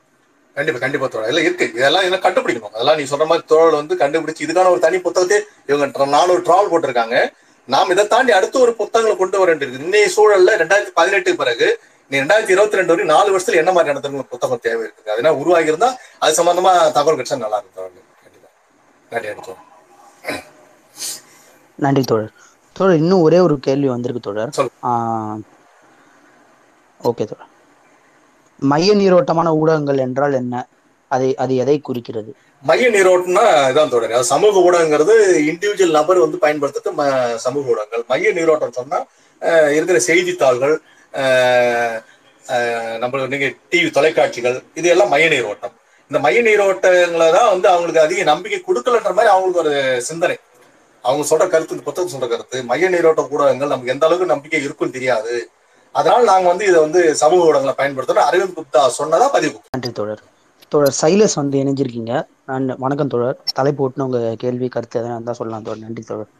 கண்டிப்பா 0.55 0.79
கண்டிப்பா 0.79 1.07
தோழர். 1.07 1.29
இல்ல 1.31 1.41
இருக்கு. 1.41 1.65
இதெல்லாம் 1.79 2.03
இதெல்லாம் 2.05 2.25
கண்டுபிடிக்கணும்? 2.25 2.73
அதெல்லாம் 2.75 2.97
நீ 2.99 3.05
சொல்ற 3.11 3.25
மாதிரி 3.29 3.45
தோழல் 3.51 3.79
வந்து 3.79 3.95
கண்டுபிடிச்சு 4.01 4.45
இதுக்கான 4.45 4.71
ஒரு 4.75 4.83
தனி 4.85 4.97
புத்தகத்தை 5.05 5.37
இவங்க 5.69 6.05
நானூறு 6.17 6.41
ட்ராவல் 6.47 6.71
போட்டிருக்காங்க. 6.73 7.17
நாம் 7.71 7.91
இதை 7.93 8.03
தாண்டி 8.07 8.31
அடுத்த 8.37 8.59
ஒரு 8.59 8.71
புத்தகங்களை 8.79 9.17
கொண்டு 9.19 9.39
வர 9.39 9.49
வேண்டியிருக்கு. 9.53 9.81
இன்னைய 9.87 10.07
சூழல்ல 10.15 10.55
ரெண்டாயிரத்தி 10.61 10.91
பதினெட்டு 10.99 11.35
பிறகு 11.41 11.67
நீ 12.09 12.15
ரெண்டாயிரத்தி 12.19 12.53
இருபத்தி 12.55 12.79
ரெண்டு 12.79 12.93
வரைக்கும் 12.93 13.15
நாலு 13.15 13.29
வருஷத்துல 13.33 13.61
என்ன 13.61 13.71
மாதிரி 13.71 13.91
நடத்துங்க 13.93 14.23
புத்தகம் 14.33 14.63
தேவை 14.65 14.81
இருக்குது? 14.87 15.11
அதனால 15.13 15.35
உருவாகி 15.41 15.71
இருந்தா 15.71 15.89
அது 16.19 16.31
சம்பந்தமா 16.39 16.71
தகவல் 16.97 17.17
கிடைச்சா 17.19 17.37
நல்லா 17.43 17.59
இருக்கும் 17.61 18.01
கண்டிப்பா. 19.13 19.55
நன்றி 21.83 22.03
தோழர். 22.09 22.33
தோழர். 22.75 22.99
இன்னும் 23.01 23.23
ஒரே 23.27 23.39
ஒரு 23.47 23.55
கேள்வி 23.59 23.87
வந்திருக்கு 23.93 24.25
தோழர். 24.27 24.51
ஓகே 27.09 27.23
தோழர். 27.31 27.49
மைய 28.71 28.95
நீரோட்டமான 28.95 29.51
ஊடகங்கள் 29.61 30.03
என்றால் 30.07 30.39
என்ன? 30.41 30.55
அதை 31.13 31.29
அது 31.37 31.53
எதை 31.55 31.75
குறிக்கிறது? 31.81 32.31
மைய 32.63 32.87
நீரோட்டம்னா 32.89 33.43
இதான் 33.71 33.89
தொடர் 33.89 34.13
சமூக 34.29 34.61
ஊடகங்கிறது 34.61 35.13
இண்டிவிஜுவல் 35.49 35.97
நபர் 35.97 36.19
வந்து 36.19 36.37
பயன்படுத்துறது 36.37 36.91
சமூக 37.45 37.71
ஊடகங்கள். 37.73 38.03
மைய 38.09 38.31
நீரோட்டம் 38.33 38.77
சொன்னா 38.77 38.99
இருக்கிற 39.75 39.97
செய்தித்தாள்கள் 40.05 40.75
அஹ், 41.13 41.97
அஹ், 42.45 42.95
நம்ம 43.01 43.27
நீங்க 43.33 43.47
டிவி 43.71 43.89
தொலைக்காட்சிகள் 43.91 44.57
இது 44.75 44.87
எல்லாம் 44.89 45.11
மைய 45.11 45.25
நீரோட்டம். 45.29 45.73
இந்த 46.11 46.19
மைய 46.19 46.39
நீரோட்டங்களை 46.41 47.27
தான் 47.35 47.51
வந்து 47.51 47.67
அவங்களுக்கு 47.69 48.01
அதிக 48.01 48.23
நம்பிக்கை 48.23 48.59
கொடுக்கலன்ற 48.61 49.11
மாதிரி 49.13 49.31
அவங்களுக்கு 49.33 49.61
ஒரு 49.63 49.73
சிந்தனை. 50.03 50.37
அவங்க 51.05 51.23
சொல்ற 51.29 51.45
கருத்து 51.47 51.75
இந்த 51.75 51.85
புத்தகம் 51.85 52.11
சொல்ற 52.11 52.27
கருத்து 52.27 52.57
மைய 52.67 52.89
நீரோட்ட 52.89 53.23
ஊடகங்கள் 53.31 53.71
நமக்கு 53.71 53.93
எந்த 53.93 54.05
அளவுக்கு 54.05 54.33
நம்பிக்கை 54.33 54.61
இருக்குன்னு 54.63 54.97
தெரியாது. 54.97 55.33
அதனால 55.95 56.21
நாங்க 56.23 56.47
வந்து 56.49 56.65
இதை 56.65 56.79
வந்து 56.79 57.01
சமூக 57.15 57.47
ஊடகங்களை 57.47 57.75
பயன்படுத்துறோம் 57.79 58.27
அரவிந்த் 58.29 58.57
குப்தா 58.57 58.83
சொன்னதா 58.97 59.27
பதிவு 59.33 59.57
நன்றி 59.75 59.91
தோழர். 59.91 60.23
தோழர் 60.73 60.97
சைலஸ் 61.01 61.35
வந்து 61.35 61.57
இணைஞ்சிருக்கீங்க. 61.63 62.13
நான் 62.45 62.65
வணக்கம் 62.77 63.07
தோழர். 63.07 63.43
தலைப்பு 63.53 63.81
ஓட்டுன 63.87 64.01
உங்க 64.01 64.35
கேள்வி 64.37 64.67
கருத்து 64.67 65.01
எதனா 65.01 65.11
இருந்தா 65.11 65.33
சொல்லலாம் 65.33 65.63
தோழர். 65.63 65.79
நன்றி 65.79 66.03
தோழர். 66.03 66.31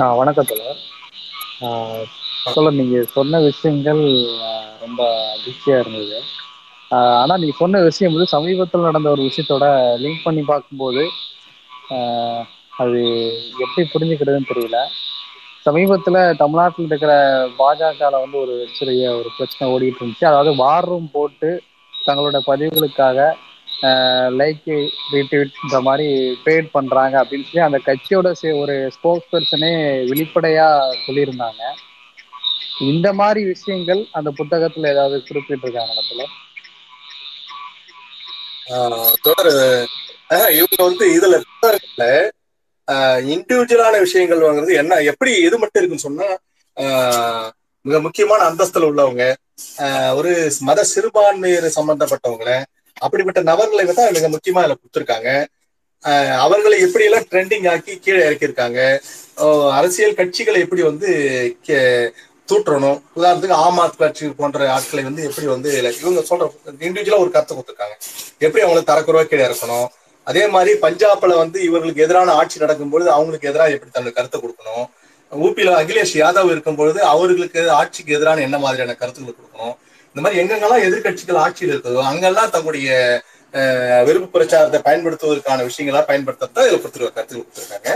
ஆ, 0.00 0.14
வணக்கம் 0.14 0.48
தோழர். 0.48 0.80
சொல்ல 2.44 2.70
நீங்க 2.70 3.02
சொன்ன 3.08 3.40
விஷயங்கள் 3.40 4.02
ரொம்ப 4.80 5.00
அதிர்ச்சியா 5.34 5.78
இருந்தது. 5.80 6.20
ஆனா 7.20 7.36
நீங்க 7.36 7.56
சொன்ன 7.58 7.80
விஷயம் 7.80 8.12
வந்து 8.12 8.28
சமீபத்தில் 8.28 8.80
நடந்த 8.80 9.10
ஒரு 9.10 9.22
விஷயத்தோட 9.22 9.64
லிங்க் 10.04 10.24
பண்ணி 10.24 10.42
பார்க்கும்போது 10.42 11.02
அது 12.78 13.00
எப்படி 13.64 13.82
புரிஞ்சுக்கிறதுன்னு 13.94 14.50
தெரியல. 14.52 14.78
சமீபத்துல 15.66 16.36
தமிழ்நாட்டில் 16.36 16.86
இருக்கிற 16.86 17.12
பாஜகவில் 17.58 18.20
வந்து 18.22 18.38
ஒரு 18.38 18.54
சிறிய 18.78 19.10
ஒரு 19.12 19.28
பிரச்சனை 19.36 19.66
ஓடிட்டு 19.74 20.00
இருந்துச்சு. 20.00 20.24
அதாவது 20.24 20.56
வார் 20.56 20.84
ரூம் 20.84 21.10
போட்டு 21.12 21.50
தங்களோட 22.06 22.38
பதிவுகளுக்காக 22.46 23.18
லைக் 24.38 24.66
ரீட்வீட்ன்ற 25.12 25.80
மாதிரி 25.82 26.08
பேட் 26.44 26.68
பண்றாங்க 26.72 27.24
அப்படின்னு 27.24 27.44
சொல்லி 27.44 27.58
அந்த 27.58 27.78
கட்சியோட 27.86 28.28
ஒரு 28.58 28.90
ஸ்போக்ஸ் 28.96 29.30
பர்சனே 29.32 29.70
வெளிப்படையா 30.10 30.66
சொல்லியிருந்தாங்க. 31.06 31.62
இந்த 32.80 33.12
மாதிரி 33.12 33.44
விஷயங்கள் 33.44 34.08
அந்த 34.12 34.30
புத்தகத்துல 34.38 34.88
ஏதாவது 34.88 35.24
குறிப்பிட்டிருக்காங்களா 35.28 35.96
இடத்துல? 35.96 36.24
ஆஹ் 38.70 39.86
ஆஹ் 40.30 40.50
இவங்க 40.50 40.82
வந்து 40.82 41.04
இதுல 41.16 41.40
புத்தகத்துல 41.42 42.04
இண்டிவிஜுவலான 43.28 43.98
விஷயங்கள் 43.98 44.38
வாங்குறது 44.38 44.74
என்ன 44.74 45.00
எப்படி 45.02 45.32
இது 45.38 45.58
மட்டும் 45.58 45.82
இருக்குன்னு 45.82 46.06
சொன்னா 46.08 46.28
ஆஹ் 46.76 47.48
மிக 47.84 48.00
முக்கியமான 48.00 48.50
அந்தஸ்துல 48.50 48.84
உள்ளவங்க 48.84 49.24
ஒரு 50.14 50.52
மத 50.60 50.84
சிறுபான்மையர் 50.84 51.72
சம்பந்தப்பட்டவங்கள 51.76 52.62
அப்படிப்பட்ட 52.98 53.42
நபர்களை 53.42 53.94
தான் 53.94 54.10
மிக 54.10 54.28
முக்கியமா 54.28 54.58
அதுல 54.58 54.76
கொடுத்துருக்காங்க. 54.76 55.46
ஆஹ் 56.04 56.38
அவர்களை 56.38 56.80
எப்படி 56.80 57.04
எல்லாம் 57.04 57.22
ட்ரெண்டிங் 57.22 57.70
ஆக்கி 57.70 57.98
கீழே 57.98 58.28
இறக்கியிருக்காங்க? 58.28 59.00
அரசியல் 59.70 60.14
கட்சிகளை 60.14 60.58
எப்படி 60.58 60.82
வந்து 60.82 61.08
கே- 61.66 62.10
தூற்றணும்? 62.52 63.02
உதாரணத்துக்கு 63.16 63.50
ஆம் 63.50 63.78
ஆத்மி 63.78 63.96
கட்சி 63.96 64.28
போன்ற 64.28 64.72
ஆட்களை 64.72 65.04
வந்து 65.04 65.24
எப்படி 65.24 65.46
வந்து 65.46 65.94
இவங்க 66.00 66.20
சொல்ற 66.20 66.50
இண்டிவிஜுவலா 66.78 67.18
ஒரு 67.18 67.30
கருத்தை 67.30 67.56
கொடுத்துருக்காங்க. 67.56 68.00
எப்படி 68.38 68.64
அவங்களை 68.64 68.78
தரக்குறவா 68.78 69.24
கீழே 69.24 69.44
இறக்கணும்? 69.44 69.86
அதே 70.24 70.46
மாதிரி 70.46 70.78
பஞ்சாப்ல 70.78 71.36
வந்து 71.36 71.62
இவர்களுக்கு 71.62 72.02
எதிரான 72.02 72.32
ஆட்சி 72.32 72.58
நடக்கும்போது 72.58 73.10
அவங்களுக்கு 73.10 73.48
எதிராக 73.48 73.70
எப்படி 73.70 73.90
தன்னுடைய 73.90 74.28
கருத்தை 74.28 74.40
கொடுக்கணும்? 74.40 74.86
ஊபியில 75.32 75.74
அகிலேஷ் 75.80 76.14
யாதவ் 76.16 76.50
இருக்கும்பொழுது 76.50 77.00
அவர்களுக்கு 77.06 77.60
ஆட்சிக்கு 77.76 78.16
எதிரான 78.16 78.42
என்ன 78.42 78.58
மாதிரியான 78.58 78.96
கருத்துக்களை 79.00 79.32
கொடுக்கணும்? 79.32 79.74
இந்த 80.16 80.20
மாதிரி 80.20 80.40
எங்கெங்கெல்லாம் 80.42 80.84
எதிர்க்கட்சிகள் 80.86 81.40
ஆட்சியில் 81.42 81.72
இருக்குதோ 81.74 82.00
அங்கெல்லாம் 82.10 82.54
தங்களுடைய 82.54 82.90
அஹ், 83.54 84.02
விருப்பு 84.06 84.28
பிரச்சாரத்தை 84.34 84.78
பயன்படுத்துவதற்கான 84.84 85.64
விஷயங்களா 85.68 86.00
பயன்படுத்தத்தான் 86.08 86.66
இதில் 86.66 86.82
கொடுத்துருக்க 86.82 87.22
கொடுத்துருக்காங்க. 87.30 87.88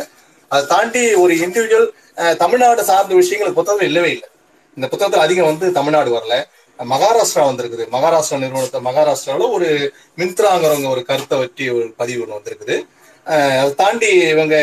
அதை 0.50 0.62
தாண்டி 0.66 1.02
ஒரு 1.16 1.34
இண்டிவிஜுவல் 1.44 1.86
தமிழ்நாடு 2.36 2.82
சார்ந்த 2.84 3.14
விஷயங்கள் 3.14 3.54
புத்தகத்தில் 3.54 3.88
இல்லவே 3.88 4.10
இல்லை. 4.10 4.28
இந்த 4.76 4.86
புத்தகத்துல 4.88 5.24
அதிகம் 5.26 5.50
வந்து 5.50 5.66
தமிழ்நாடு 5.72 6.10
வரல. 6.16 6.36
மகாராஷ்டிரா 6.78 7.42
வந்திருக்குது. 7.48 7.84
மகாராஷ்டிரா 7.92 8.38
நிறுவனத்தை 8.40 8.80
மகாராஷ்டிராவில் 8.82 9.54
ஒரு 9.56 9.68
மின்த்ராங்கிறவங்க 10.18 10.88
ஒரு 10.88 11.02
கருத்தை 11.04 11.38
வச்சு 11.38 11.66
ஒரு 11.76 11.86
பதிவு 11.96 12.22
ஒன்று 12.22 12.38
வந்திருக்குது. 12.38 12.76
அதை 13.56 13.72
தாண்டி 13.74 14.10
இவங்க 14.28 14.56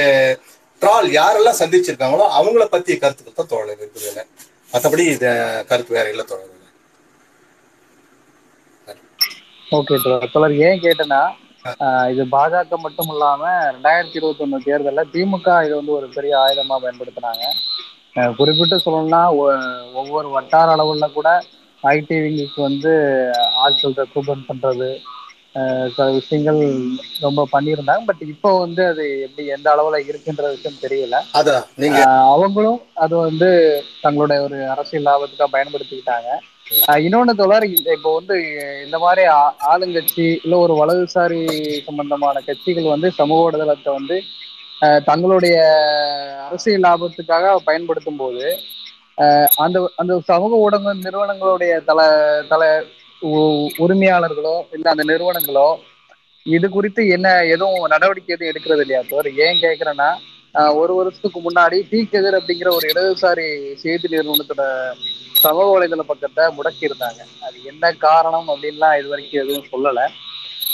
ட்ரால் 0.81 1.07
யாரெல்லாம் 1.19 1.59
சந்திச்சிருக்காங்களோ 1.61 2.25
அவங்கள 2.37 2.63
பத்திய 2.73 2.95
கருத்துக்கள் 3.01 3.39
தான் 3.39 3.51
தோழர் 3.53 3.81
இருக்குது 3.83 4.23
மற்றபடி 4.73 5.03
இத 5.15 5.27
கருத்து 5.69 5.97
வேற 5.97 6.07
இல்லை 6.13 6.25
தோழர். 6.31 6.47
ஓகே 9.77 9.95
தோழர். 10.33 10.55
ஏன் 10.67 10.83
கேட்டேன்னா 10.85 11.21
இது 12.13 12.23
பாஜக 12.35 12.77
மட்டும் 12.85 13.09
இல்லாம 13.13 13.41
ரெண்டாயிரத்தி 13.73 14.17
இருபத்தி 14.19 14.43
ஒண்ணு 14.45 14.57
தேர்தல்ல 14.67 15.01
திமுக 15.13 15.47
இதை 15.65 15.73
வந்து 15.79 15.93
ஒரு 15.97 16.07
பெரிய 16.15 16.33
ஆயுதமா 16.43 16.75
பயன்படுத்தினாங்க. 16.83 17.43
குறிப்பிட்டு 18.39 18.77
சொல்லணும்னா 18.85 19.21
ஒவ்வொரு 19.99 20.27
வட்டார 20.37 20.67
அளவுல 20.75 21.07
கூட 21.17 21.29
ஐடி 21.83 22.17
விங்குக்கு 22.23 22.59
வந்து 22.69 22.91
ஆட்கள் 23.63 23.99
ரெக்ரூட்மெண்ட் 24.01 24.49
பண்றது 24.49 24.89
விஷயங்கள் 25.95 26.79
ரொம்ப 27.19 27.47
பண்ணியிருந்தாங்க. 27.51 28.05
பட் 28.05 28.21
இப்போ 28.21 28.59
வந்து 28.59 28.85
அது 28.85 29.21
எப்படி 29.21 29.47
எந்த 29.47 29.71
அளவுல 29.71 29.99
இருக்குன்ற 29.99 30.55
விஷயம் 30.55 30.79
தெரியல. 30.81 31.15
அவங்களும் 32.03 32.81
அது 32.93 33.17
வந்து 33.17 33.81
தங்களுடைய 34.01 34.43
ஒரு 34.43 34.69
அரசியல் 34.69 35.13
லாபத்துக்காக 35.13 35.43
பயன்படுத்திக்கிட்டாங்க. 35.53 36.39
இன்னொன்னு 36.87 37.63
இந்த- 37.63 37.91
இப்போ 37.91 38.13
வந்து 38.13 38.57
இந்த 38.85 38.97
மாதிரி 38.97 39.27
ஆளுங்கட்சி 39.71 40.39
இல்ல 40.43 40.57
ஒரு 40.57 40.73
வலதுசாரி 40.73 41.61
சம்பந்தமான 41.85 42.39
கட்சிகள் 42.39 42.83
வந்து 42.83 43.11
சமூக 43.11 43.57
ஊடகத்தை 43.57 43.91
வந்து 43.91 44.21
தங்களுடைய 45.05 45.63
அரசியல் 46.45 46.81
லாபத்துக்காக 46.81 47.55
பயன்படுத்தும் 47.55 48.15
போது 48.15 48.57
அந்த 49.55 49.91
அந்த 49.95 50.21
சமூக 50.25 50.55
ஊடக 50.55 50.95
நிறுவனங்களுடைய 50.95 51.83
தல 51.83 52.41
தல 52.49 52.83
உரிமையாளர்களோ 53.81 54.55
இல்ல 54.75 54.85
அந்த 54.89 55.03
நிறுவனங்களோ 55.11 55.67
இது 56.45 56.67
குறித்து 56.69 57.01
என்ன 57.15 57.27
எதுவும் 57.53 57.91
நடவடிக்கை 57.93 58.33
எதுவும் 58.33 58.51
எடுக்கிறது 58.51 58.83
இல்லையா 58.85 59.01
சார் 59.11 59.27
ஏன் 59.45 59.61
கேக்குறேன்னா 59.65 60.09
ஒரு 60.79 60.93
வருஷத்துக்கு 60.95 61.39
முன்னாடி 61.39 61.77
டி 61.81 61.89
தீக்கெதிர் 61.91 62.37
அப்படிங்கிற 62.39 62.69
ஒரு 62.77 62.85
இடதுசாரி 62.91 63.45
செய்தி 63.83 64.07
நிறுவனத்தோட 64.13 64.63
சமூக 65.43 65.67
வலைதள 65.73 66.03
பக்கத்தை 66.09 66.43
முடக்கி 66.57 66.83
இருந்தாங்க. 66.87 67.21
அது 67.45 67.57
என்ன 67.71 67.91
காரணம் 68.05 68.49
அப்படின்லாம் 68.51 68.97
இது 68.99 69.07
வரைக்கும் 69.11 69.41
எதுவும் 69.43 69.69
சொல்லல. 69.71 70.01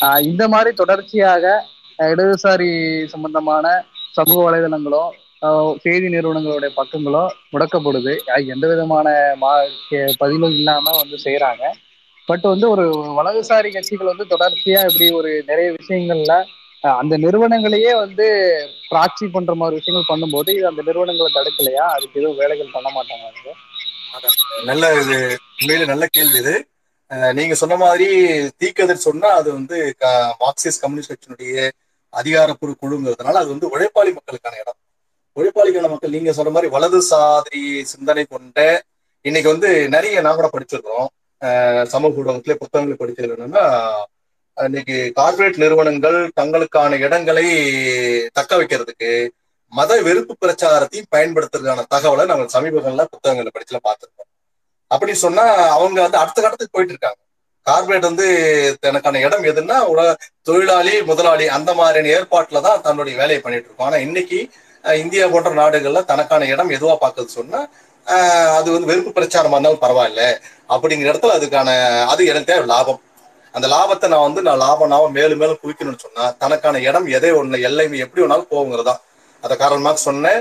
ஆஹ் 0.05 0.21
இந்த 0.29 0.43
மாதிரி 0.53 0.71
தொடர்ச்சியாக 0.75 1.45
இடதுசாரி 2.07 2.69
சம்பந்தமான 3.13 3.65
சமூக 4.17 4.39
வலைதளங்களோ 4.47 5.03
செய்தி 5.83 6.07
நிறுவனங்களுடைய 6.13 6.71
பக்கங்களோ 6.77 7.23
முடக்கப்படுது. 7.53 8.13
எந்த 8.53 8.65
விதமான 8.71 9.07
மா 9.43 9.51
பதிலும் 10.21 10.55
இல்லாம 10.59 10.85
வந்து 11.01 11.17
செய்யறாங்க 11.25 11.63
பட் 12.27 12.45
வந்து 12.51 12.67
ஒரு 12.69 12.85
வலதுசாரி 13.17 13.69
கட்சிகள் 13.71 14.11
வந்து 14.11 14.25
தொடர்ச்சியா 14.25 14.79
இப்படி 14.85 15.07
ஒரு 15.11 15.43
நிறைய 15.47 15.67
விஷயங்கள்ல 15.79 16.33
அந்த 17.01 17.17
நிறுவனங்களையே 17.17 17.93
வந்து 18.03 18.25
பிராட்சி 18.89 19.25
பண்ற 19.27 19.53
மாதிரி 19.55 19.75
விஷயங்கள் 19.77 20.09
பண்ணும்போது 20.11 20.49
இது 20.49 20.67
அந்த 20.67 20.81
நிறுவனங்களை 20.85 21.29
தடுக்கலையா? 21.33 21.85
அதுக்கு 21.95 22.19
எதுவும் 22.19 22.37
வேலைகள் 22.37 22.73
பண்ண 22.73 22.89
மாட்டாங்க 22.89 23.53
நல்ல 24.65 24.85
இது 25.01 25.17
உண்மையில 25.57 25.85
நல்ல 25.85 26.05
கேள்வி 26.07 26.37
இது. 26.37 26.55
நீங்க 27.33 27.53
சொன்ன 27.53 27.75
மாதிரி 27.75 28.07
தீக்கதிர் 28.61 29.05
சொன்னா 29.07 29.29
அது 29.39 29.49
வந்து 29.53 29.77
க- 29.97 30.35
மார்க்சிஸ்ட் 30.39 30.81
கம்யூனிஸ்ட் 30.81 31.11
கட்சியினுடைய 31.11 31.57
அதிகாரப்பூர்வ 32.13 32.75
குழுங்கிறதுனால 32.81 33.37
அது 33.41 33.49
வந்து 33.53 33.67
உழைப்பாளி 33.73 34.11
மக்களுக்கான 34.17 34.55
இடம். 34.63 34.79
உழைப்பாளிக்கான 35.37 35.89
மக்கள் 35.89 36.09
நீங்க 36.09 36.33
சொன்ன 36.33 36.51
மாதிரி 36.51 36.69
வலதுசாரி 36.75 37.61
சிந்தனை 37.93 38.25
கொண்ட 38.25 38.59
இன்னைக்கு 39.25 39.49
வந்து 39.53 39.69
நிறைய 39.89 40.21
நான் 40.21 40.37
கூட 40.39 40.49
படிச்சிருக்கிறோம். 40.53 41.09
அஹ் 41.41 41.85
சமூக 41.85 42.21
ஊடகத்திலே 42.21 42.55
புத்தகங்களை 42.55 42.95
படித்தது 42.97 43.35
என்னன்னா 43.35 43.65
இன்னைக்கு 44.57 44.95
கார்ப்பரேட் 45.15 45.57
நிறுவனங்கள் 45.57 46.17
தங்களுக்கான 46.39 46.97
இடங்களை 46.99 47.45
தக்க 48.33 48.51
வைக்கிறதுக்கு 48.57 49.11
மத 49.73 50.01
வெறுப்பு 50.01 50.33
பிரச்சாரத்தையும் 50.37 51.11
பயன்படுத்துறதுக்கான 51.11 51.85
தகவலை 51.93 52.25
நம்ம 52.25 52.47
சமீபங்கள்ல 52.53 53.05
புத்தகங்களை 53.05 53.51
படிச்சுல 53.51 53.79
பார்த்துருக்கோம். 53.83 54.29
அப்படி 54.91 55.13
சொன்னா 55.17 55.45
அவங்க 55.75 55.97
வந்து 56.01 56.17
அடுத்த 56.17 56.37
கட்டத்துக்கு 56.41 56.75
போயிட்டு 56.75 56.93
இருக்காங்க 56.95 57.19
கார்பரேட் 57.65 58.09
வந்து 58.09 58.25
தனக்கான 58.79 59.19
இடம் 59.19 59.43
எதுன்னா 59.43 59.77
உலக 59.85 60.09
தொழிலாளி 60.41 60.93
முதலாளி 61.01 61.45
அந்த 61.57 61.71
மாதிரியான 61.73 62.13
ஏற்பாட்டுல 62.15 62.61
தான் 62.61 62.81
தன்னுடைய 62.81 63.15
வேலையை 63.17 63.41
பண்ணிட்டு 63.41 63.67
இருக்கோம் 63.67 63.87
ஆனா 63.87 63.99
இன்னைக்கு 64.05 64.39
இந்தியா 64.83 65.25
போன்ற 65.27 65.51
நாடுகள்ல 65.53 66.01
தனக்கான 66.05 66.47
இடம் 66.47 66.71
எதுவா 66.71 66.95
பார்க்கறது 67.01 67.37
சொன்னா 67.37 67.59
அது 68.57 68.67
வந்து 68.73 68.89
வெறுப்பு 68.91 69.11
பிரச்சாரமா 69.17 69.55
இருந்தாலும் 69.57 69.83
பரவாயில்ல. 69.85 70.21
அப்படிங்கிற 70.73 71.07
இடத்துல 71.11 71.35
அதுக்கான 71.37 71.69
அது 72.11 72.21
எனக்கு 72.31 72.51
தேவை 72.51 72.65
லாபம். 72.73 73.01
அந்த 73.55 73.67
லாபத்தை 73.73 74.07
நான் 74.13 74.25
வந்து 74.27 74.41
நான் 74.47 74.61
லாபம் 74.63 74.91
நான் 74.93 75.15
மேலும் 75.17 75.39
மேலும் 75.41 75.59
குவிக்கணும்னு 75.63 76.03
சொன்னா 76.05 76.23
தனக்கான 76.43 76.81
இடம் 76.89 77.07
எதை 77.17 77.31
ஒண்ணு 77.39 77.59
எல்லையுமே 77.69 78.01
எப்படி 78.05 78.23
வேணாலும் 78.23 78.51
போகுங்கிறதா. 78.53 78.95
அதை 79.43 79.55
காரணமாக 79.63 79.99
சொன்னேன் 80.07 80.39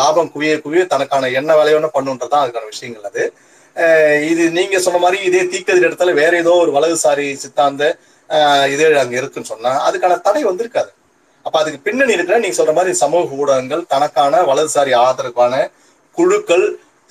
லாபம் 0.00 0.30
குவிய 0.34 0.54
குவிய 0.64 0.82
தனக்கான 0.94 1.30
என்ன 1.40 1.50
வேலையை 1.58 1.76
வேணா 1.76 1.90
பண்ணுன்றதுதான் 1.96 2.44
அதுக்கான 2.44 2.70
விஷயங்கள் 2.74 3.08
அது. 3.10 3.24
இது 4.30 4.44
நீங்க 4.56 4.78
சொன்ன 4.86 4.98
மாதிரி 5.04 5.18
இதே 5.28 5.42
தீக்கதிர் 5.52 5.86
இடத்துல 5.88 6.12
வேற 6.22 6.32
ஏதோ 6.42 6.54
ஒரு 6.64 6.72
வலதுசாரி 6.76 7.26
சித்தாந்த 7.44 7.82
இதே 8.74 8.86
அங்க 9.04 9.14
இருக்குன்னு 9.20 9.52
சொன்னா 9.52 9.72
அதுக்கான 9.86 10.18
தடை 10.26 10.42
வந்திருக்காது. 10.50 10.90
அப்ப 11.46 11.56
அதுக்கு 11.60 11.78
பின்னணி 11.86 12.16
இருக்கிற 12.16 12.36
நீங்க 12.42 12.56
சொல்ற 12.58 12.72
மாதிரி 12.78 12.92
சமூக 13.04 13.38
ஊடகங்கள் 13.42 13.84
தனக்கான 13.94 14.42
வலதுசாரி 14.50 14.92
ஆதரவான 15.06 15.54
குழுக்கள் 16.18 16.64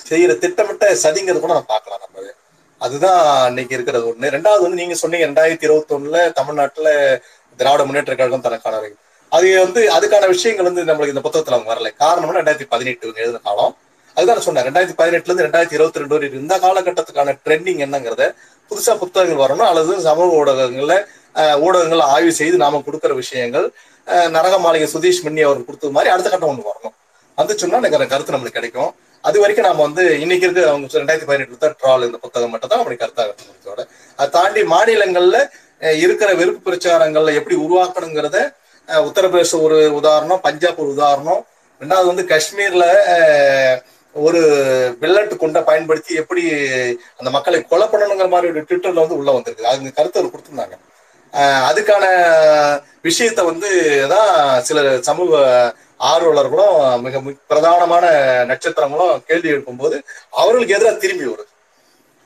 செய்யற 0.10 0.32
திட்டமிட்ட 0.44 0.86
சதிங்கிறது 1.04 1.42
கூட 1.44 1.54
நம்ம 1.56 1.72
பார்க்கலாம் 1.74 2.02
நம்ம. 2.04 2.34
அதுதான் 2.86 3.22
இன்னைக்கு 3.52 3.76
இருக்கிறது 3.78 4.06
ஒண்ணு. 4.12 4.32
ரெண்டாவது 4.36 4.64
வந்து 4.66 4.80
நீங்க 4.82 4.96
சொன்னீங்க 5.02 5.26
ரெண்டாயிரத்தி 5.30 5.66
இருபத்தி 5.68 5.94
ஒண்ணுல 5.98 6.20
தமிழ்நாட்டுல 6.40 6.90
திராவிட 7.60 7.84
முன்னேற்ற 7.88 8.14
கழகம் 8.20 8.46
தனக்கான 8.48 8.80
அது 9.38 9.48
வந்து 9.66 9.82
அதுக்கான 9.96 10.28
விஷயங்கள் 10.36 10.68
வந்து 10.70 10.84
நம்மளுக்கு 10.88 11.14
இந்த 11.16 11.24
புத்தகத்துல 11.26 11.58
அவங்க 11.58 11.72
வரல. 11.74 11.90
காரணம் 12.04 12.38
ரெண்டாயிரத்தி 12.38 12.68
பதினெட்டு 12.74 13.14
எழுதின 13.22 13.42
காலம். 13.48 13.74
அதுதான் 14.18 14.46
சொன்னேன் 14.46 14.66
ரெண்டாயிரத்தி 14.68 14.96
பதினெட்டுல 15.02 15.32
இருந்து 15.32 15.46
ரெண்டாயிரத்தி 15.48 15.78
இருபத்தி 15.78 16.02
ரெண்டு 16.02 16.16
வரை 16.16 16.30
இந்த 16.42 16.56
காலகட்டத்துக்கான 16.66 17.36
ட்ரெண்டிங் 17.46 17.82
என்னங்கிறத 17.86 18.26
புதுசா 18.72 18.94
புத்தகங்கள் 19.04 19.44
வரணும். 19.44 19.68
அல்லது 19.72 20.02
சமூக 20.08 20.40
ஊடகங்கள்ல 20.42 20.96
ஊடகங்கள் 21.66 22.02
ஆய்வு 22.14 22.34
செய்து 22.42 22.58
நாம 22.64 22.82
கொடுக்குற 22.88 23.14
விஷயங்கள் 23.22 23.68
நரக 24.36 24.56
மாளிகை 24.66 24.88
சுதீஷ் 24.96 25.24
மின்னி 25.28 25.42
அவர் 25.48 25.68
கொடுத்தது 25.70 25.96
மாதிரி 25.98 26.12
அடுத்த 26.14 26.32
கட்டம் 26.34 26.52
ஒன்று 26.54 26.70
வரணும். 26.72 26.96
வந்துச்சுன்னா 27.38 27.80
எனக்கு 27.82 27.98
அந்த 28.00 28.08
கருத்து 28.14 28.34
நம்மளுக்கு 28.36 28.60
கிடைக்கும். 28.60 28.92
அது 29.24 29.38
வரைக்கும் 29.42 29.68
நாம 29.68 29.82
வந்து 29.88 30.04
இன்னைக்கு 30.24 30.46
இருக்க 30.48 30.62
அவங்க 30.72 31.00
ரெண்டாயிரத்தி 31.02 31.28
பதினெட்டுல 31.30 31.60
தான் 31.64 31.76
ட்ரால் 31.82 32.06
இந்த 32.08 32.18
புத்தகம் 32.24 32.52
மட்டும் 32.54 32.72
தான் 32.72 32.82
அப்படி 32.84 32.98
கருத்தாக 33.02 33.34
இருக்கோட 33.52 33.82
அதை 34.20 34.28
தாண்டி 34.38 34.62
மாநிலங்கள்ல 34.74 35.40
இருக்கிற 36.06 36.30
வெறுப்பு 36.40 36.62
பிரச்சாரங்கள்ல 36.68 37.34
எப்படி 37.40 37.56
உருவாக்கணுங்கிறத 37.66 38.40
உத்தரப்பிரதேச 39.08 39.60
ஒரு 39.66 39.78
உதாரணம் 40.00 40.44
பஞ்சாப் 40.48 40.82
ஒரு 40.84 40.92
உதாரணம் 40.96 41.42
ரெண்டாவது 41.82 42.12
வந்து 42.12 42.26
காஷ்மீர்ல 42.32 42.86
ஒரு 44.16 44.42
வெள்ளட்டு 45.02 45.36
குண்டை 45.42 45.62
பயன்படுத்தி 45.70 46.14
எப்படி 46.22 46.42
அந்த 47.20 47.30
மக்களை 47.36 47.60
கொலை 47.72 47.86
பண்ணணுங்கிற 47.92 48.28
மாதிரி 48.34 48.50
ஒரு 48.52 48.64
ட்விட்டர்ல 48.70 49.04
வந்து 49.04 49.20
உள்ள 49.20 49.30
வந்திருக்கு 49.36 49.70
அது 49.72 49.94
கருத்து 50.00 50.20
அவர் 50.20 50.34
கொடுத்துருந்தாங்க. 50.34 50.76
அதுக்கான 51.70 52.06
விஷயத்த 53.08 53.42
வந்து 53.52 53.70
தான் 54.14 54.32
சில 54.70 54.80
சமூக 55.10 55.40
ஆர்வலர்களும் 56.10 56.78
மிக 57.06 57.20
பிரதானமான 57.52 58.06
நட்சத்திரங்களும் 58.52 59.24
கேள்வி 59.30 59.50
எழுப்பும்போது 59.54 59.98
அவர்களுக்கு 60.42 60.76
எதிராக 60.78 61.02
திரும்பி 61.04 61.26
வருது 61.32 61.50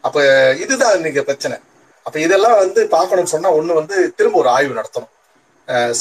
அப்ப 0.03 0.19
இதுதான் 0.63 0.95
இன்னைக்கு 0.99 1.21
பிரச்சனை. 1.29 1.57
அப்ப 2.05 2.15
இதெல்லாம் 2.25 2.57
வந்து 2.63 2.81
பார்க்கணும்னு 2.95 3.33
சொன்னா 3.33 3.51
ஒண்ணு 3.57 3.79
வந்து 3.81 3.95
திரும்ப 4.17 4.37
ஒரு 4.41 4.49
ஆய்வு 4.55 4.73
நடத்தணும். 4.79 5.11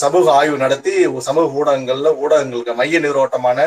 சமூக 0.00 0.26
ஆய்வு 0.38 0.56
நடத்தி 0.62 0.94
சமூக 1.28 1.46
ஊடகங்கள்ல 1.60 2.08
ஊடகங்களுக்கு 2.22 2.72
மைய 2.80 2.98
நீரோட்டமான 3.04 3.58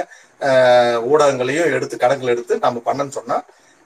ஊடகங்களையும் 1.11 1.71
எடுத்து 1.77 1.95
கணக்கில் 2.03 2.33
எடுத்து 2.33 2.55
நம்ம 2.65 2.81
பண்ணன்னு 2.89 3.17
சொன்னா 3.19 3.37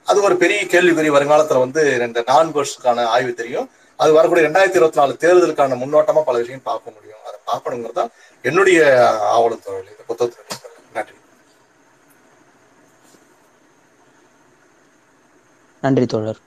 அது 0.06 0.18
ஒரு 0.28 0.36
பெரிய 0.42 0.60
கேள்விக்குறி 0.72 1.10
வருங்காலத்துல 1.16 1.62
வந்து 1.64 1.82
இந்த 2.08 2.22
நான்கு 2.30 2.58
வருஷத்துக்கான 2.58 3.06
ஆய்வு 3.14 3.32
தெரியும். 3.40 3.68
அது 4.02 4.12
வரக்கூடிய 4.18 4.44
ரெண்டாயிரத்தி 4.48 4.78
இருபத்தி 4.80 5.00
நாலு 5.00 5.12
தேர்தலுக்கான 5.24 5.76
முன்னோட்டமா 5.82 6.22
பல 6.28 6.38
விஷயம் 6.42 6.68
பார்க்க 6.70 6.96
முடியும். 6.96 7.21
பார்க்கணுங்கிறது 7.46 7.92
தான் 7.92 8.12
என்னுடைய 8.42 8.80
ஆவலம் 9.36 9.62
தொழில் 9.62 9.90
இந்த 9.90 10.02
புத்தகத்தில் 10.06 10.70
நன்றி. 10.92 11.14
நன்றி 15.80 16.06
தோழர். 16.06 16.40